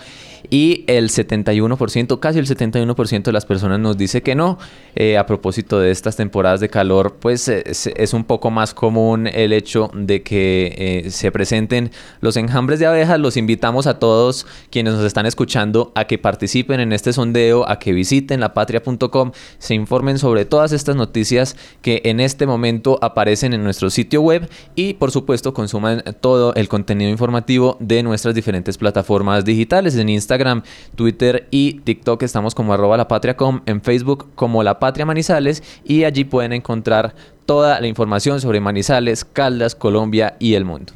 y 0.49 0.84
el 0.88 1.10
71%, 1.10 2.19
casi 2.19 2.39
el 2.39 2.47
71% 2.47 3.23
de 3.23 3.32
las 3.32 3.45
personas 3.45 3.80
nos 3.80 3.97
dice 3.97 4.21
que 4.21 4.36
no. 4.36 4.58
Eh, 4.95 5.17
a 5.17 5.25
propósito 5.25 5.80
de 5.80 5.91
estas 5.91 6.15
temporadas 6.15 6.60
de 6.60 6.69
calor, 6.69 7.17
pues 7.19 7.47
eh, 7.47 7.63
es, 7.65 8.13
un 8.13 8.23
poco 8.23 8.51
más 8.51 8.73
común 8.73 9.28
el 9.28 9.54
hecho 9.54 9.91
de 9.93 10.23
que 10.23 11.04
eh, 11.06 11.12
se 11.12 11.32
presenten 11.32 11.91
los 12.21 12.38
enjambres 12.38 12.80
de 12.80 12.86
abejas. 12.86 13.19
Los 13.19 13.38
invitamos 13.38 13.88
a 13.88 13.99
todos 13.99 14.45
quienes 14.69 14.93
nos 14.93 15.04
están 15.08 15.26
escuchando 15.26 15.91
a 15.96 16.06
que 16.06 16.18
participen 16.18 16.80
en 16.80 16.94
este 16.94 17.13
sondeo, 17.13 17.68
a 17.70 17.80
que 17.80 17.94
visiten 17.94 18.39
lapatria.com, 18.39 19.32
se 19.58 19.74
informen 19.74 20.20
sobre 20.20 20.46
todas 20.46 20.72
estas 20.72 20.96
noticias 20.96 21.56
que 21.82 22.02
en 22.06 22.20
este 22.20 22.46
momento 22.46 23.00
aparecen 23.02 23.54
en 23.54 23.63
nuestro 23.63 23.89
sitio 23.89 24.22
web 24.22 24.50
y 24.76 24.96
por 24.96 25.12
supuesto 25.12 25.54
consuman 25.54 26.04
todo 26.22 26.54
el 26.56 26.68
contenido 26.68 27.10
informativo 27.10 27.78
de 27.80 28.04
nuestras 28.04 28.36
diferentes 28.36 28.78
plataformas 28.78 29.46
digitales 29.46 29.96
en 29.96 30.10
Instagram 30.10 30.63
Twitter 30.96 31.48
y 31.52 31.82
TikTok 31.84 32.24
estamos 32.24 32.56
como 32.56 32.74
arroba 32.74 32.98
la 32.98 33.08
patria.com, 33.08 33.62
en 33.65 33.82
Facebook 33.82 34.28
como 34.36 34.63
la 34.63 34.80
patria 34.80 35.06
Manizales 35.06 35.63
y 35.84 36.04
allí 36.04 36.24
pueden 36.24 36.54
encontrar 36.54 37.15
toda 37.46 37.80
la 37.80 37.88
información 37.88 38.41
sobre 38.41 38.60
Manizales, 38.60 39.26
Caldas, 39.26 39.76
Colombia 39.76 40.36
y 40.39 40.56
el 40.56 40.65
mundo. 40.65 40.94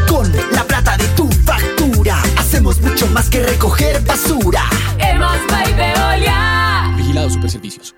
Con 0.08 0.32
la 0.52 0.64
plata 0.64 0.96
de 0.96 1.06
tu 1.08 1.28
factura, 1.28 2.22
hacemos 2.38 2.80
mucho 2.80 3.06
más 3.08 3.28
que 3.28 3.42
recoger 3.42 4.02
basura. 4.06 4.64
Emas 4.98 5.42
Veolia. 5.76 6.94
Vigilado 6.96 7.28
Superservicios. 7.28 7.97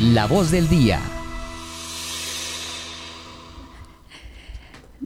La 0.00 0.26
voz 0.26 0.50
del 0.50 0.68
día. 0.68 1.15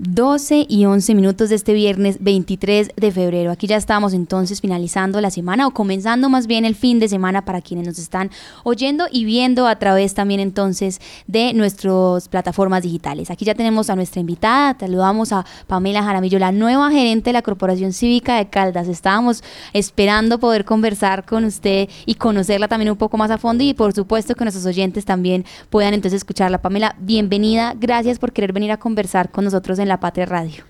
12 0.02 0.64
y 0.66 0.86
11 0.86 1.14
minutos 1.14 1.50
de 1.50 1.56
este 1.56 1.74
viernes 1.74 2.16
23 2.20 2.92
de 2.96 3.12
febrero. 3.12 3.50
Aquí 3.50 3.66
ya 3.66 3.76
estamos 3.76 4.14
entonces 4.14 4.62
finalizando 4.62 5.20
la 5.20 5.30
semana 5.30 5.66
o 5.66 5.72
comenzando 5.72 6.30
más 6.30 6.46
bien 6.46 6.64
el 6.64 6.74
fin 6.74 6.98
de 7.00 7.06
semana 7.06 7.44
para 7.44 7.60
quienes 7.60 7.86
nos 7.86 7.98
están 7.98 8.30
oyendo 8.64 9.04
y 9.12 9.26
viendo 9.26 9.68
a 9.68 9.78
través 9.78 10.14
también 10.14 10.40
entonces 10.40 11.02
de 11.26 11.52
nuestras 11.52 12.28
plataformas 12.28 12.82
digitales. 12.82 13.30
Aquí 13.30 13.44
ya 13.44 13.54
tenemos 13.54 13.90
a 13.90 13.94
nuestra 13.94 14.22
invitada, 14.22 14.74
saludamos 14.80 15.34
a 15.34 15.44
Pamela 15.66 16.02
Jaramillo, 16.02 16.38
la 16.38 16.50
nueva 16.50 16.90
gerente 16.90 17.28
de 17.28 17.34
la 17.34 17.42
Corporación 17.42 17.92
Cívica 17.92 18.38
de 18.38 18.48
Caldas. 18.48 18.88
Estábamos 18.88 19.44
esperando 19.74 20.40
poder 20.40 20.64
conversar 20.64 21.26
con 21.26 21.44
usted 21.44 21.90
y 22.06 22.14
conocerla 22.14 22.68
también 22.68 22.90
un 22.90 22.96
poco 22.96 23.18
más 23.18 23.30
a 23.30 23.36
fondo 23.36 23.64
y 23.64 23.74
por 23.74 23.92
supuesto 23.92 24.34
que 24.34 24.44
nuestros 24.44 24.64
oyentes 24.64 25.04
también 25.04 25.44
puedan 25.68 25.92
entonces 25.92 26.22
escucharla. 26.22 26.62
Pamela, 26.62 26.96
bienvenida, 27.00 27.74
gracias 27.78 28.18
por 28.18 28.32
querer 28.32 28.54
venir 28.54 28.72
a 28.72 28.78
conversar 28.78 29.30
con 29.30 29.44
nosotros 29.44 29.78
en 29.78 29.89
la 29.90 29.98
Patria 29.98 30.24
Radio. 30.24 30.62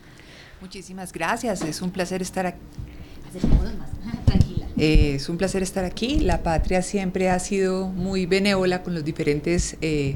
Muchísimas 0.62 1.12
gracias, 1.12 1.60
es 1.60 1.82
un 1.82 1.90
placer 1.90 2.22
estar 2.22 2.46
aquí. 2.46 2.58
Eh, 4.82 5.16
es 5.16 5.28
un 5.28 5.36
placer 5.36 5.62
estar 5.62 5.84
aquí. 5.84 6.20
La 6.20 6.42
Patria 6.42 6.80
siempre 6.80 7.28
ha 7.28 7.38
sido 7.38 7.88
muy 7.88 8.24
benévola 8.24 8.82
con 8.82 8.94
los 8.94 9.04
diferentes 9.04 9.76
eh, 9.82 10.14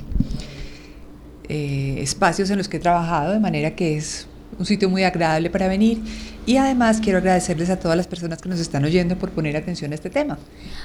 eh, 1.51 1.97
espacios 1.99 2.49
en 2.49 2.57
los 2.57 2.67
que 2.67 2.79
he 2.79 2.81
trabajado, 2.81 3.33
de 3.35 3.41
manera 3.41 3.77
que 3.77 3.99
es 3.99 4.27
un 4.59 4.65
sitio 4.65 4.89
muy 4.89 5.05
agradable 5.05 5.51
para 5.51 5.69
venir 5.69 6.01
y 6.47 6.57
además 6.57 7.01
quiero 7.03 7.19
agradecerles 7.19 7.71
a 7.71 7.79
todas 7.79 7.97
las 7.97 8.07
personas 8.07 8.41
que 8.41 8.49
nos 8.49 8.61
están 8.61 8.85
oyendo 8.85 9.17
por 9.17 9.31
poner 9.31 9.57
atención 9.57 9.93
a 9.93 9.95
este 9.95 10.11
tema. 10.11 10.39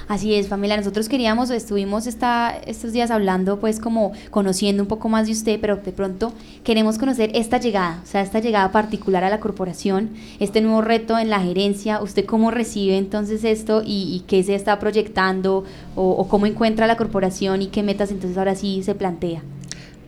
Así 0.08 0.34
es, 0.34 0.48
familia. 0.48 0.76
Nosotros 0.76 1.08
queríamos, 1.08 1.50
estuvimos 1.50 2.06
esta, 2.06 2.56
estos 2.66 2.92
días 2.92 3.10
hablando, 3.10 3.60
pues 3.60 3.80
como 3.80 4.12
conociendo 4.30 4.82
un 4.82 4.88
poco 4.88 5.08
más 5.08 5.26
de 5.26 5.32
usted, 5.32 5.60
pero 5.60 5.76
de 5.76 5.92
pronto 5.92 6.32
queremos 6.64 6.98
conocer 6.98 7.30
esta 7.34 7.58
llegada, 7.58 8.00
o 8.02 8.06
sea, 8.06 8.22
esta 8.22 8.40
llegada 8.40 8.72
particular 8.72 9.24
a 9.24 9.30
la 9.30 9.40
corporación, 9.40 10.10
este 10.38 10.60
nuevo 10.60 10.80
reto 10.80 11.18
en 11.18 11.30
la 11.30 11.40
gerencia. 11.40 12.00
¿Usted 12.02 12.24
cómo 12.24 12.50
recibe 12.50 12.96
entonces 12.96 13.44
esto 13.44 13.82
y, 13.84 14.14
y 14.14 14.24
qué 14.26 14.42
se 14.42 14.54
está 14.54 14.78
proyectando 14.78 15.64
o, 15.94 16.10
o 16.10 16.28
cómo 16.28 16.46
encuentra 16.46 16.86
la 16.86 16.96
corporación 16.96 17.62
y 17.62 17.66
qué 17.66 17.82
metas 17.82 18.10
entonces 18.10 18.38
ahora 18.38 18.54
sí 18.54 18.82
se 18.82 18.94
plantea? 18.94 19.42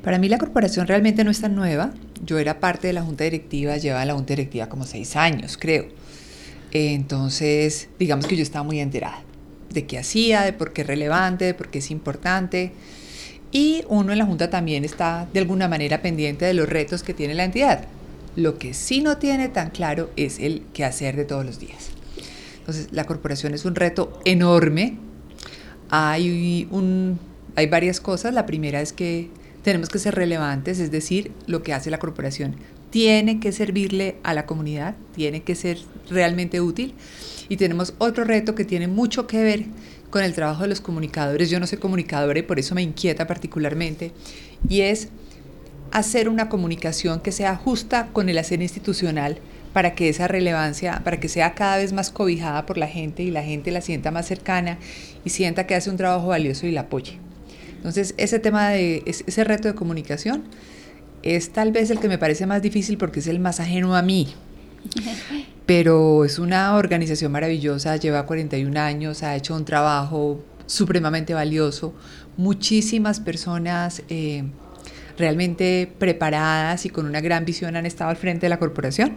Para 0.02 0.18
mí 0.18 0.28
la 0.28 0.38
corporación 0.38 0.86
realmente 0.86 1.22
no 1.24 1.30
es 1.30 1.40
tan 1.40 1.54
nueva. 1.54 1.92
Yo 2.22 2.38
era 2.38 2.60
parte 2.60 2.86
de 2.86 2.92
la 2.92 3.02
junta 3.02 3.24
directiva, 3.24 3.76
llevaba 3.76 4.04
la 4.04 4.14
junta 4.14 4.32
directiva 4.32 4.68
como 4.68 4.86
seis 4.86 5.16
años, 5.16 5.56
creo. 5.58 5.86
Entonces, 6.72 7.88
digamos 7.98 8.26
que 8.26 8.36
yo 8.36 8.42
estaba 8.42 8.64
muy 8.64 8.80
enterada 8.80 9.22
de 9.72 9.86
qué 9.86 9.98
hacía, 9.98 10.42
de 10.42 10.52
por 10.52 10.72
qué 10.72 10.82
es 10.82 10.86
relevante, 10.86 11.44
de 11.44 11.54
por 11.54 11.68
qué 11.68 11.78
es 11.78 11.90
importante. 11.90 12.72
Y 13.50 13.84
uno 13.88 14.12
en 14.12 14.18
la 14.18 14.24
junta 14.24 14.48
también 14.50 14.84
está 14.84 15.28
de 15.32 15.40
alguna 15.40 15.68
manera 15.68 16.00
pendiente 16.00 16.44
de 16.44 16.54
los 16.54 16.68
retos 16.68 17.02
que 17.02 17.12
tiene 17.12 17.34
la 17.34 17.44
entidad. 17.44 17.84
Lo 18.34 18.58
que 18.58 18.72
sí 18.72 19.02
no 19.02 19.18
tiene 19.18 19.48
tan 19.48 19.70
claro 19.70 20.10
es 20.16 20.38
el 20.38 20.62
qué 20.72 20.84
hacer 20.84 21.16
de 21.16 21.26
todos 21.26 21.44
los 21.44 21.58
días. 21.58 21.90
Entonces, 22.58 22.88
la 22.92 23.04
corporación 23.04 23.52
es 23.52 23.64
un 23.64 23.74
reto 23.74 24.20
enorme. 24.24 24.96
Hay, 25.90 26.66
un, 26.70 27.18
hay 27.56 27.66
varias 27.66 28.00
cosas. 28.00 28.32
La 28.32 28.46
primera 28.46 28.80
es 28.80 28.94
que 28.94 29.28
tenemos 29.62 29.88
que 29.88 29.98
ser 29.98 30.14
relevantes, 30.14 30.78
es 30.78 30.90
decir, 30.90 31.32
lo 31.46 31.62
que 31.62 31.72
hace 31.72 31.90
la 31.90 31.98
corporación 31.98 32.56
tiene 32.92 33.40
que 33.40 33.52
servirle 33.52 34.16
a 34.22 34.34
la 34.34 34.44
comunidad, 34.44 34.94
tiene 35.14 35.42
que 35.42 35.54
ser 35.54 35.78
realmente 36.10 36.60
útil. 36.60 36.94
Y 37.48 37.56
tenemos 37.56 37.94
otro 37.96 38.24
reto 38.24 38.54
que 38.54 38.66
tiene 38.66 38.86
mucho 38.86 39.26
que 39.26 39.42
ver 39.42 39.64
con 40.10 40.22
el 40.22 40.34
trabajo 40.34 40.62
de 40.62 40.68
los 40.68 40.82
comunicadores. 40.82 41.48
Yo 41.48 41.58
no 41.58 41.66
soy 41.66 41.78
comunicadora 41.78 42.38
y 42.38 42.42
por 42.42 42.58
eso 42.58 42.74
me 42.74 42.82
inquieta 42.82 43.26
particularmente. 43.26 44.12
Y 44.68 44.82
es 44.82 45.08
hacer 45.90 46.28
una 46.28 46.50
comunicación 46.50 47.20
que 47.20 47.32
sea 47.32 47.56
justa 47.56 48.08
con 48.12 48.28
el 48.28 48.36
hacer 48.36 48.60
institucional 48.60 49.38
para 49.72 49.94
que 49.94 50.10
esa 50.10 50.28
relevancia, 50.28 51.00
para 51.02 51.18
que 51.18 51.30
sea 51.30 51.54
cada 51.54 51.78
vez 51.78 51.94
más 51.94 52.10
cobijada 52.10 52.66
por 52.66 52.76
la 52.76 52.88
gente 52.88 53.22
y 53.22 53.30
la 53.30 53.42
gente 53.42 53.70
la 53.70 53.80
sienta 53.80 54.10
más 54.10 54.26
cercana 54.26 54.78
y 55.24 55.30
sienta 55.30 55.66
que 55.66 55.74
hace 55.74 55.88
un 55.88 55.96
trabajo 55.96 56.28
valioso 56.28 56.66
y 56.66 56.72
la 56.72 56.82
apoye. 56.82 57.31
Entonces, 57.82 58.14
ese 58.16 58.38
tema 58.38 58.68
de 58.68 59.02
ese 59.06 59.42
reto 59.42 59.66
de 59.66 59.74
comunicación 59.74 60.44
es 61.24 61.52
tal 61.52 61.72
vez 61.72 61.90
el 61.90 61.98
que 61.98 62.06
me 62.06 62.16
parece 62.16 62.46
más 62.46 62.62
difícil 62.62 62.96
porque 62.96 63.18
es 63.18 63.26
el 63.26 63.40
más 63.40 63.58
ajeno 63.58 63.96
a 63.96 64.02
mí. 64.02 64.32
Pero 65.66 66.24
es 66.24 66.38
una 66.38 66.76
organización 66.76 67.32
maravillosa, 67.32 67.96
lleva 67.96 68.24
41 68.24 68.78
años, 68.78 69.24
ha 69.24 69.34
hecho 69.34 69.56
un 69.56 69.64
trabajo 69.64 70.44
supremamente 70.66 71.34
valioso, 71.34 71.92
muchísimas 72.36 73.18
personas 73.18 74.02
eh, 74.08 74.44
realmente 75.18 75.92
preparadas 75.98 76.86
y 76.86 76.90
con 76.90 77.06
una 77.06 77.20
gran 77.20 77.44
visión 77.44 77.74
han 77.74 77.86
estado 77.86 78.10
al 78.10 78.16
frente 78.16 78.46
de 78.46 78.50
la 78.50 78.60
corporación. 78.60 79.16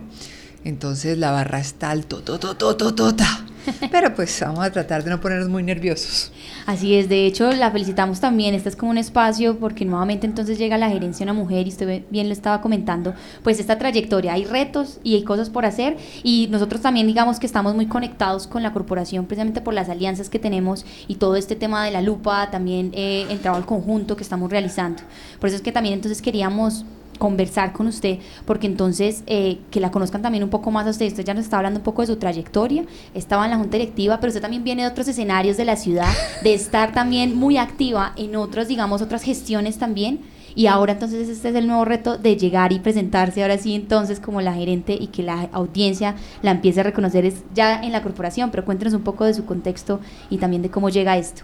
Entonces 0.63 1.19
la 1.19 1.29
barra 1.29 1.59
está 1.59 1.91
alto, 1.91 2.21
tota. 2.21 3.44
Pero 3.91 4.13
pues 4.13 4.39
vamos 4.41 4.65
a 4.65 4.71
tratar 4.71 5.03
de 5.03 5.09
no 5.09 5.19
ponernos 5.19 5.49
muy 5.49 5.63
nerviosos. 5.63 6.31
Así 6.65 6.95
es, 6.95 7.09
de 7.09 7.25
hecho 7.25 7.51
la 7.51 7.71
felicitamos 7.71 8.19
también, 8.19 8.55
este 8.55 8.69
es 8.69 8.75
como 8.75 8.91
un 8.91 8.97
espacio 8.97 9.57
porque 9.59 9.85
nuevamente 9.85 10.25
entonces 10.25 10.57
llega 10.57 10.77
la 10.77 10.89
gerencia 10.89 11.23
una 11.23 11.33
mujer 11.33 11.67
y 11.67 11.69
usted 11.69 12.03
bien 12.09 12.27
lo 12.27 12.33
estaba 12.33 12.61
comentando, 12.61 13.13
pues 13.43 13.59
esta 13.59 13.77
trayectoria, 13.77 14.33
hay 14.33 14.45
retos 14.45 14.99
y 15.03 15.15
hay 15.15 15.23
cosas 15.23 15.49
por 15.49 15.65
hacer 15.65 15.97
y 16.23 16.47
nosotros 16.51 16.81
también 16.81 17.07
digamos 17.07 17.39
que 17.39 17.45
estamos 17.45 17.75
muy 17.75 17.85
conectados 17.87 18.47
con 18.47 18.63
la 18.63 18.73
corporación 18.73 19.25
precisamente 19.25 19.61
por 19.61 19.73
las 19.73 19.89
alianzas 19.89 20.29
que 20.29 20.39
tenemos 20.39 20.85
y 21.07 21.15
todo 21.15 21.35
este 21.35 21.55
tema 21.55 21.85
de 21.85 21.91
la 21.91 22.01
lupa, 22.01 22.49
también 22.51 22.91
eh, 22.93 23.25
el 23.29 23.39
trabajo 23.39 23.65
conjunto 23.65 24.15
que 24.15 24.23
estamos 24.23 24.49
realizando. 24.49 25.03
Por 25.39 25.49
eso 25.49 25.57
es 25.57 25.61
que 25.61 25.71
también 25.71 25.95
entonces 25.95 26.21
queríamos 26.21 26.85
conversar 27.17 27.73
con 27.73 27.87
usted, 27.87 28.19
porque 28.45 28.67
entonces 28.67 29.23
eh, 29.27 29.59
que 29.71 29.79
la 29.79 29.91
conozcan 29.91 30.21
también 30.21 30.43
un 30.43 30.49
poco 30.49 30.71
más 30.71 30.87
a 30.87 30.89
usted. 30.89 31.07
Usted 31.07 31.25
ya 31.25 31.33
nos 31.33 31.45
está 31.45 31.57
hablando 31.57 31.79
un 31.79 31.83
poco 31.83 32.01
de 32.01 32.07
su 32.07 32.17
trayectoria, 32.17 32.85
estaba 33.13 33.45
en 33.45 33.51
la 33.51 33.57
Junta 33.57 33.77
Directiva, 33.77 34.19
pero 34.19 34.29
usted 34.29 34.41
también 34.41 34.63
viene 34.63 34.83
de 34.83 34.87
otros 34.87 35.07
escenarios 35.07 35.57
de 35.57 35.65
la 35.65 35.75
ciudad, 35.75 36.11
de 36.43 36.53
estar 36.53 36.93
también 36.93 37.35
muy 37.35 37.57
activa 37.57 38.13
en 38.15 38.35
otras, 38.35 38.67
digamos, 38.67 39.01
otras 39.01 39.23
gestiones 39.23 39.77
también. 39.77 40.21
Y 40.57 40.67
ahora 40.67 40.93
entonces 40.93 41.27
este 41.27 41.49
es 41.49 41.55
el 41.55 41.67
nuevo 41.67 41.83
reto 41.83 42.17
de 42.17 42.37
llegar 42.37 42.71
y 42.71 42.79
presentarse 42.79 43.41
ahora 43.41 43.57
sí 43.57 43.75
entonces 43.75 44.21
como 44.21 44.39
la 44.39 44.53
gerente 44.53 44.97
y 44.97 45.07
que 45.07 45.21
la 45.21 45.49
audiencia 45.51 46.15
la 46.41 46.51
empiece 46.51 46.79
a 46.79 46.83
reconocer 46.83 47.25
es 47.25 47.43
ya 47.53 47.81
en 47.83 47.91
la 47.91 48.01
corporación, 48.01 48.51
pero 48.51 48.63
cuéntenos 48.63 48.93
un 48.93 49.01
poco 49.01 49.25
de 49.25 49.33
su 49.33 49.45
contexto 49.45 49.99
y 50.29 50.37
también 50.37 50.61
de 50.61 50.69
cómo 50.69 50.87
llega 50.87 51.17
esto. 51.17 51.43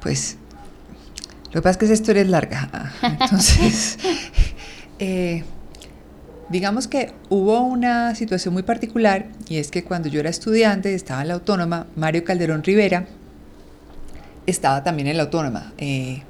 Pues 0.00 0.38
lo 1.52 1.60
que 1.60 1.62
pasa 1.62 1.70
es 1.70 1.76
que 1.78 1.84
esa 1.86 1.94
historia 1.94 2.22
es 2.22 2.28
larga. 2.28 2.92
Entonces, 3.02 3.98
eh, 5.00 5.42
digamos 6.50 6.86
que 6.86 7.12
hubo 7.30 7.60
una 7.62 8.14
situación 8.14 8.54
muy 8.54 8.62
particular 8.62 9.26
y 9.48 9.56
es 9.56 9.70
que 9.70 9.82
cuando 9.82 10.08
yo 10.08 10.20
era 10.20 10.28
estudiante, 10.28 10.94
estaba 10.94 11.22
en 11.22 11.28
la 11.28 11.34
autónoma, 11.34 11.86
Mario 11.96 12.22
Calderón 12.22 12.62
Rivera 12.62 13.06
estaba 14.46 14.84
también 14.84 15.08
en 15.08 15.16
la 15.16 15.24
autónoma. 15.24 15.72
Eh, 15.78 16.22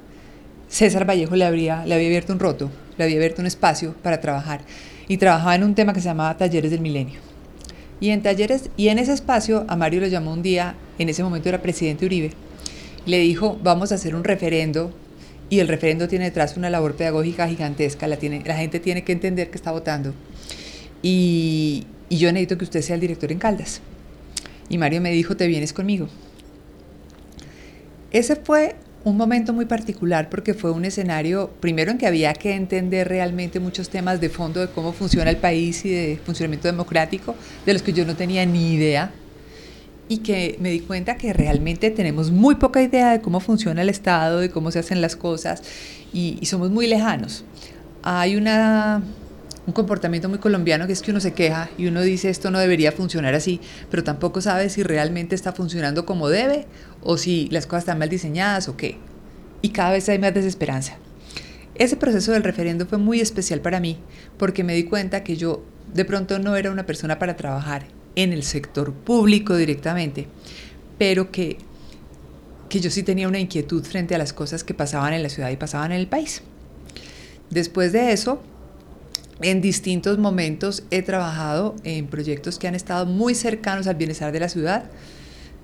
César 0.69 1.07
Vallejo 1.07 1.35
le, 1.35 1.45
habría, 1.45 1.85
le 1.85 1.95
había 1.95 2.07
abierto 2.07 2.31
un 2.31 2.39
roto, 2.39 2.71
le 2.97 3.03
había 3.03 3.17
abierto 3.17 3.41
un 3.41 3.47
espacio 3.47 3.93
para 4.01 4.21
trabajar 4.21 4.61
y 5.07 5.17
trabajaba 5.17 5.55
en 5.55 5.63
un 5.63 5.75
tema 5.75 5.93
que 5.93 5.99
se 5.99 6.07
llamaba 6.07 6.37
Talleres 6.37 6.71
del 6.71 6.79
Milenio. 6.79 7.19
Y 7.99 8.09
en 8.09 8.23
talleres 8.23 8.69
y 8.77 8.87
en 8.87 8.99
ese 8.99 9.13
espacio 9.13 9.65
a 9.67 9.75
Mario 9.75 10.01
lo 10.01 10.07
llamó 10.07 10.31
un 10.31 10.41
día, 10.41 10.75
en 10.97 11.09
ese 11.09 11.23
momento 11.23 11.49
era 11.49 11.61
presidente 11.61 12.05
Uribe, 12.05 12.31
le 13.05 13.19
dijo, 13.19 13.59
"Vamos 13.61 13.91
a 13.91 13.95
hacer 13.95 14.15
un 14.15 14.23
referendo 14.23 14.93
y 15.51 15.59
el 15.59 15.67
referendo 15.67 16.07
tiene 16.07 16.25
detrás 16.25 16.55
una 16.55 16.69
labor 16.69 16.95
pedagógica 16.95 17.45
gigantesca, 17.45 18.07
la, 18.07 18.15
tiene, 18.15 18.41
la 18.45 18.55
gente 18.55 18.79
tiene 18.79 19.03
que 19.03 19.11
entender 19.11 19.49
que 19.49 19.57
está 19.57 19.73
votando. 19.73 20.13
Y, 21.03 21.85
y 22.07 22.17
yo 22.19 22.31
necesito 22.31 22.57
que 22.57 22.63
usted 22.63 22.81
sea 22.81 22.95
el 22.95 23.01
director 23.01 23.33
en 23.33 23.37
Caldas. 23.37 23.81
Y 24.69 24.77
Mario 24.77 25.01
me 25.01 25.11
dijo, 25.11 25.35
te 25.35 25.47
vienes 25.47 25.73
conmigo. 25.73 26.07
Ese 28.11 28.37
fue 28.37 28.75
un 29.03 29.17
momento 29.17 29.51
muy 29.51 29.65
particular 29.65 30.29
porque 30.29 30.53
fue 30.53 30.71
un 30.71 30.85
escenario, 30.85 31.51
primero 31.59 31.91
en 31.91 31.97
que 31.97 32.07
había 32.07 32.33
que 32.33 32.55
entender 32.55 33.09
realmente 33.09 33.59
muchos 33.59 33.89
temas 33.89 34.21
de 34.21 34.29
fondo 34.29 34.61
de 34.61 34.67
cómo 34.67 34.93
funciona 34.93 35.29
el 35.29 35.37
país 35.37 35.83
y 35.83 35.89
de 35.89 36.19
funcionamiento 36.25 36.69
democrático, 36.69 37.35
de 37.65 37.73
los 37.73 37.81
que 37.81 37.91
yo 37.91 38.05
no 38.05 38.15
tenía 38.15 38.45
ni 38.45 38.75
idea 38.75 39.11
y 40.11 40.17
que 40.17 40.57
me 40.59 40.71
di 40.71 40.81
cuenta 40.81 41.15
que 41.15 41.31
realmente 41.31 41.89
tenemos 41.89 42.31
muy 42.31 42.55
poca 42.55 42.81
idea 42.81 43.11
de 43.11 43.21
cómo 43.21 43.39
funciona 43.39 43.81
el 43.81 43.87
Estado, 43.87 44.39
de 44.39 44.49
cómo 44.49 44.69
se 44.69 44.79
hacen 44.79 44.99
las 44.99 45.15
cosas 45.15 45.63
y, 46.11 46.37
somos 46.45 46.69
muy 46.69 46.85
lejanos. 46.85 47.45
Hay 48.03 48.35
una, 48.35 49.01
un 49.65 49.71
comportamiento 49.71 50.27
muy 50.27 50.39
colombiano 50.39 50.85
que 50.85 50.91
es 50.91 51.01
que 51.01 51.11
uno 51.11 51.21
se 51.21 51.31
queja 51.31 51.69
y 51.77 51.87
uno 51.87 52.01
dice 52.01 52.29
esto 52.29 52.51
no 52.51 52.59
debería 52.59 52.91
funcionar 52.91 53.35
así, 53.35 53.61
pero 53.89 54.03
tampoco 54.03 54.41
sabe 54.41 54.67
si 54.67 54.83
realmente 54.83 55.33
está 55.33 55.53
funcionando 55.53 56.05
como 56.05 56.27
debe 56.27 56.65
o 57.01 57.15
si 57.15 57.47
las 57.49 57.65
cosas 57.65 57.83
están 57.83 57.99
mal 57.99 58.09
diseñadas 58.09 58.67
o 58.67 58.75
qué. 58.75 58.97
Y 59.61 59.69
cada 59.69 59.91
vez 59.91 60.09
hay 60.09 60.19
más 60.19 60.33
desesperanza. 60.33 60.97
Ese 61.75 61.95
proceso 61.95 62.33
del 62.33 62.43
referendo 62.43 62.85
fue 62.85 62.97
muy 62.97 63.21
especial 63.21 63.61
para 63.61 63.79
mí 63.79 63.97
porque 64.37 64.65
me 64.65 64.75
di 64.75 64.83
cuenta 64.83 65.23
que 65.23 65.37
yo 65.37 65.63
de 65.93 66.03
pronto 66.03 66.37
no 66.37 66.57
era 66.57 66.69
una 66.69 66.85
persona 66.85 67.17
para 67.17 67.37
trabajar 67.37 68.00
en 68.15 68.33
el 68.33 68.43
sector 68.43 68.93
público 68.93 69.55
directamente, 69.55 70.27
pero 70.97 71.31
que, 71.31 71.57
que 72.69 72.79
yo 72.79 72.89
sí 72.89 73.03
tenía 73.03 73.27
una 73.27 73.39
inquietud 73.39 73.83
frente 73.83 74.15
a 74.15 74.17
las 74.17 74.33
cosas 74.33 74.63
que 74.63 74.73
pasaban 74.73 75.13
en 75.13 75.23
la 75.23 75.29
ciudad 75.29 75.49
y 75.49 75.57
pasaban 75.57 75.91
en 75.91 75.99
el 75.99 76.07
país. 76.07 76.41
Después 77.49 77.91
de 77.91 78.11
eso, 78.11 78.41
en 79.41 79.61
distintos 79.61 80.17
momentos 80.17 80.83
he 80.91 81.01
trabajado 81.01 81.75
en 81.83 82.07
proyectos 82.07 82.59
que 82.59 82.67
han 82.67 82.75
estado 82.75 83.05
muy 83.05 83.35
cercanos 83.35 83.87
al 83.87 83.95
bienestar 83.95 84.31
de 84.31 84.39
la 84.39 84.49
ciudad. 84.49 84.85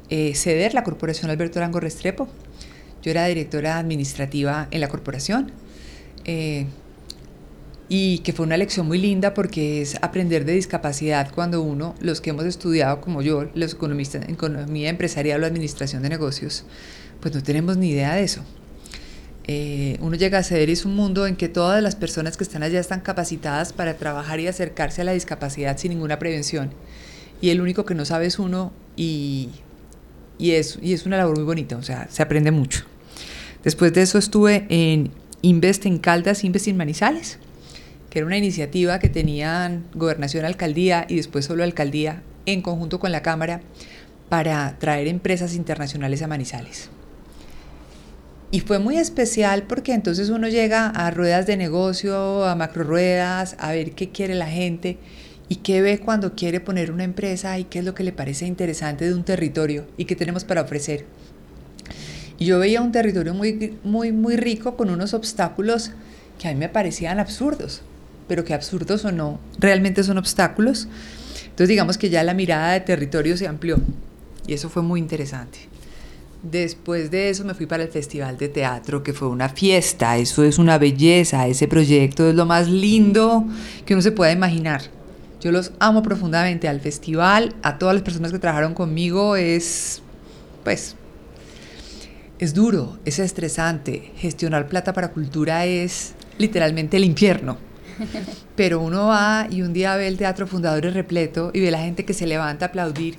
Eh, 0.09 0.33
CEDER, 0.35 0.73
la 0.73 0.83
Corporación 0.83 1.29
Alberto 1.29 1.59
Arango 1.59 1.79
Restrepo. 1.79 2.27
Yo 3.03 3.11
era 3.11 3.25
directora 3.27 3.77
administrativa 3.77 4.67
en 4.71 4.81
la 4.81 4.89
corporación. 4.89 5.51
Eh, 6.25 6.65
y 7.89 8.19
que 8.19 8.33
fue 8.33 8.45
una 8.45 8.57
lección 8.57 8.85
muy 8.87 8.97
linda 8.97 9.33
porque 9.33 9.81
es 9.81 9.95
aprender 10.01 10.43
de 10.43 10.53
discapacidad 10.53 11.31
cuando 11.33 11.61
uno, 11.61 11.95
los 12.01 12.19
que 12.19 12.31
hemos 12.31 12.45
estudiado 12.45 12.99
como 12.99 13.21
yo, 13.21 13.49
los 13.53 13.73
economistas 13.73 14.27
economía 14.27 14.89
empresarial 14.89 15.43
o 15.43 15.45
administración 15.45 16.03
de 16.03 16.09
negocios, 16.09 16.65
pues 17.21 17.33
no 17.33 17.41
tenemos 17.41 17.77
ni 17.77 17.91
idea 17.91 18.15
de 18.15 18.23
eso. 18.23 18.43
Eh, 19.49 19.97
uno 20.01 20.17
llega 20.17 20.37
a 20.37 20.43
ser 20.43 20.69
es 20.69 20.83
un 20.83 20.95
mundo 20.95 21.25
en 21.25 21.37
que 21.37 21.47
todas 21.47 21.81
las 21.81 21.95
personas 21.95 22.35
que 22.35 22.43
están 22.43 22.63
allá 22.63 22.81
están 22.81 22.99
capacitadas 22.99 23.71
para 23.71 23.95
trabajar 23.95 24.41
y 24.41 24.47
acercarse 24.47 25.01
a 25.01 25.05
la 25.05 25.13
discapacidad 25.13 25.77
sin 25.77 25.91
ninguna 25.91 26.19
prevención. 26.19 26.71
Y 27.39 27.51
el 27.51 27.61
único 27.61 27.85
que 27.85 27.95
no 27.95 28.03
sabe 28.03 28.25
es 28.25 28.39
uno 28.39 28.73
y, 28.97 29.51
y, 30.37 30.51
es, 30.51 30.77
y 30.81 30.91
es 30.91 31.05
una 31.05 31.15
labor 31.15 31.37
muy 31.37 31.45
bonita, 31.45 31.77
o 31.77 31.83
sea, 31.83 32.07
se 32.09 32.21
aprende 32.21 32.51
mucho. 32.51 32.83
Después 33.63 33.93
de 33.93 34.01
eso 34.01 34.17
estuve 34.17 34.65
en 34.69 35.11
Invest 35.41 35.85
en 35.85 35.99
Caldas, 35.99 36.43
Invest 36.43 36.67
en 36.67 36.75
Manizales 36.75 37.39
que 38.09 38.19
era 38.19 38.25
una 38.25 38.37
iniciativa 38.37 38.99
que 38.99 39.09
tenían 39.09 39.85
gobernación, 39.93 40.45
alcaldía 40.45 41.05
y 41.09 41.15
después 41.15 41.45
solo 41.45 41.63
alcaldía 41.63 42.21
en 42.45 42.61
conjunto 42.61 42.99
con 42.99 43.11
la 43.11 43.21
Cámara 43.21 43.61
para 44.29 44.77
traer 44.79 45.07
empresas 45.07 45.55
internacionales 45.55 46.21
a 46.21 46.27
Manizales. 46.27 46.89
Y 48.49 48.61
fue 48.61 48.79
muy 48.79 48.97
especial 48.97 49.63
porque 49.63 49.93
entonces 49.93 50.29
uno 50.29 50.47
llega 50.47 50.87
a 50.87 51.11
ruedas 51.11 51.45
de 51.47 51.57
negocio, 51.57 52.45
a 52.45 52.55
macro 52.55 52.83
ruedas, 52.83 53.57
a 53.59 53.71
ver 53.71 53.91
qué 53.91 54.09
quiere 54.09 54.35
la 54.35 54.47
gente 54.47 54.97
y 55.49 55.57
qué 55.57 55.81
ve 55.81 55.99
cuando 55.99 56.33
quiere 56.33 56.61
poner 56.61 56.91
una 56.91 57.03
empresa 57.03 57.59
y 57.59 57.65
qué 57.65 57.79
es 57.79 57.85
lo 57.85 57.93
que 57.93 58.05
le 58.05 58.13
parece 58.13 58.45
interesante 58.45 59.05
de 59.05 59.13
un 59.13 59.25
territorio 59.25 59.85
y 59.97 60.05
qué 60.05 60.15
tenemos 60.15 60.45
para 60.45 60.61
ofrecer. 60.61 61.05
Y 62.39 62.45
yo 62.45 62.59
veía 62.59 62.81
un 62.81 62.93
territorio 62.93 63.33
muy, 63.33 63.77
muy, 63.83 64.13
muy 64.13 64.37
rico 64.37 64.77
con 64.77 64.89
unos 64.89 65.13
obstáculos 65.13 65.91
que 66.39 66.47
a 66.47 66.53
mí 66.53 66.59
me 66.59 66.69
parecían 66.69 67.19
absurdos 67.19 67.81
pero 68.27 68.43
qué 68.43 68.53
absurdos 68.53 69.05
o 69.05 69.11
no, 69.11 69.39
realmente 69.59 70.03
son 70.03 70.17
obstáculos. 70.17 70.87
Entonces 71.43 71.69
digamos 71.69 71.97
que 71.97 72.09
ya 72.09 72.23
la 72.23 72.33
mirada 72.33 72.73
de 72.73 72.81
territorio 72.81 73.37
se 73.37 73.47
amplió 73.47 73.79
y 74.45 74.53
eso 74.53 74.69
fue 74.69 74.83
muy 74.83 74.99
interesante. 74.99 75.59
Después 76.43 77.09
de 77.09 77.29
eso 77.29 77.43
me 77.43 77.55
fui 77.55 77.65
para 77.65 77.83
el 77.83 77.89
Festival 77.89 78.37
de 78.37 78.47
Teatro, 78.47 79.01
que 79.01 79.11
fue 79.11 79.27
una 79.27 79.49
fiesta, 79.49 80.17
eso 80.17 80.43
es 80.43 80.59
una 80.59 80.77
belleza, 80.77 81.47
ese 81.47 81.67
proyecto 81.67 82.29
es 82.29 82.35
lo 82.35 82.45
más 82.45 82.69
lindo 82.69 83.45
que 83.85 83.93
uno 83.93 84.01
se 84.01 84.11
pueda 84.11 84.31
imaginar. 84.31 84.83
Yo 85.41 85.51
los 85.51 85.71
amo 85.79 86.03
profundamente 86.03 86.67
al 86.67 86.79
festival, 86.79 87.55
a 87.63 87.77
todas 87.77 87.95
las 87.95 88.03
personas 88.03 88.31
que 88.31 88.39
trabajaron 88.39 88.73
conmigo, 88.73 89.35
es, 89.35 90.01
pues, 90.63 90.95
es 92.39 92.53
duro, 92.53 92.97
es 93.05 93.19
estresante. 93.19 94.11
Gestionar 94.17 94.67
plata 94.67 94.93
para 94.93 95.11
cultura 95.11 95.65
es 95.65 96.13
literalmente 96.37 96.97
el 96.97 97.03
infierno. 97.03 97.57
Pero 98.55 98.81
uno 98.81 99.07
va 99.07 99.47
y 99.49 99.61
un 99.61 99.73
día 99.73 99.95
ve 99.95 100.07
el 100.07 100.17
Teatro 100.17 100.47
Fundadores 100.47 100.93
repleto 100.93 101.51
y 101.53 101.59
ve 101.61 101.71
la 101.71 101.79
gente 101.79 102.05
que 102.05 102.13
se 102.13 102.27
levanta 102.27 102.65
a 102.65 102.67
aplaudir. 102.69 103.17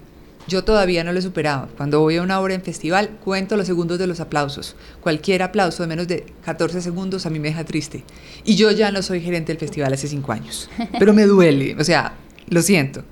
Yo 0.48 0.64
todavía 0.64 1.04
no 1.04 1.12
lo 1.12 1.18
he 1.18 1.22
superado. 1.22 1.68
Cuando 1.76 2.00
voy 2.00 2.16
a 2.16 2.22
una 2.22 2.40
obra 2.40 2.54
en 2.54 2.62
festival, 2.62 3.10
cuento 3.22 3.56
los 3.56 3.66
segundos 3.66 3.98
de 3.98 4.06
los 4.06 4.18
aplausos. 4.18 4.76
Cualquier 5.02 5.42
aplauso 5.42 5.82
de 5.82 5.88
menos 5.88 6.08
de 6.08 6.24
14 6.44 6.80
segundos 6.80 7.26
a 7.26 7.30
mí 7.30 7.38
me 7.38 7.48
deja 7.48 7.64
triste. 7.64 8.02
Y 8.44 8.56
yo 8.56 8.70
ya 8.70 8.90
no 8.90 9.02
soy 9.02 9.20
gerente 9.20 9.52
del 9.52 9.60
festival 9.60 9.92
hace 9.92 10.08
5 10.08 10.32
años. 10.32 10.70
Pero 10.98 11.12
me 11.12 11.24
duele, 11.24 11.76
o 11.78 11.84
sea, 11.84 12.14
lo 12.48 12.62
siento. 12.62 13.04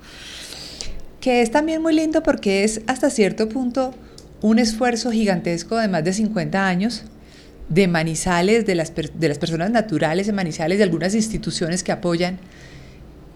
Que 1.20 1.42
es 1.42 1.50
también 1.50 1.82
muy 1.82 1.94
lindo 1.94 2.22
porque 2.22 2.64
es 2.64 2.80
hasta 2.86 3.10
cierto 3.10 3.50
punto 3.50 3.94
un 4.40 4.58
esfuerzo 4.58 5.10
gigantesco 5.10 5.76
de 5.76 5.88
más 5.88 6.04
de 6.04 6.14
50 6.14 6.66
años 6.66 7.04
de 7.68 7.88
Manizales, 7.88 8.66
de 8.66 8.74
las, 8.74 8.92
de 8.94 9.28
las 9.28 9.38
personas 9.38 9.70
naturales 9.70 10.26
de 10.26 10.32
Manizales, 10.32 10.78
de 10.78 10.84
algunas 10.84 11.14
instituciones 11.14 11.82
que 11.82 11.92
apoyan, 11.92 12.38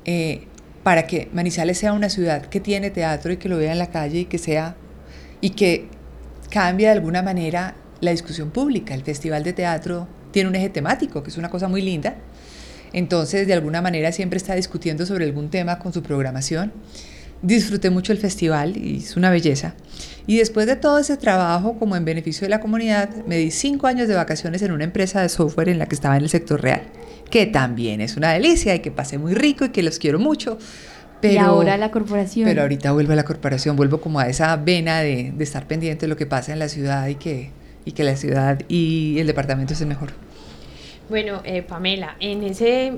eh, 0.04 0.46
para 0.82 1.06
que 1.06 1.28
Manizales 1.32 1.78
sea 1.78 1.92
una 1.92 2.08
ciudad 2.08 2.46
que 2.46 2.60
tiene 2.60 2.90
teatro 2.90 3.32
y 3.32 3.36
que 3.36 3.48
lo 3.48 3.58
vea 3.58 3.72
en 3.72 3.78
la 3.78 3.90
calle 3.90 4.20
y 4.20 4.24
que 4.24 4.38
sea, 4.38 4.76
y 5.40 5.50
que 5.50 5.88
cambia 6.50 6.88
de 6.88 6.96
alguna 6.96 7.22
manera 7.22 7.76
la 8.00 8.10
discusión 8.10 8.50
pública. 8.50 8.94
El 8.94 9.02
Festival 9.02 9.42
de 9.42 9.52
Teatro 9.52 10.08
tiene 10.32 10.48
un 10.48 10.54
eje 10.54 10.70
temático, 10.70 11.22
que 11.22 11.30
es 11.30 11.36
una 11.36 11.50
cosa 11.50 11.68
muy 11.68 11.82
linda. 11.82 12.16
Entonces, 12.92 13.46
de 13.46 13.52
alguna 13.52 13.82
manera 13.82 14.10
siempre 14.12 14.36
está 14.36 14.54
discutiendo 14.54 15.06
sobre 15.06 15.24
algún 15.24 15.50
tema 15.50 15.78
con 15.78 15.92
su 15.92 16.02
programación. 16.02 16.72
Disfruté 17.42 17.88
mucho 17.88 18.12
el 18.12 18.18
festival 18.18 18.76
y 18.76 18.98
es 18.98 19.16
una 19.16 19.30
belleza. 19.30 19.74
Y 20.26 20.36
después 20.36 20.66
de 20.66 20.76
todo 20.76 20.98
ese 20.98 21.16
trabajo 21.16 21.78
como 21.78 21.96
en 21.96 22.04
beneficio 22.04 22.44
de 22.44 22.50
la 22.50 22.60
comunidad, 22.60 23.08
me 23.26 23.36
di 23.38 23.50
cinco 23.50 23.86
años 23.86 24.08
de 24.08 24.14
vacaciones 24.14 24.62
en 24.62 24.72
una 24.72 24.84
empresa 24.84 25.22
de 25.22 25.28
software 25.28 25.70
en 25.70 25.78
la 25.78 25.86
que 25.86 25.94
estaba 25.94 26.16
en 26.16 26.22
el 26.22 26.28
sector 26.28 26.60
real, 26.60 26.82
que 27.30 27.46
también 27.46 28.00
es 28.00 28.16
una 28.16 28.32
delicia 28.32 28.74
y 28.74 28.80
que 28.80 28.90
pasé 28.90 29.16
muy 29.16 29.34
rico 29.34 29.64
y 29.64 29.70
que 29.70 29.82
los 29.82 29.98
quiero 29.98 30.18
mucho. 30.18 30.58
Pero, 31.22 31.34
y 31.34 31.38
ahora 31.38 31.76
la 31.76 31.90
corporación. 31.90 32.46
Pero 32.46 32.62
ahorita 32.62 32.92
vuelvo 32.92 33.12
a 33.12 33.16
la 33.16 33.24
corporación, 33.24 33.76
vuelvo 33.76 34.00
como 34.00 34.20
a 34.20 34.28
esa 34.28 34.54
vena 34.56 35.00
de, 35.00 35.32
de 35.34 35.44
estar 35.44 35.66
pendiente 35.66 36.02
de 36.02 36.08
lo 36.08 36.16
que 36.16 36.26
pasa 36.26 36.52
en 36.52 36.58
la 36.58 36.68
ciudad 36.68 37.08
y 37.08 37.14
que, 37.14 37.50
y 37.84 37.92
que 37.92 38.04
la 38.04 38.16
ciudad 38.16 38.60
y 38.68 39.18
el 39.18 39.26
departamento 39.26 39.72
es 39.72 39.80
el 39.80 39.86
mejor. 39.86 40.10
Bueno, 41.08 41.42
eh, 41.44 41.62
Pamela, 41.62 42.16
en 42.20 42.44
ese 42.44 42.92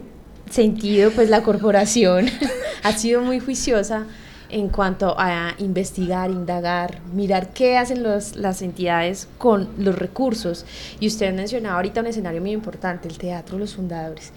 sentido, 0.50 1.10
pues 1.12 1.30
la 1.30 1.42
corporación 1.42 2.26
ha 2.82 2.92
sido 2.92 3.22
muy 3.22 3.40
juiciosa 3.40 4.06
en 4.52 4.68
cuanto 4.68 5.14
a 5.18 5.54
investigar, 5.58 6.30
indagar, 6.30 7.00
mirar 7.12 7.52
qué 7.52 7.78
hacen 7.78 8.02
los, 8.02 8.36
las 8.36 8.62
entidades 8.62 9.28
con 9.38 9.68
los 9.78 9.98
recursos. 9.98 10.64
Y 11.00 11.08
usted 11.08 11.34
mencionaba 11.34 11.76
ahorita 11.76 12.00
un 12.00 12.06
escenario 12.06 12.40
muy 12.40 12.52
importante, 12.52 13.08
el 13.08 13.18
teatro, 13.18 13.58
los 13.58 13.74
fundadores. 13.74 14.32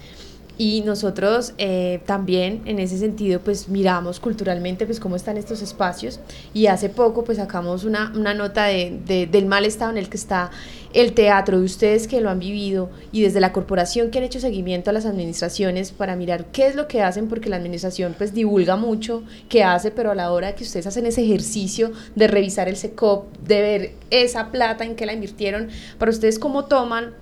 Y 0.58 0.82
nosotros 0.82 1.54
eh, 1.58 2.02
también 2.06 2.62
en 2.66 2.80
ese 2.80 2.98
sentido 2.98 3.40
pues 3.42 3.68
miramos 3.68 4.20
culturalmente 4.20 4.86
pues 4.86 5.00
cómo 5.00 5.16
están 5.16 5.38
estos 5.38 5.62
espacios. 5.62 6.20
Y 6.54 6.68
hace 6.68 6.90
poco 6.90 7.24
pues 7.24 7.38
sacamos 7.38 7.84
una, 7.84 8.12
una 8.16 8.34
nota 8.34 8.66
de, 8.66 9.00
de, 9.06 9.28
del 9.28 9.46
mal 9.46 9.66
estado 9.66 9.92
en 9.92 9.98
el 9.98 10.10
que 10.10 10.18
está 10.18 10.52
el 10.96 11.12
teatro 11.12 11.60
de 11.60 11.66
ustedes 11.66 12.08
que 12.08 12.22
lo 12.22 12.30
han 12.30 12.40
vivido 12.40 12.90
y 13.12 13.22
desde 13.22 13.42
la 13.42 13.52
corporación 13.52 14.10
que 14.10 14.20
han 14.20 14.24
hecho 14.24 14.40
seguimiento 14.40 14.90
a 14.90 14.94
las 14.94 15.06
administraciones 15.06 15.92
para 15.92 16.16
mirar 16.16 16.46
qué 16.46 16.68
es 16.68 16.76
lo 16.76 16.88
que 16.88 17.02
hacen 17.02 17.28
porque 17.28 17.50
la 17.50 17.58
administración 17.58 18.16
pues 18.18 18.34
divulga 18.34 18.78
mucho 18.78 19.22
qué 19.50 19.66
hace 19.66 19.92
pero 19.92 20.12
a 20.12 20.16
la 20.16 20.32
hora 20.32 20.56
que 20.56 20.64
ustedes 20.64 20.88
hacen 20.88 21.06
ese 21.06 21.22
ejercicio 21.22 21.92
de 22.16 22.28
revisar 22.28 22.70
el 22.70 22.78
SECOP 22.78 23.38
de 23.40 23.62
ver 23.62 23.92
esa 24.10 24.52
plata 24.52 24.86
en 24.86 24.96
que 24.96 25.06
la 25.06 25.12
invirtieron 25.12 25.68
para 26.00 26.12
ustedes 26.12 26.40
cómo 26.40 26.64
toman 26.64 27.14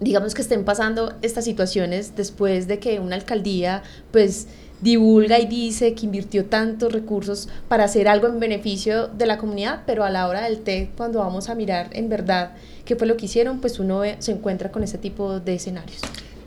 digamos 0.00 0.34
que 0.34 0.42
estén 0.42 0.64
pasando 0.64 1.14
estas 1.22 1.44
situaciones 1.44 2.16
después 2.16 2.66
de 2.68 2.78
que 2.78 3.00
una 3.00 3.16
alcaldía 3.16 3.82
pues 4.10 4.48
divulga 4.80 5.38
y 5.38 5.46
dice 5.46 5.94
que 5.94 6.04
invirtió 6.06 6.44
tantos 6.44 6.92
recursos 6.92 7.48
para 7.68 7.84
hacer 7.84 8.06
algo 8.06 8.26
en 8.26 8.38
beneficio 8.38 9.08
de 9.08 9.26
la 9.26 9.38
comunidad, 9.38 9.82
pero 9.86 10.04
a 10.04 10.10
la 10.10 10.28
hora 10.28 10.42
del 10.42 10.58
té, 10.58 10.90
cuando 10.96 11.20
vamos 11.20 11.48
a 11.48 11.54
mirar 11.54 11.88
en 11.92 12.08
verdad 12.08 12.52
qué 12.84 12.96
fue 12.96 13.06
lo 13.06 13.16
que 13.16 13.26
hicieron, 13.26 13.60
pues 13.60 13.78
uno 13.78 14.02
se 14.18 14.32
encuentra 14.32 14.70
con 14.70 14.82
ese 14.82 14.98
tipo 14.98 15.40
de 15.40 15.54
escenarios. 15.54 16.00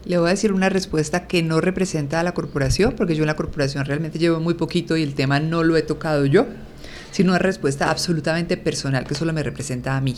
Le 0.06 0.18
voy 0.18 0.28
a 0.28 0.32
decir 0.32 0.54
una 0.54 0.70
respuesta 0.70 1.28
que 1.28 1.42
no 1.44 1.60
representa 1.60 2.20
a 2.20 2.24
la 2.24 2.34
corporación, 2.34 2.94
porque 2.96 3.16
yo 3.16 3.24
en 3.24 3.28
la 3.28 3.36
corporación 3.36 3.84
realmente 3.86 4.20
llevo 4.20 4.40
muy 4.40 4.54
poquito 4.54 4.96
y 4.96 5.04
el 5.04 5.16
tema 5.16 5.40
no 5.40 5.64
lo 5.64 5.76
he 5.76 5.82
tocado 5.82 6.26
yo, 6.26 6.46
sino 7.12 7.32
una 7.32 7.40
respuesta 7.40 7.90
absolutamente 7.90 8.56
personal 8.56 9.06
que 9.06 9.16
solo 9.16 9.34
me 9.34 9.44
representa 9.44 9.98
a 9.98 10.02
mí. 10.02 10.16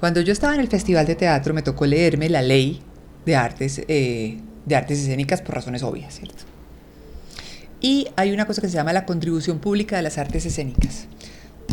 Cuando 0.00 0.22
yo 0.22 0.32
estaba 0.32 0.54
en 0.54 0.60
el 0.60 0.68
Festival 0.68 1.06
de 1.06 1.14
Teatro 1.14 1.52
me 1.52 1.60
tocó 1.60 1.84
leerme 1.84 2.30
la 2.30 2.40
ley 2.40 2.80
de 3.26 3.36
artes, 3.36 3.82
eh, 3.86 4.38
de 4.64 4.74
artes 4.74 4.98
escénicas 4.98 5.42
por 5.42 5.54
razones 5.54 5.82
obvias, 5.82 6.14
¿cierto? 6.14 6.44
Y 7.82 8.08
hay 8.16 8.32
una 8.32 8.46
cosa 8.46 8.62
que 8.62 8.68
se 8.68 8.74
llama 8.74 8.94
la 8.94 9.04
contribución 9.04 9.58
pública 9.58 9.96
de 9.96 10.02
las 10.02 10.16
artes 10.16 10.46
escénicas. 10.46 11.06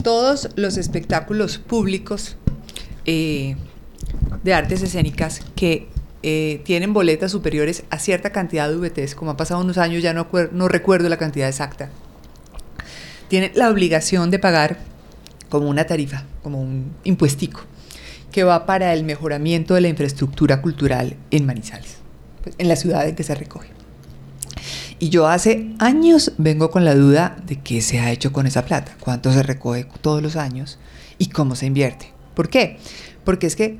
Todos 0.04 0.50
los 0.58 0.76
espectáculos 0.76 1.58
públicos 1.58 2.36
eh, 3.06 3.56
de 4.44 4.54
artes 4.54 4.82
escénicas 4.82 5.42
que 5.56 5.88
eh, 6.22 6.62
tienen 6.66 6.92
boletas 6.92 7.32
superiores 7.32 7.84
a 7.90 7.98
cierta 7.98 8.34
cantidad 8.34 8.68
de 8.68 8.76
VTs, 8.76 9.16
como 9.16 9.32
ha 9.32 9.38
pasado 9.38 9.62
unos 9.62 9.78
años, 9.78 10.04
ya 10.04 10.14
no, 10.14 10.28
no 10.52 10.68
recuerdo 10.68 11.08
la 11.08 11.18
cantidad 11.18 11.48
exacta, 11.48 11.90
tienen 13.30 13.52
la 13.56 13.70
obligación 13.70 14.32
de 14.32 14.40
pagar 14.40 14.80
como 15.48 15.70
una 15.70 15.86
tarifa, 15.86 16.26
como 16.44 16.62
un 16.62 16.92
impuestico 17.06 17.62
que 18.38 18.44
va 18.44 18.68
para 18.68 18.94
el 18.94 19.04
mejoramiento 19.04 19.74
de 19.74 19.82
la 19.82 19.88
infraestructura 19.88 20.62
cultural 20.62 21.16
en 21.32 21.48
Manizales, 21.48 21.98
pues, 22.44 22.54
en 22.60 22.68
la 22.68 22.76
ciudad 22.76 23.08
en 23.08 23.16
que 23.16 23.24
se 23.24 23.34
recoge. 23.34 23.70
Y 25.00 25.10
yo 25.10 25.26
hace 25.26 25.74
años 25.80 26.34
vengo 26.38 26.70
con 26.70 26.86
la 26.86 26.94
duda 26.94 27.36
de 27.48 27.60
qué 27.60 27.82
se 27.82 28.00
ha 28.00 28.12
hecho 28.12 28.32
con 28.32 28.46
esa 28.46 28.64
plata, 28.64 28.96
cuánto 29.00 29.34
se 29.34 29.42
recoge 29.42 29.88
todos 30.02 30.22
los 30.22 30.36
años 30.36 30.78
y 31.18 31.30
cómo 31.30 31.56
se 31.56 31.66
invierte. 31.66 32.14
¿Por 32.36 32.48
qué? 32.48 32.78
Porque 33.24 33.48
es 33.48 33.56
que 33.56 33.80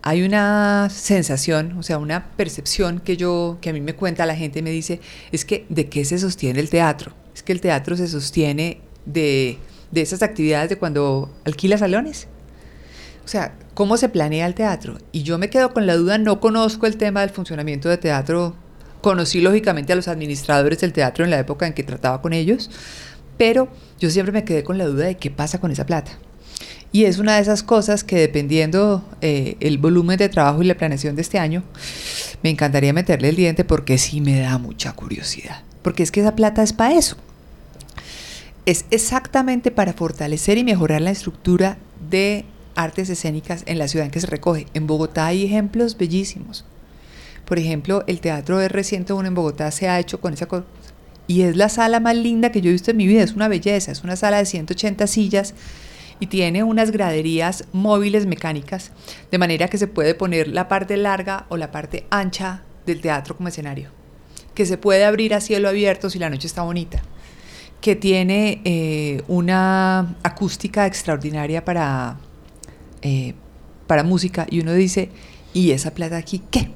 hay 0.00 0.22
una 0.22 0.88
sensación, 0.88 1.76
o 1.76 1.82
sea, 1.82 1.98
una 1.98 2.30
percepción 2.30 2.98
que 2.98 3.18
yo, 3.18 3.58
que 3.60 3.68
a 3.68 3.72
mí 3.74 3.82
me 3.82 3.94
cuenta 3.94 4.24
la 4.24 4.36
gente, 4.36 4.62
me 4.62 4.70
dice, 4.70 5.02
es 5.32 5.44
que 5.44 5.66
de 5.68 5.90
qué 5.90 6.06
se 6.06 6.18
sostiene 6.18 6.60
el 6.60 6.70
teatro. 6.70 7.12
Es 7.34 7.42
que 7.42 7.52
el 7.52 7.60
teatro 7.60 7.94
se 7.94 8.08
sostiene 8.08 8.80
de, 9.04 9.58
de 9.90 10.00
esas 10.00 10.22
actividades 10.22 10.70
de 10.70 10.78
cuando 10.78 11.30
alquila 11.44 11.76
salones. 11.76 12.26
O 13.22 13.28
sea, 13.28 13.52
¿cómo 13.74 13.96
se 13.96 14.08
planea 14.08 14.46
el 14.46 14.54
teatro? 14.54 14.98
Y 15.12 15.22
yo 15.22 15.38
me 15.38 15.50
quedo 15.50 15.72
con 15.72 15.86
la 15.86 15.96
duda, 15.96 16.18
no 16.18 16.40
conozco 16.40 16.86
el 16.86 16.96
tema 16.96 17.20
del 17.20 17.30
funcionamiento 17.30 17.88
de 17.88 17.98
teatro, 17.98 18.54
conocí 19.00 19.40
lógicamente 19.40 19.92
a 19.92 19.96
los 19.96 20.08
administradores 20.08 20.80
del 20.80 20.92
teatro 20.92 21.24
en 21.24 21.30
la 21.30 21.38
época 21.38 21.66
en 21.66 21.74
que 21.74 21.82
trataba 21.82 22.22
con 22.22 22.32
ellos, 22.32 22.70
pero 23.36 23.68
yo 23.98 24.10
siempre 24.10 24.32
me 24.32 24.44
quedé 24.44 24.64
con 24.64 24.78
la 24.78 24.86
duda 24.86 25.06
de 25.06 25.16
qué 25.16 25.30
pasa 25.30 25.60
con 25.60 25.70
esa 25.70 25.86
plata. 25.86 26.12
Y 26.92 27.06
es 27.06 27.18
una 27.18 27.36
de 27.36 27.42
esas 27.42 27.62
cosas 27.62 28.04
que 28.04 28.16
dependiendo 28.16 29.02
eh, 29.22 29.56
el 29.60 29.78
volumen 29.78 30.18
de 30.18 30.28
trabajo 30.28 30.62
y 30.62 30.66
la 30.66 30.76
planeación 30.76 31.16
de 31.16 31.22
este 31.22 31.38
año, 31.38 31.62
me 32.42 32.50
encantaría 32.50 32.92
meterle 32.92 33.30
el 33.30 33.36
diente 33.36 33.64
porque 33.64 33.96
sí 33.96 34.20
me 34.20 34.38
da 34.40 34.58
mucha 34.58 34.92
curiosidad. 34.92 35.62
Porque 35.80 36.02
es 36.02 36.12
que 36.12 36.20
esa 36.20 36.36
plata 36.36 36.62
es 36.62 36.74
para 36.74 36.94
eso. 36.94 37.16
Es 38.66 38.84
exactamente 38.90 39.70
para 39.70 39.94
fortalecer 39.94 40.58
y 40.58 40.64
mejorar 40.64 41.00
la 41.00 41.10
estructura 41.10 41.78
de 42.10 42.44
artes 42.74 43.10
escénicas 43.10 43.62
en 43.66 43.78
la 43.78 43.88
ciudad 43.88 44.06
en 44.06 44.12
que 44.12 44.20
se 44.20 44.26
recoge. 44.26 44.66
En 44.74 44.86
Bogotá 44.86 45.26
hay 45.26 45.44
ejemplos 45.44 45.96
bellísimos. 45.96 46.64
Por 47.44 47.58
ejemplo, 47.58 48.04
el 48.06 48.20
Teatro 48.20 48.62
R101 48.62 49.26
en 49.26 49.34
Bogotá 49.34 49.70
se 49.70 49.88
ha 49.88 49.98
hecho 49.98 50.20
con 50.20 50.32
esa 50.32 50.46
cosa. 50.46 50.64
Y 51.26 51.42
es 51.42 51.56
la 51.56 51.68
sala 51.68 52.00
más 52.00 52.16
linda 52.16 52.52
que 52.52 52.60
yo 52.60 52.70
he 52.70 52.72
visto 52.72 52.90
en 52.90 52.96
mi 52.96 53.06
vida. 53.06 53.22
Es 53.22 53.32
una 53.32 53.48
belleza. 53.48 53.92
Es 53.92 54.02
una 54.04 54.16
sala 54.16 54.38
de 54.38 54.46
180 54.46 55.06
sillas 55.06 55.54
y 56.22 56.28
tiene 56.28 56.62
unas 56.62 56.92
graderías 56.92 57.64
móviles 57.72 58.26
mecánicas, 58.26 58.92
de 59.32 59.38
manera 59.38 59.66
que 59.66 59.76
se 59.76 59.88
puede 59.88 60.14
poner 60.14 60.46
la 60.46 60.68
parte 60.68 60.96
larga 60.96 61.46
o 61.48 61.56
la 61.56 61.72
parte 61.72 62.06
ancha 62.10 62.62
del 62.86 63.00
teatro 63.00 63.36
como 63.36 63.48
escenario. 63.48 63.90
Que 64.54 64.64
se 64.64 64.78
puede 64.78 65.04
abrir 65.04 65.34
a 65.34 65.40
cielo 65.40 65.68
abierto 65.68 66.10
si 66.10 66.20
la 66.20 66.30
noche 66.30 66.46
está 66.46 66.62
bonita. 66.62 67.02
Que 67.80 67.96
tiene 67.96 68.60
eh, 68.64 69.22
una 69.26 70.14
acústica 70.22 70.86
extraordinaria 70.86 71.64
para 71.64 72.18
eh, 73.02 73.34
para 73.86 74.02
música 74.02 74.46
y 74.50 74.60
uno 74.60 74.72
dice, 74.72 75.10
¿y 75.52 75.72
esa 75.72 75.92
plata 75.92 76.16
aquí 76.16 76.42
qué? 76.50 76.70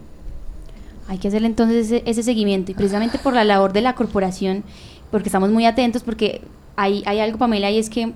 Hay 1.08 1.18
que 1.18 1.28
hacer 1.28 1.44
entonces 1.44 1.86
ese, 1.86 2.02
ese, 2.04 2.22
seguimiento 2.22 2.72
y 2.72 2.74
precisamente 2.74 3.18
por 3.18 3.32
la 3.32 3.44
labor 3.44 3.72
de 3.72 3.80
la 3.80 3.94
corporación, 3.94 4.64
porque 5.10 5.28
estamos 5.28 5.50
muy 5.50 5.64
atentos, 5.64 6.02
porque 6.02 6.42
hay, 6.76 7.02
hay 7.06 7.20
algo, 7.20 7.38
Pamela, 7.38 7.70
y 7.70 7.78
es 7.78 7.88
que 7.88 8.12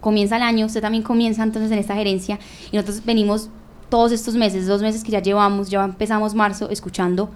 comienza 0.00 0.36
el 0.36 0.42
año, 0.42 0.66
usted 0.66 0.82
también 0.82 1.02
comienza 1.02 1.42
entonces 1.42 1.72
en 1.72 1.78
esta 1.78 1.94
gerencia 1.94 2.38
y 2.70 2.76
nosotros 2.76 3.02
venimos 3.04 3.48
todos 3.88 4.12
estos 4.12 4.34
meses, 4.34 4.66
dos 4.66 4.82
meses 4.82 5.04
que 5.04 5.12
ya 5.12 5.22
llevamos, 5.22 5.70
ya 5.70 5.84
empezamos 5.84 6.34
marzo, 6.34 6.68
escuchando 6.70 7.30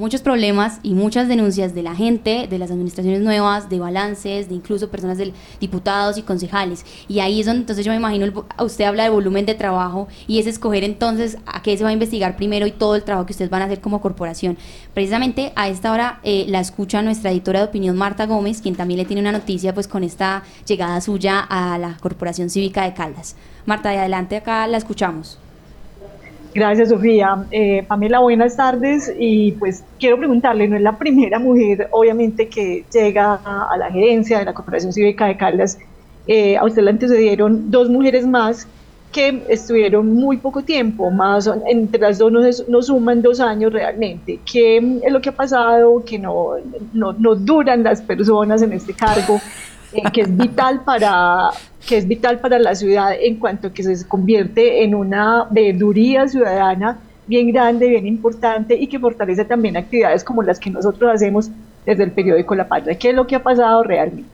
muchos 0.00 0.22
problemas 0.22 0.80
y 0.82 0.94
muchas 0.94 1.28
denuncias 1.28 1.74
de 1.74 1.82
la 1.82 1.94
gente, 1.94 2.48
de 2.48 2.58
las 2.58 2.70
administraciones 2.70 3.20
nuevas, 3.20 3.68
de 3.68 3.78
balances, 3.78 4.48
de 4.48 4.54
incluso 4.54 4.90
personas 4.90 5.18
de 5.18 5.32
diputados 5.60 6.18
y 6.18 6.22
concejales. 6.22 6.84
Y 7.06 7.20
ahí 7.20 7.40
es 7.40 7.46
donde 7.46 7.60
entonces 7.60 7.84
yo 7.84 7.92
me 7.92 7.98
imagino, 7.98 8.24
el, 8.24 8.32
usted 8.58 8.84
habla 8.84 9.04
de 9.04 9.10
volumen 9.10 9.46
de 9.46 9.54
trabajo 9.54 10.08
y 10.26 10.38
es 10.38 10.46
escoger 10.46 10.82
entonces 10.84 11.36
a 11.46 11.62
qué 11.62 11.76
se 11.76 11.84
va 11.84 11.90
a 11.90 11.92
investigar 11.92 12.36
primero 12.36 12.66
y 12.66 12.72
todo 12.72 12.96
el 12.96 13.04
trabajo 13.04 13.26
que 13.26 13.32
ustedes 13.32 13.50
van 13.50 13.62
a 13.62 13.66
hacer 13.66 13.80
como 13.80 14.00
corporación. 14.00 14.56
Precisamente 14.94 15.52
a 15.54 15.68
esta 15.68 15.92
hora 15.92 16.20
eh, 16.22 16.46
la 16.48 16.60
escucha 16.60 17.02
nuestra 17.02 17.30
editora 17.30 17.60
de 17.60 17.66
opinión 17.66 17.96
Marta 17.96 18.26
Gómez, 18.26 18.62
quien 18.62 18.76
también 18.76 18.98
le 18.98 19.04
tiene 19.04 19.20
una 19.20 19.32
noticia 19.32 19.74
pues 19.74 19.86
con 19.86 20.02
esta 20.02 20.42
llegada 20.66 21.00
suya 21.02 21.40
a 21.40 21.76
la 21.78 21.98
Corporación 22.00 22.48
Cívica 22.48 22.84
de 22.84 22.94
Caldas. 22.94 23.36
Marta, 23.66 23.90
de 23.90 23.98
adelante 23.98 24.36
acá 24.36 24.66
la 24.66 24.78
escuchamos. 24.78 25.38
Gracias, 26.52 26.88
Sofía. 26.88 27.44
Eh, 27.50 27.84
Pamela, 27.86 28.18
buenas 28.18 28.56
tardes. 28.56 29.12
Y 29.18 29.52
pues 29.52 29.84
quiero 29.98 30.18
preguntarle, 30.18 30.66
no 30.68 30.76
es 30.76 30.82
la 30.82 30.98
primera 30.98 31.38
mujer, 31.38 31.88
obviamente, 31.92 32.48
que 32.48 32.84
llega 32.92 33.34
a, 33.44 33.76
la 33.76 33.90
gerencia 33.90 34.38
de 34.40 34.44
la 34.46 34.54
Corporación 34.54 34.92
Cívica 34.92 35.26
de 35.26 35.36
Caldas. 35.36 35.78
Eh, 36.26 36.56
a 36.56 36.64
usted 36.64 36.82
le 36.82 36.90
antecedieron 36.90 37.70
dos 37.70 37.88
mujeres 37.88 38.26
más 38.26 38.66
que 39.12 39.42
estuvieron 39.48 40.14
muy 40.14 40.36
poco 40.36 40.62
tiempo, 40.62 41.10
más 41.10 41.50
entre 41.66 42.00
las 42.00 42.18
dos 42.18 42.30
nos, 42.30 42.68
nos 42.68 42.86
suman 42.86 43.22
dos 43.22 43.40
años 43.40 43.72
realmente. 43.72 44.38
¿Qué 44.50 44.76
es 45.02 45.12
lo 45.12 45.20
que 45.20 45.30
ha 45.30 45.34
pasado? 45.34 46.04
Que 46.04 46.18
no, 46.18 46.54
no, 46.92 47.12
no 47.12 47.34
duran 47.34 47.82
las 47.82 48.02
personas 48.02 48.62
en 48.62 48.72
este 48.72 48.94
cargo, 48.94 49.40
eh, 49.92 50.02
que 50.12 50.22
es 50.22 50.36
vital 50.36 50.82
para 50.84 51.50
que 51.86 51.96
es 51.96 52.06
vital 52.06 52.40
para 52.40 52.58
la 52.58 52.74
ciudad 52.74 53.12
en 53.18 53.36
cuanto 53.36 53.68
a 53.68 53.72
que 53.72 53.82
se 53.82 54.06
convierte 54.06 54.84
en 54.84 54.94
una 54.94 55.46
veeduría 55.50 56.28
ciudadana 56.28 56.98
bien 57.26 57.52
grande, 57.52 57.88
bien 57.88 58.06
importante 58.06 58.74
y 58.74 58.86
que 58.86 58.98
fortalece 58.98 59.44
también 59.44 59.76
actividades 59.76 60.24
como 60.24 60.42
las 60.42 60.58
que 60.58 60.70
nosotros 60.70 61.10
hacemos 61.14 61.50
desde 61.86 62.04
el 62.04 62.10
periódico 62.10 62.54
La 62.54 62.68
Patria. 62.68 62.98
¿Qué 62.98 63.10
es 63.10 63.14
lo 63.14 63.26
que 63.26 63.36
ha 63.36 63.42
pasado 63.42 63.82
realmente? 63.82 64.28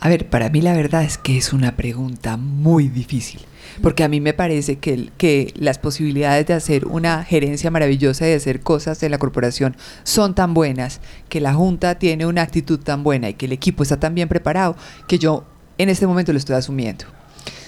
A 0.00 0.08
ver, 0.08 0.28
para 0.28 0.50
mí 0.50 0.60
la 0.60 0.74
verdad 0.74 1.02
es 1.02 1.18
que 1.18 1.38
es 1.38 1.52
una 1.52 1.74
pregunta 1.74 2.36
muy 2.36 2.88
difícil, 2.88 3.40
porque 3.82 4.04
a 4.04 4.08
mí 4.08 4.20
me 4.20 4.34
parece 4.34 4.76
que, 4.76 5.08
que 5.16 5.52
las 5.56 5.78
posibilidades 5.78 6.46
de 6.46 6.54
hacer 6.54 6.86
una 6.86 7.24
gerencia 7.24 7.70
maravillosa 7.70 8.26
y 8.26 8.30
de 8.30 8.36
hacer 8.36 8.60
cosas 8.60 9.00
de 9.00 9.08
la 9.08 9.18
corporación 9.18 9.76
son 10.04 10.34
tan 10.34 10.52
buenas, 10.52 11.00
que 11.28 11.40
la 11.40 11.54
Junta 11.54 11.98
tiene 11.98 12.26
una 12.26 12.42
actitud 12.42 12.78
tan 12.78 13.02
buena 13.02 13.30
y 13.30 13.34
que 13.34 13.46
el 13.46 13.52
equipo 13.52 13.82
está 13.82 13.98
tan 13.98 14.14
bien 14.14 14.28
preparado, 14.28 14.76
que 15.08 15.18
yo 15.18 15.44
en 15.78 15.88
este 15.88 16.06
momento 16.06 16.32
lo 16.32 16.38
estoy 16.38 16.56
asumiendo. 16.56 17.04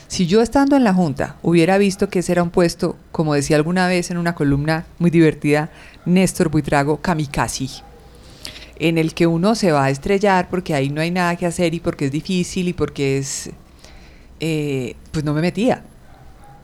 Si 0.08 0.26
yo 0.26 0.40
estando 0.40 0.74
en 0.74 0.84
la 0.84 0.94
Junta 0.94 1.36
hubiera 1.42 1.76
visto 1.76 2.08
que 2.08 2.20
ese 2.20 2.32
era 2.32 2.42
un 2.42 2.50
puesto, 2.50 2.96
como 3.12 3.34
decía 3.34 3.56
alguna 3.56 3.86
vez 3.88 4.10
en 4.10 4.16
una 4.16 4.34
columna 4.34 4.86
muy 4.98 5.10
divertida, 5.10 5.70
Néstor 6.06 6.48
Buitrago 6.48 7.02
Kamikaze, 7.02 7.82
en 8.78 8.96
el 8.96 9.12
que 9.12 9.26
uno 9.26 9.54
se 9.54 9.70
va 9.70 9.84
a 9.84 9.90
estrellar 9.90 10.48
porque 10.48 10.74
ahí 10.74 10.88
no 10.88 11.02
hay 11.02 11.10
nada 11.10 11.36
que 11.36 11.44
hacer 11.44 11.74
y 11.74 11.80
porque 11.80 12.06
es 12.06 12.12
difícil 12.12 12.68
y 12.68 12.72
porque 12.72 13.18
es... 13.18 13.50
eh, 14.40 14.94
pues 15.12 15.24
no 15.24 15.34
me 15.34 15.42
metía. 15.42 15.82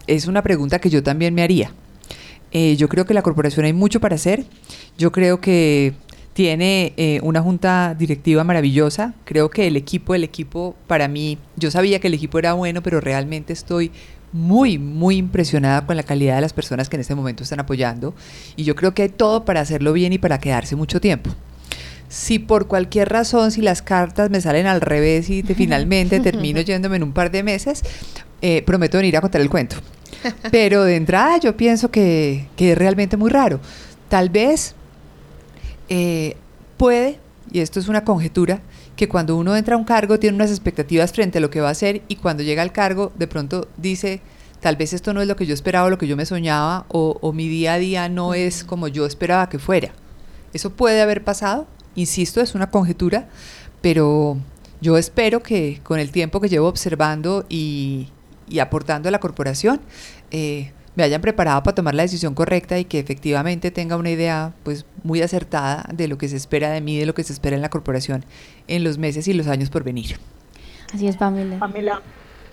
Es 0.06 0.26
una 0.26 0.42
pregunta 0.42 0.78
que 0.78 0.90
yo 0.90 1.02
también 1.02 1.34
me 1.34 1.42
haría. 1.42 1.72
Eh, 2.52 2.76
yo 2.76 2.88
creo 2.88 3.04
que 3.04 3.14
la 3.14 3.22
corporación 3.22 3.66
hay 3.66 3.72
mucho 3.72 4.00
para 4.00 4.14
hacer. 4.14 4.46
Yo 4.96 5.10
creo 5.12 5.40
que 5.40 5.92
tiene 6.34 6.92
eh, 6.96 7.20
una 7.22 7.40
junta 7.40 7.94
directiva 7.98 8.44
maravillosa. 8.44 9.14
Creo 9.24 9.50
que 9.50 9.66
el 9.66 9.76
equipo, 9.76 10.14
el 10.14 10.24
equipo 10.24 10.74
para 10.86 11.08
mí, 11.08 11.38
yo 11.56 11.70
sabía 11.70 12.00
que 12.00 12.08
el 12.08 12.14
equipo 12.14 12.38
era 12.38 12.52
bueno, 12.52 12.82
pero 12.82 13.00
realmente 13.00 13.52
estoy 13.52 13.90
muy, 14.32 14.78
muy 14.78 15.16
impresionada 15.16 15.86
con 15.86 15.96
la 15.96 16.02
calidad 16.02 16.34
de 16.34 16.40
las 16.40 16.52
personas 16.52 16.88
que 16.88 16.96
en 16.96 17.00
este 17.00 17.14
momento 17.14 17.44
están 17.44 17.60
apoyando. 17.60 18.14
Y 18.56 18.64
yo 18.64 18.74
creo 18.74 18.92
que 18.92 19.02
hay 19.02 19.08
todo 19.08 19.44
para 19.44 19.60
hacerlo 19.60 19.92
bien 19.92 20.12
y 20.12 20.18
para 20.18 20.38
quedarse 20.38 20.74
mucho 20.74 21.00
tiempo. 21.00 21.30
Si 22.08 22.40
por 22.40 22.66
cualquier 22.66 23.08
razón, 23.10 23.52
si 23.52 23.62
las 23.62 23.80
cartas 23.80 24.30
me 24.30 24.40
salen 24.40 24.66
al 24.66 24.80
revés 24.80 25.30
y 25.30 25.44
te- 25.44 25.54
finalmente 25.54 26.18
termino 26.18 26.60
yéndome 26.62 26.96
en 26.96 27.04
un 27.04 27.12
par 27.12 27.30
de 27.30 27.44
meses, 27.44 27.82
eh, 28.42 28.62
prometo 28.62 28.98
venir 28.98 29.16
a 29.16 29.20
contar 29.20 29.40
el 29.40 29.48
cuento. 29.48 29.76
Pero 30.50 30.82
de 30.82 30.96
entrada 30.96 31.38
yo 31.38 31.56
pienso 31.56 31.92
que, 31.92 32.46
que 32.56 32.72
es 32.72 32.78
realmente 32.78 33.16
muy 33.16 33.30
raro. 33.30 33.60
Tal 34.08 34.30
vez 34.30 34.74
eh, 35.88 36.36
puede, 36.76 37.18
y 37.50 37.60
esto 37.60 37.80
es 37.80 37.88
una 37.88 38.04
conjetura, 38.04 38.60
que 38.96 39.08
cuando 39.08 39.36
uno 39.36 39.56
entra 39.56 39.74
a 39.74 39.78
un 39.78 39.84
cargo 39.84 40.18
tiene 40.18 40.36
unas 40.36 40.50
expectativas 40.50 41.12
frente 41.12 41.38
a 41.38 41.40
lo 41.40 41.50
que 41.50 41.60
va 41.60 41.68
a 41.68 41.72
hacer 41.72 42.02
y 42.08 42.16
cuando 42.16 42.42
llega 42.42 42.62
al 42.62 42.72
cargo 42.72 43.12
de 43.16 43.26
pronto 43.26 43.68
dice, 43.76 44.20
tal 44.60 44.76
vez 44.76 44.92
esto 44.92 45.12
no 45.12 45.20
es 45.20 45.28
lo 45.28 45.36
que 45.36 45.46
yo 45.46 45.54
esperaba, 45.54 45.86
o 45.86 45.90
lo 45.90 45.98
que 45.98 46.06
yo 46.06 46.16
me 46.16 46.26
soñaba, 46.26 46.86
o, 46.88 47.18
o 47.20 47.32
mi 47.32 47.48
día 47.48 47.74
a 47.74 47.78
día 47.78 48.08
no 48.08 48.34
es 48.34 48.64
como 48.64 48.88
yo 48.88 49.04
esperaba 49.06 49.48
que 49.48 49.58
fuera. 49.58 49.92
Eso 50.52 50.70
puede 50.70 51.02
haber 51.02 51.24
pasado, 51.24 51.66
insisto, 51.96 52.40
es 52.40 52.54
una 52.54 52.70
conjetura, 52.70 53.28
pero 53.80 54.38
yo 54.80 54.96
espero 54.96 55.42
que 55.42 55.80
con 55.82 55.98
el 55.98 56.10
tiempo 56.12 56.40
que 56.40 56.48
llevo 56.48 56.68
observando 56.68 57.44
y, 57.48 58.08
y 58.48 58.60
aportando 58.60 59.08
a 59.08 59.12
la 59.12 59.18
corporación, 59.18 59.80
eh, 60.30 60.72
me 60.96 61.02
hayan 61.02 61.20
preparado 61.20 61.62
para 61.62 61.74
tomar 61.74 61.94
la 61.94 62.02
decisión 62.02 62.34
correcta 62.34 62.78
y 62.78 62.84
que 62.84 62.98
efectivamente 62.98 63.70
tenga 63.70 63.96
una 63.96 64.10
idea 64.10 64.52
pues 64.62 64.86
muy 65.02 65.22
acertada 65.22 65.86
de 65.92 66.08
lo 66.08 66.18
que 66.18 66.28
se 66.28 66.36
espera 66.36 66.70
de 66.70 66.80
mí, 66.80 66.98
de 66.98 67.06
lo 67.06 67.14
que 67.14 67.24
se 67.24 67.32
espera 67.32 67.56
en 67.56 67.62
la 67.62 67.68
corporación 67.68 68.24
en 68.68 68.84
los 68.84 68.98
meses 68.98 69.26
y 69.28 69.32
los 69.32 69.46
años 69.48 69.70
por 69.70 69.82
venir. 69.84 70.16
Así 70.92 71.08
es, 71.08 71.16
Pamela. 71.16 71.58
Pamela. 71.58 72.00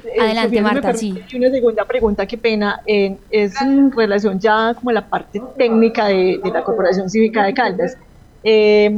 eh, 0.03 0.19
Adelante, 0.19 0.41
Sofía, 0.41 0.49
si 0.49 0.55
me 0.55 0.61
Marta, 0.61 0.93
sí. 0.93 1.23
Y 1.31 1.37
una 1.37 1.51
segunda 1.51 1.85
pregunta, 1.85 2.25
qué 2.25 2.37
pena, 2.37 2.81
eh, 2.87 3.17
es 3.29 3.61
en 3.61 3.91
relación 3.91 4.39
ya 4.39 4.73
como 4.73 4.89
a 4.89 4.93
la 4.93 5.07
parte 5.07 5.39
técnica 5.57 6.07
de, 6.07 6.39
de 6.43 6.51
la 6.51 6.63
Corporación 6.63 7.09
Cívica 7.09 7.43
de 7.43 7.53
Caldas. 7.53 7.97
Eh, 8.43 8.89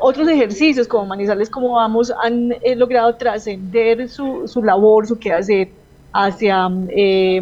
otros 0.00 0.26
ejercicios 0.28 0.88
como 0.88 1.04
Manizales, 1.04 1.50
como 1.50 1.74
vamos, 1.74 2.10
han 2.24 2.52
eh, 2.62 2.74
logrado 2.74 3.14
trascender 3.16 4.08
su, 4.08 4.48
su 4.48 4.62
labor, 4.62 5.06
su 5.06 5.18
quehacer 5.18 5.68
hacia 6.12 6.68
eh, 6.90 7.40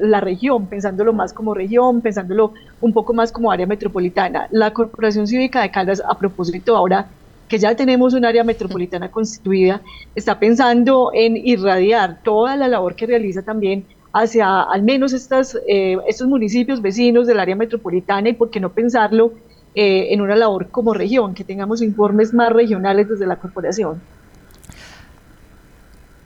la 0.00 0.20
región, 0.20 0.66
pensándolo 0.66 1.12
más 1.12 1.32
como 1.32 1.54
región, 1.54 2.00
pensándolo 2.00 2.54
un 2.80 2.92
poco 2.92 3.12
más 3.12 3.32
como 3.32 3.50
área 3.50 3.66
metropolitana. 3.66 4.48
La 4.50 4.72
Corporación 4.72 5.26
Cívica 5.26 5.62
de 5.62 5.70
Caldas, 5.70 6.02
a 6.06 6.18
propósito 6.18 6.76
ahora 6.76 7.08
que 7.48 7.58
ya 7.58 7.74
tenemos 7.74 8.14
un 8.14 8.24
área 8.24 8.44
metropolitana 8.44 9.10
constituida, 9.10 9.80
está 10.14 10.38
pensando 10.38 11.10
en 11.12 11.36
irradiar 11.36 12.20
toda 12.22 12.56
la 12.56 12.68
labor 12.68 12.94
que 12.94 13.06
realiza 13.06 13.42
también 13.42 13.84
hacia 14.12 14.62
al 14.62 14.82
menos 14.82 15.12
estas, 15.12 15.58
eh, 15.66 15.96
estos 16.06 16.28
municipios 16.28 16.80
vecinos 16.80 17.26
del 17.26 17.40
área 17.40 17.56
metropolitana 17.56 18.28
y 18.28 18.34
por 18.34 18.50
qué 18.50 18.60
no 18.60 18.70
pensarlo 18.70 19.32
eh, 19.74 20.08
en 20.12 20.20
una 20.20 20.36
labor 20.36 20.68
como 20.68 20.94
región, 20.94 21.34
que 21.34 21.44
tengamos 21.44 21.82
informes 21.82 22.34
más 22.34 22.52
regionales 22.52 23.08
desde 23.08 23.26
la 23.26 23.36
corporación. 23.36 24.00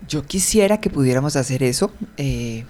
Yo 0.08 0.24
quisiera 0.24 0.80
que 0.80 0.90
pudiéramos 0.90 1.36
hacer 1.36 1.62
eso. 1.62 1.92
eh, 2.16 2.64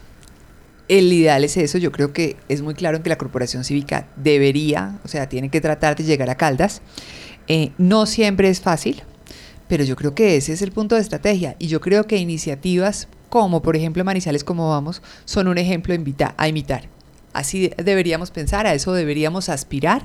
el 0.88 1.12
ideal 1.12 1.44
es 1.44 1.56
eso. 1.56 1.78
Yo 1.78 1.92
creo 1.92 2.12
que 2.12 2.36
es 2.48 2.62
muy 2.62 2.74
claro 2.74 2.96
en 2.98 3.02
que 3.02 3.08
la 3.08 3.16
corporación 3.18 3.64
cívica 3.64 4.06
debería, 4.16 4.98
o 5.04 5.08
sea, 5.08 5.28
tiene 5.28 5.48
que 5.48 5.60
tratar 5.60 5.96
de 5.96 6.04
llegar 6.04 6.28
a 6.30 6.34
Caldas. 6.36 6.82
Eh, 7.48 7.72
no 7.78 8.06
siempre 8.06 8.48
es 8.48 8.60
fácil, 8.60 9.02
pero 9.68 9.84
yo 9.84 9.96
creo 9.96 10.14
que 10.14 10.36
ese 10.36 10.52
es 10.52 10.62
el 10.62 10.72
punto 10.72 10.94
de 10.94 11.00
estrategia. 11.00 11.56
Y 11.58 11.68
yo 11.68 11.80
creo 11.80 12.06
que 12.06 12.16
iniciativas 12.16 13.08
como, 13.30 13.62
por 13.62 13.76
ejemplo, 13.76 14.04
Manizales 14.04 14.44
como 14.44 14.70
vamos, 14.70 15.02
son 15.24 15.48
un 15.48 15.58
ejemplo 15.58 15.94
a, 16.36 16.48
imitar. 16.48 16.88
Así 17.32 17.68
de- 17.68 17.82
deberíamos 17.82 18.30
pensar, 18.30 18.66
a 18.66 18.74
eso 18.74 18.92
deberíamos 18.92 19.48
aspirar. 19.48 20.04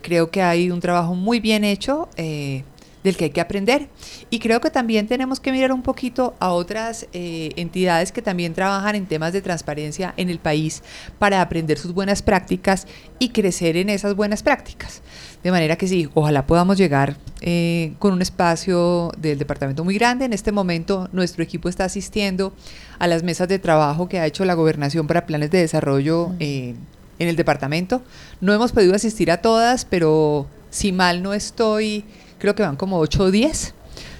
Creo 0.00 0.30
que 0.30 0.42
hay 0.42 0.70
un 0.70 0.80
trabajo 0.80 1.14
muy 1.14 1.40
bien 1.40 1.62
hecho 1.64 2.08
eh, 2.16 2.64
del 3.04 3.16
que 3.16 3.24
hay 3.24 3.30
que 3.30 3.40
aprender. 3.40 3.88
Y 4.30 4.38
creo 4.38 4.60
que 4.60 4.70
también 4.70 5.06
tenemos 5.06 5.40
que 5.40 5.52
mirar 5.52 5.72
un 5.72 5.82
poquito 5.82 6.34
a 6.38 6.52
otras 6.52 7.06
eh, 7.12 7.50
entidades 7.56 8.12
que 8.12 8.22
también 8.22 8.54
trabajan 8.54 8.94
en 8.94 9.06
temas 9.06 9.32
de 9.32 9.42
transparencia 9.42 10.14
en 10.16 10.30
el 10.30 10.38
país 10.38 10.82
para 11.18 11.40
aprender 11.40 11.78
sus 11.78 11.94
buenas 11.94 12.22
prácticas 12.22 12.86
y 13.18 13.30
crecer 13.30 13.76
en 13.76 13.88
esas 13.88 14.14
buenas 14.14 14.42
prácticas. 14.42 15.02
De 15.42 15.50
manera 15.50 15.76
que 15.76 15.88
sí, 15.88 16.08
ojalá 16.14 16.46
podamos 16.46 16.76
llegar 16.76 17.16
eh, 17.40 17.94
con 17.98 18.12
un 18.12 18.20
espacio 18.20 19.10
del 19.16 19.38
departamento 19.38 19.84
muy 19.84 19.94
grande. 19.94 20.26
En 20.26 20.34
este 20.34 20.52
momento 20.52 21.08
nuestro 21.12 21.42
equipo 21.42 21.68
está 21.68 21.84
asistiendo 21.84 22.52
a 22.98 23.06
las 23.06 23.22
mesas 23.22 23.48
de 23.48 23.58
trabajo 23.58 24.08
que 24.08 24.18
ha 24.18 24.26
hecho 24.26 24.44
la 24.44 24.54
gobernación 24.54 25.06
para 25.06 25.24
planes 25.24 25.50
de 25.50 25.58
desarrollo 25.58 26.34
eh, 26.40 26.74
en 27.18 27.28
el 27.28 27.36
departamento. 27.36 28.02
No 28.42 28.52
hemos 28.52 28.72
podido 28.72 28.94
asistir 28.94 29.30
a 29.30 29.40
todas, 29.40 29.86
pero 29.86 30.46
si 30.68 30.92
mal 30.92 31.22
no 31.22 31.32
estoy, 31.32 32.04
creo 32.40 32.56
que 32.56 32.64
van 32.64 32.76
como 32.76 32.98
8 32.98 33.22
o 33.22 33.30
10. 33.30 33.74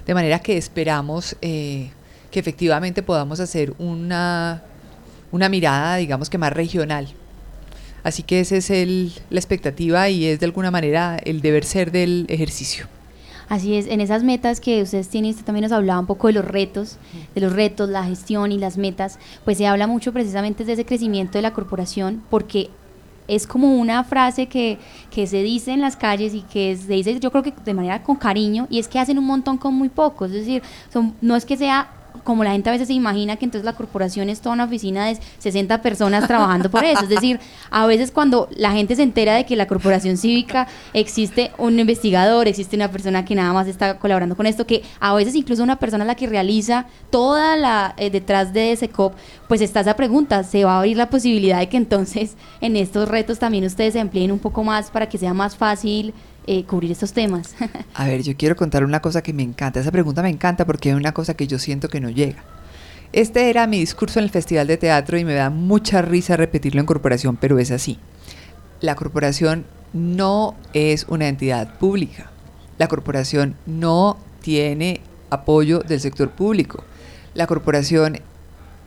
De 0.05 0.13
manera 0.13 0.39
que 0.39 0.57
esperamos 0.57 1.35
eh, 1.41 1.91
que 2.31 2.39
efectivamente 2.39 3.03
podamos 3.03 3.39
hacer 3.39 3.73
una, 3.77 4.63
una 5.31 5.49
mirada, 5.49 5.97
digamos 5.97 6.29
que 6.29 6.37
más 6.37 6.53
regional. 6.53 7.09
Así 8.03 8.23
que 8.23 8.39
esa 8.39 8.55
es 8.55 8.69
el, 8.69 9.11
la 9.29 9.39
expectativa 9.39 10.09
y 10.09 10.25
es 10.25 10.39
de 10.39 10.45
alguna 10.45 10.71
manera 10.71 11.17
el 11.23 11.41
deber 11.41 11.65
ser 11.65 11.91
del 11.91 12.25
ejercicio. 12.29 12.87
Así 13.47 13.75
es, 13.75 13.87
en 13.87 13.99
esas 13.99 14.23
metas 14.23 14.61
que 14.61 14.81
ustedes 14.81 15.09
tienen, 15.09 15.31
usted 15.31 15.43
también 15.43 15.63
nos 15.63 15.73
hablaba 15.73 15.99
un 15.99 16.07
poco 16.07 16.27
de 16.27 16.33
los 16.33 16.45
retos, 16.45 16.97
de 17.35 17.41
los 17.41 17.51
retos, 17.51 17.89
la 17.89 18.05
gestión 18.05 18.53
y 18.53 18.57
las 18.57 18.77
metas, 18.77 19.19
pues 19.43 19.57
se 19.57 19.67
habla 19.67 19.87
mucho 19.87 20.13
precisamente 20.13 20.63
de 20.63 20.71
ese 20.71 20.85
crecimiento 20.85 21.37
de 21.37 21.41
la 21.41 21.51
corporación, 21.51 22.23
porque 22.29 22.69
es 23.27 23.47
como 23.47 23.75
una 23.75 24.03
frase 24.03 24.47
que, 24.47 24.77
que 25.09 25.27
se 25.27 25.43
dice 25.43 25.71
en 25.71 25.81
las 25.81 25.95
calles 25.95 26.33
y 26.33 26.41
que 26.41 26.75
se 26.75 26.93
dice 26.93 27.19
yo 27.19 27.31
creo 27.31 27.43
que 27.43 27.53
de 27.63 27.73
manera 27.73 28.03
con 28.03 28.15
cariño, 28.15 28.67
y 28.69 28.79
es 28.79 28.87
que 28.87 28.99
hacen 28.99 29.17
un 29.17 29.25
montón 29.25 29.57
con 29.57 29.73
muy 29.73 29.89
poco, 29.89 30.25
es 30.25 30.31
decir, 30.31 30.63
son, 30.91 31.15
no 31.21 31.35
es 31.35 31.45
que 31.45 31.57
sea 31.57 31.89
como 32.23 32.43
la 32.43 32.51
gente 32.51 32.69
a 32.69 32.73
veces 32.73 32.87
se 32.87 32.93
imagina 32.93 33.35
que 33.35 33.45
entonces 33.45 33.65
la 33.65 33.73
corporación 33.73 34.29
es 34.29 34.41
toda 34.41 34.53
una 34.53 34.65
oficina 34.65 35.05
de 35.05 35.17
60 35.39 35.81
personas 35.81 36.27
trabajando 36.27 36.69
por 36.69 36.83
eso. 36.83 37.03
Es 37.03 37.09
decir, 37.09 37.39
a 37.69 37.85
veces 37.85 38.11
cuando 38.11 38.47
la 38.55 38.71
gente 38.71 38.95
se 38.95 39.03
entera 39.03 39.35
de 39.35 39.45
que 39.45 39.55
la 39.55 39.67
corporación 39.67 40.17
cívica 40.17 40.67
existe 40.93 41.51
un 41.57 41.79
investigador, 41.79 42.47
existe 42.47 42.75
una 42.75 42.91
persona 42.91 43.25
que 43.25 43.35
nada 43.35 43.53
más 43.53 43.67
está 43.67 43.97
colaborando 43.97 44.35
con 44.35 44.45
esto, 44.45 44.65
que 44.65 44.83
a 44.99 45.13
veces 45.13 45.35
incluso 45.35 45.63
una 45.63 45.77
persona 45.77 46.05
la 46.05 46.15
que 46.15 46.27
realiza 46.27 46.85
toda 47.09 47.55
la 47.55 47.93
eh, 47.97 48.09
detrás 48.09 48.53
de 48.53 48.71
ese 48.71 48.89
COP, 48.89 49.13
pues 49.47 49.61
está 49.61 49.81
esa 49.81 49.95
pregunta, 49.95 50.43
se 50.43 50.63
va 50.63 50.75
a 50.75 50.79
abrir 50.79 50.97
la 50.97 51.09
posibilidad 51.09 51.59
de 51.59 51.69
que 51.69 51.77
entonces 51.77 52.35
en 52.61 52.75
estos 52.75 53.07
retos 53.07 53.39
también 53.39 53.65
ustedes 53.65 53.93
se 53.93 53.99
empleen 53.99 54.31
un 54.31 54.39
poco 54.39 54.63
más 54.63 54.91
para 54.91 55.09
que 55.09 55.17
sea 55.17 55.33
más 55.33 55.55
fácil 55.55 56.13
eh, 56.47 56.63
cubrir 56.65 56.91
estos 56.91 57.13
temas. 57.13 57.55
A 57.93 58.05
ver, 58.05 58.23
yo 58.23 58.35
quiero 58.35 58.55
contar 58.55 58.83
una 58.83 59.01
cosa 59.01 59.21
que 59.21 59.33
me 59.33 59.43
encanta. 59.43 59.79
Esa 59.79 59.91
pregunta 59.91 60.21
me 60.21 60.29
encanta 60.29 60.65
porque 60.65 60.89
es 60.89 60.95
una 60.95 61.13
cosa 61.13 61.33
que 61.35 61.47
yo 61.47 61.59
siento 61.59 61.89
que 61.89 61.99
no 61.99 62.09
llega. 62.09 62.43
Este 63.13 63.49
era 63.49 63.67
mi 63.67 63.79
discurso 63.79 64.19
en 64.19 64.25
el 64.25 64.31
Festival 64.31 64.67
de 64.67 64.77
Teatro 64.77 65.17
y 65.17 65.25
me 65.25 65.33
da 65.33 65.49
mucha 65.49 66.01
risa 66.01 66.37
repetirlo 66.37 66.79
en 66.79 66.85
corporación, 66.85 67.35
pero 67.35 67.59
es 67.59 67.71
así. 67.71 67.99
La 68.79 68.95
corporación 68.95 69.65
no 69.93 70.55
es 70.73 71.05
una 71.09 71.27
entidad 71.27 71.77
pública. 71.77 72.31
La 72.77 72.87
corporación 72.87 73.55
no 73.65 74.17
tiene 74.41 75.01
apoyo 75.29 75.79
del 75.79 75.99
sector 75.99 76.31
público. 76.31 76.83
La 77.33 77.47
corporación 77.47 78.19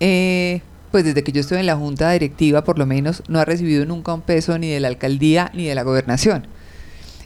eh, 0.01 0.63
pues 0.95 1.05
desde 1.05 1.25
que 1.25 1.33
yo 1.33 1.41
estoy 1.41 1.59
en 1.59 1.67
la 1.67 1.75
junta 1.75 2.13
directiva, 2.13 2.63
por 2.63 2.79
lo 2.79 2.87
menos, 2.87 3.25
no 3.27 3.41
ha 3.41 3.45
recibido 3.45 3.85
nunca 3.85 4.15
un 4.15 4.21
peso 4.21 4.57
ni 4.59 4.71
de 4.71 4.79
la 4.79 4.87
alcaldía 4.87 5.51
ni 5.53 5.67
de 5.67 5.75
la 5.75 5.83
gobernación. 5.83 6.47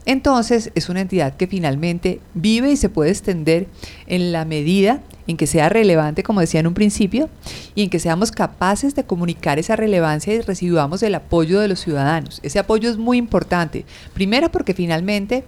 Entonces, 0.08 0.70
es 0.74 0.88
una 0.88 1.02
entidad 1.02 1.36
que 1.36 1.46
finalmente 1.46 2.18
vive 2.32 2.70
y 2.70 2.78
se 2.78 2.88
puede 2.88 3.10
extender 3.10 3.66
en 4.06 4.32
la 4.32 4.46
medida 4.46 5.02
en 5.26 5.36
que 5.36 5.46
sea 5.46 5.68
relevante, 5.68 6.22
como 6.22 6.40
decía 6.40 6.60
en 6.60 6.66
un 6.66 6.72
principio, 6.72 7.28
y 7.74 7.82
en 7.82 7.90
que 7.90 7.98
seamos 7.98 8.32
capaces 8.32 8.94
de 8.94 9.04
comunicar 9.04 9.58
esa 9.58 9.76
relevancia 9.76 10.32
y 10.32 10.40
recibamos 10.40 11.02
el 11.02 11.14
apoyo 11.14 11.60
de 11.60 11.68
los 11.68 11.80
ciudadanos. 11.80 12.40
Ese 12.42 12.58
apoyo 12.58 12.88
es 12.88 12.96
muy 12.96 13.18
importante. 13.18 13.84
Primero 14.14 14.50
porque 14.50 14.72
finalmente 14.72 15.44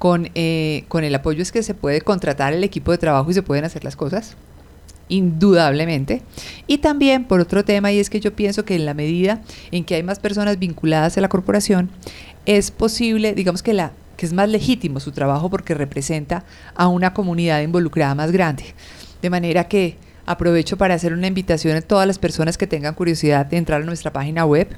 con, 0.00 0.28
eh, 0.34 0.86
con 0.88 1.04
el 1.04 1.14
apoyo 1.14 1.40
es 1.40 1.52
que 1.52 1.62
se 1.62 1.74
puede 1.74 2.00
contratar 2.00 2.52
el 2.52 2.64
equipo 2.64 2.90
de 2.90 2.98
trabajo 2.98 3.30
y 3.30 3.34
se 3.34 3.42
pueden 3.42 3.64
hacer 3.64 3.84
las 3.84 3.94
cosas 3.94 4.36
indudablemente. 5.08 6.22
Y 6.66 6.78
también 6.78 7.26
por 7.26 7.40
otro 7.40 7.64
tema, 7.64 7.92
y 7.92 8.00
es 8.00 8.10
que 8.10 8.18
yo 8.18 8.34
pienso 8.34 8.64
que 8.64 8.74
en 8.74 8.86
la 8.86 8.94
medida 8.94 9.40
en 9.70 9.84
que 9.84 9.96
hay 9.96 10.02
más 10.02 10.18
personas 10.18 10.58
vinculadas 10.58 11.16
a 11.18 11.20
la 11.20 11.28
corporación, 11.28 11.90
es 12.46 12.70
posible, 12.70 13.34
digamos 13.34 13.62
que, 13.62 13.74
la, 13.74 13.92
que 14.20 14.26
es 14.26 14.34
más 14.34 14.50
legítimo 14.50 15.00
su 15.00 15.12
trabajo 15.12 15.48
porque 15.48 15.72
representa 15.72 16.44
a 16.74 16.88
una 16.88 17.14
comunidad 17.14 17.62
involucrada 17.62 18.14
más 18.14 18.32
grande. 18.32 18.74
De 19.22 19.30
manera 19.30 19.64
que 19.64 19.96
aprovecho 20.26 20.76
para 20.76 20.92
hacer 20.92 21.14
una 21.14 21.26
invitación 21.26 21.74
a 21.74 21.80
todas 21.80 22.06
las 22.06 22.18
personas 22.18 22.58
que 22.58 22.66
tengan 22.66 22.92
curiosidad 22.92 23.46
de 23.46 23.56
entrar 23.56 23.80
a 23.80 23.84
nuestra 23.86 24.12
página 24.12 24.44
web 24.44 24.68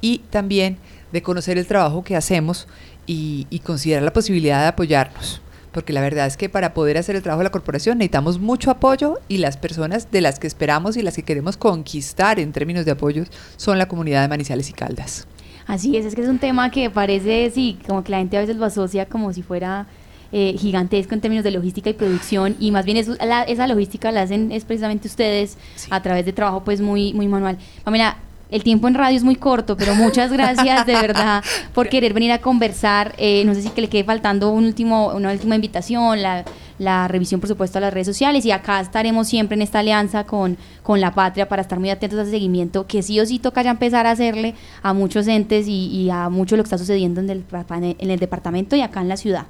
y 0.00 0.22
también 0.30 0.76
de 1.12 1.22
conocer 1.22 1.56
el 1.56 1.68
trabajo 1.68 2.02
que 2.02 2.16
hacemos 2.16 2.66
y, 3.06 3.46
considerar 3.62 4.02
la 4.02 4.12
posibilidad 4.12 4.60
de 4.60 4.66
apoyarnos 4.66 5.40
porque 5.70 5.92
la 5.92 6.00
verdad 6.00 6.26
es 6.26 6.36
que 6.36 6.48
para 6.48 6.74
poder 6.74 6.98
hacer 6.98 7.14
el 7.14 7.22
trabajo 7.22 7.42
de 7.42 7.44
la 7.44 7.52
corporación 7.52 7.98
necesitamos 7.98 8.40
mucho 8.40 8.72
apoyo 8.72 9.20
y 9.28 9.38
las 9.38 9.56
personas 9.56 10.10
de 10.10 10.20
las 10.20 10.40
que 10.40 10.48
esperamos 10.48 10.96
y 10.96 11.02
las 11.02 11.14
que 11.14 11.22
queremos 11.22 11.56
conquistar 11.56 12.40
en 12.40 12.50
términos 12.50 12.84
de 12.84 12.90
apoyos 12.90 13.28
son 13.56 13.78
la 13.78 13.86
comunidad 13.86 14.22
de 14.22 14.28
Manizales 14.28 14.68
y 14.68 14.72
Caldas. 14.72 15.28
Así 15.66 15.96
es, 15.96 16.04
es 16.06 16.14
que 16.14 16.22
es 16.22 16.28
un 16.28 16.38
tema 16.38 16.70
que 16.70 16.90
parece, 16.90 17.50
sí, 17.50 17.78
como 17.86 18.02
que 18.02 18.10
la 18.12 18.18
gente 18.18 18.36
a 18.36 18.40
veces 18.40 18.56
lo 18.56 18.64
asocia 18.64 19.06
como 19.06 19.32
si 19.32 19.42
fuera 19.42 19.86
eh, 20.32 20.54
gigantesco 20.58 21.12
en 21.14 21.20
términos 21.20 21.42
de 21.44 21.50
logística 21.50 21.90
y 21.90 21.92
producción 21.92 22.54
y 22.60 22.70
más 22.70 22.84
bien 22.84 22.96
eso- 22.96 23.16
la- 23.24 23.42
esa 23.42 23.66
logística 23.66 24.12
la 24.12 24.22
hacen 24.22 24.52
es 24.52 24.64
precisamente 24.64 25.08
ustedes 25.08 25.58
a 25.90 26.02
través 26.02 26.24
de 26.24 26.32
trabajo 26.32 26.62
pues 26.64 26.80
muy, 26.80 27.12
muy 27.14 27.26
manual. 27.26 27.58
Pamela, 27.82 28.16
el 28.50 28.62
tiempo 28.62 28.88
en 28.88 28.94
radio 28.94 29.16
es 29.16 29.24
muy 29.24 29.36
corto, 29.36 29.76
pero 29.76 29.94
muchas 29.94 30.32
gracias 30.32 30.86
de 30.86 30.94
verdad 30.94 31.42
por 31.74 31.88
querer 31.90 32.12
venir 32.12 32.32
a 32.32 32.38
conversar. 32.40 33.14
Eh, 33.18 33.44
no 33.44 33.54
sé 33.54 33.62
si 33.62 33.70
que 33.70 33.80
le 33.80 33.88
quede 33.88 34.04
faltando 34.04 34.50
un 34.50 34.64
último, 34.64 35.12
una 35.14 35.32
última 35.32 35.54
invitación, 35.54 36.22
la, 36.22 36.44
la 36.78 37.08
revisión 37.08 37.40
por 37.40 37.48
supuesto 37.48 37.78
a 37.78 37.80
las 37.82 37.92
redes 37.92 38.06
sociales 38.06 38.44
y 38.44 38.50
acá 38.50 38.80
estaremos 38.80 39.28
siempre 39.28 39.54
en 39.54 39.62
esta 39.62 39.80
alianza 39.80 40.24
con, 40.24 40.56
con 40.82 41.00
la 41.00 41.14
patria 41.14 41.48
para 41.48 41.62
estar 41.62 41.78
muy 41.78 41.90
atentos 41.90 42.18
a 42.18 42.22
ese 42.22 42.32
seguimiento 42.32 42.86
que 42.86 43.02
sí 43.02 43.20
o 43.20 43.26
sí 43.26 43.38
toca 43.38 43.62
ya 43.62 43.70
empezar 43.70 44.06
a 44.06 44.12
hacerle 44.12 44.54
a 44.82 44.92
muchos 44.92 45.28
entes 45.28 45.68
y, 45.68 45.86
y 45.86 46.10
a 46.10 46.28
mucho 46.28 46.56
lo 46.56 46.62
que 46.62 46.66
está 46.66 46.78
sucediendo 46.78 47.20
en 47.20 47.30
el, 47.30 47.44
en 47.70 48.10
el 48.10 48.18
departamento 48.18 48.76
y 48.76 48.82
acá 48.82 49.00
en 49.00 49.08
la 49.08 49.16
ciudad. 49.16 49.46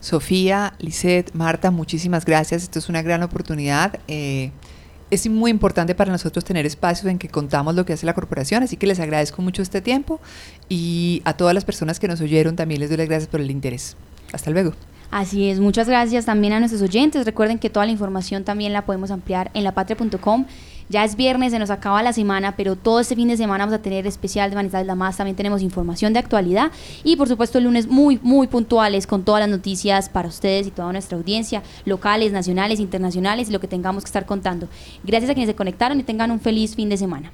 Sofía, 0.00 0.74
Lisette, 0.78 1.34
Marta, 1.34 1.70
muchísimas 1.70 2.24
gracias. 2.24 2.62
Esto 2.62 2.78
es 2.78 2.88
una 2.88 3.02
gran 3.02 3.22
oportunidad. 3.22 3.98
Eh, 4.08 4.52
es 5.10 5.28
muy 5.28 5.50
importante 5.50 5.94
para 5.94 6.10
nosotros 6.10 6.44
tener 6.44 6.66
espacios 6.66 7.06
en 7.06 7.18
que 7.18 7.28
contamos 7.28 7.74
lo 7.74 7.84
que 7.86 7.92
hace 7.92 8.06
la 8.06 8.14
corporación, 8.14 8.62
así 8.62 8.76
que 8.76 8.86
les 8.86 9.00
agradezco 9.00 9.42
mucho 9.42 9.62
este 9.62 9.80
tiempo 9.80 10.20
y 10.68 11.22
a 11.24 11.34
todas 11.34 11.54
las 11.54 11.64
personas 11.64 12.00
que 12.00 12.08
nos 12.08 12.20
oyeron 12.20 12.56
también 12.56 12.80
les 12.80 12.90
doy 12.90 12.98
las 12.98 13.08
gracias 13.08 13.28
por 13.28 13.40
el 13.40 13.50
interés. 13.50 13.96
Hasta 14.32 14.50
luego. 14.50 14.72
Así 15.10 15.48
es, 15.48 15.60
muchas 15.60 15.88
gracias 15.88 16.24
también 16.24 16.52
a 16.52 16.58
nuestros 16.58 16.82
oyentes. 16.82 17.24
Recuerden 17.24 17.58
que 17.58 17.70
toda 17.70 17.86
la 17.86 17.92
información 17.92 18.44
también 18.44 18.72
la 18.72 18.84
podemos 18.84 19.10
ampliar 19.10 19.50
en 19.54 19.62
lapatria.com. 19.64 20.46
Ya 20.88 21.04
es 21.04 21.16
viernes, 21.16 21.52
se 21.52 21.58
nos 21.58 21.70
acaba 21.70 22.02
la 22.02 22.12
semana, 22.12 22.56
pero 22.56 22.76
todo 22.76 23.00
este 23.00 23.16
fin 23.16 23.28
de 23.28 23.36
semana 23.36 23.64
vamos 23.64 23.78
a 23.78 23.82
tener 23.82 24.06
especial 24.06 24.50
de 24.50 24.56
Manizales 24.56 24.86
La 24.86 24.94
Más. 24.94 25.16
También 25.16 25.36
tenemos 25.36 25.62
información 25.62 26.12
de 26.12 26.20
actualidad 26.20 26.70
y, 27.02 27.16
por 27.16 27.28
supuesto, 27.28 27.58
el 27.58 27.64
lunes 27.64 27.88
muy, 27.88 28.20
muy 28.22 28.46
puntuales 28.46 29.06
con 29.06 29.24
todas 29.24 29.40
las 29.40 29.48
noticias 29.48 30.08
para 30.08 30.28
ustedes 30.28 30.66
y 30.66 30.70
toda 30.70 30.92
nuestra 30.92 31.18
audiencia, 31.18 31.62
locales, 31.84 32.32
nacionales, 32.32 32.78
internacionales 32.78 33.48
y 33.48 33.52
lo 33.52 33.60
que 33.60 33.68
tengamos 33.68 34.04
que 34.04 34.08
estar 34.08 34.26
contando. 34.26 34.68
Gracias 35.02 35.30
a 35.30 35.34
quienes 35.34 35.48
se 35.48 35.56
conectaron 35.56 35.98
y 35.98 36.04
tengan 36.04 36.30
un 36.30 36.40
feliz 36.40 36.76
fin 36.76 36.88
de 36.88 36.96
semana. 36.96 37.32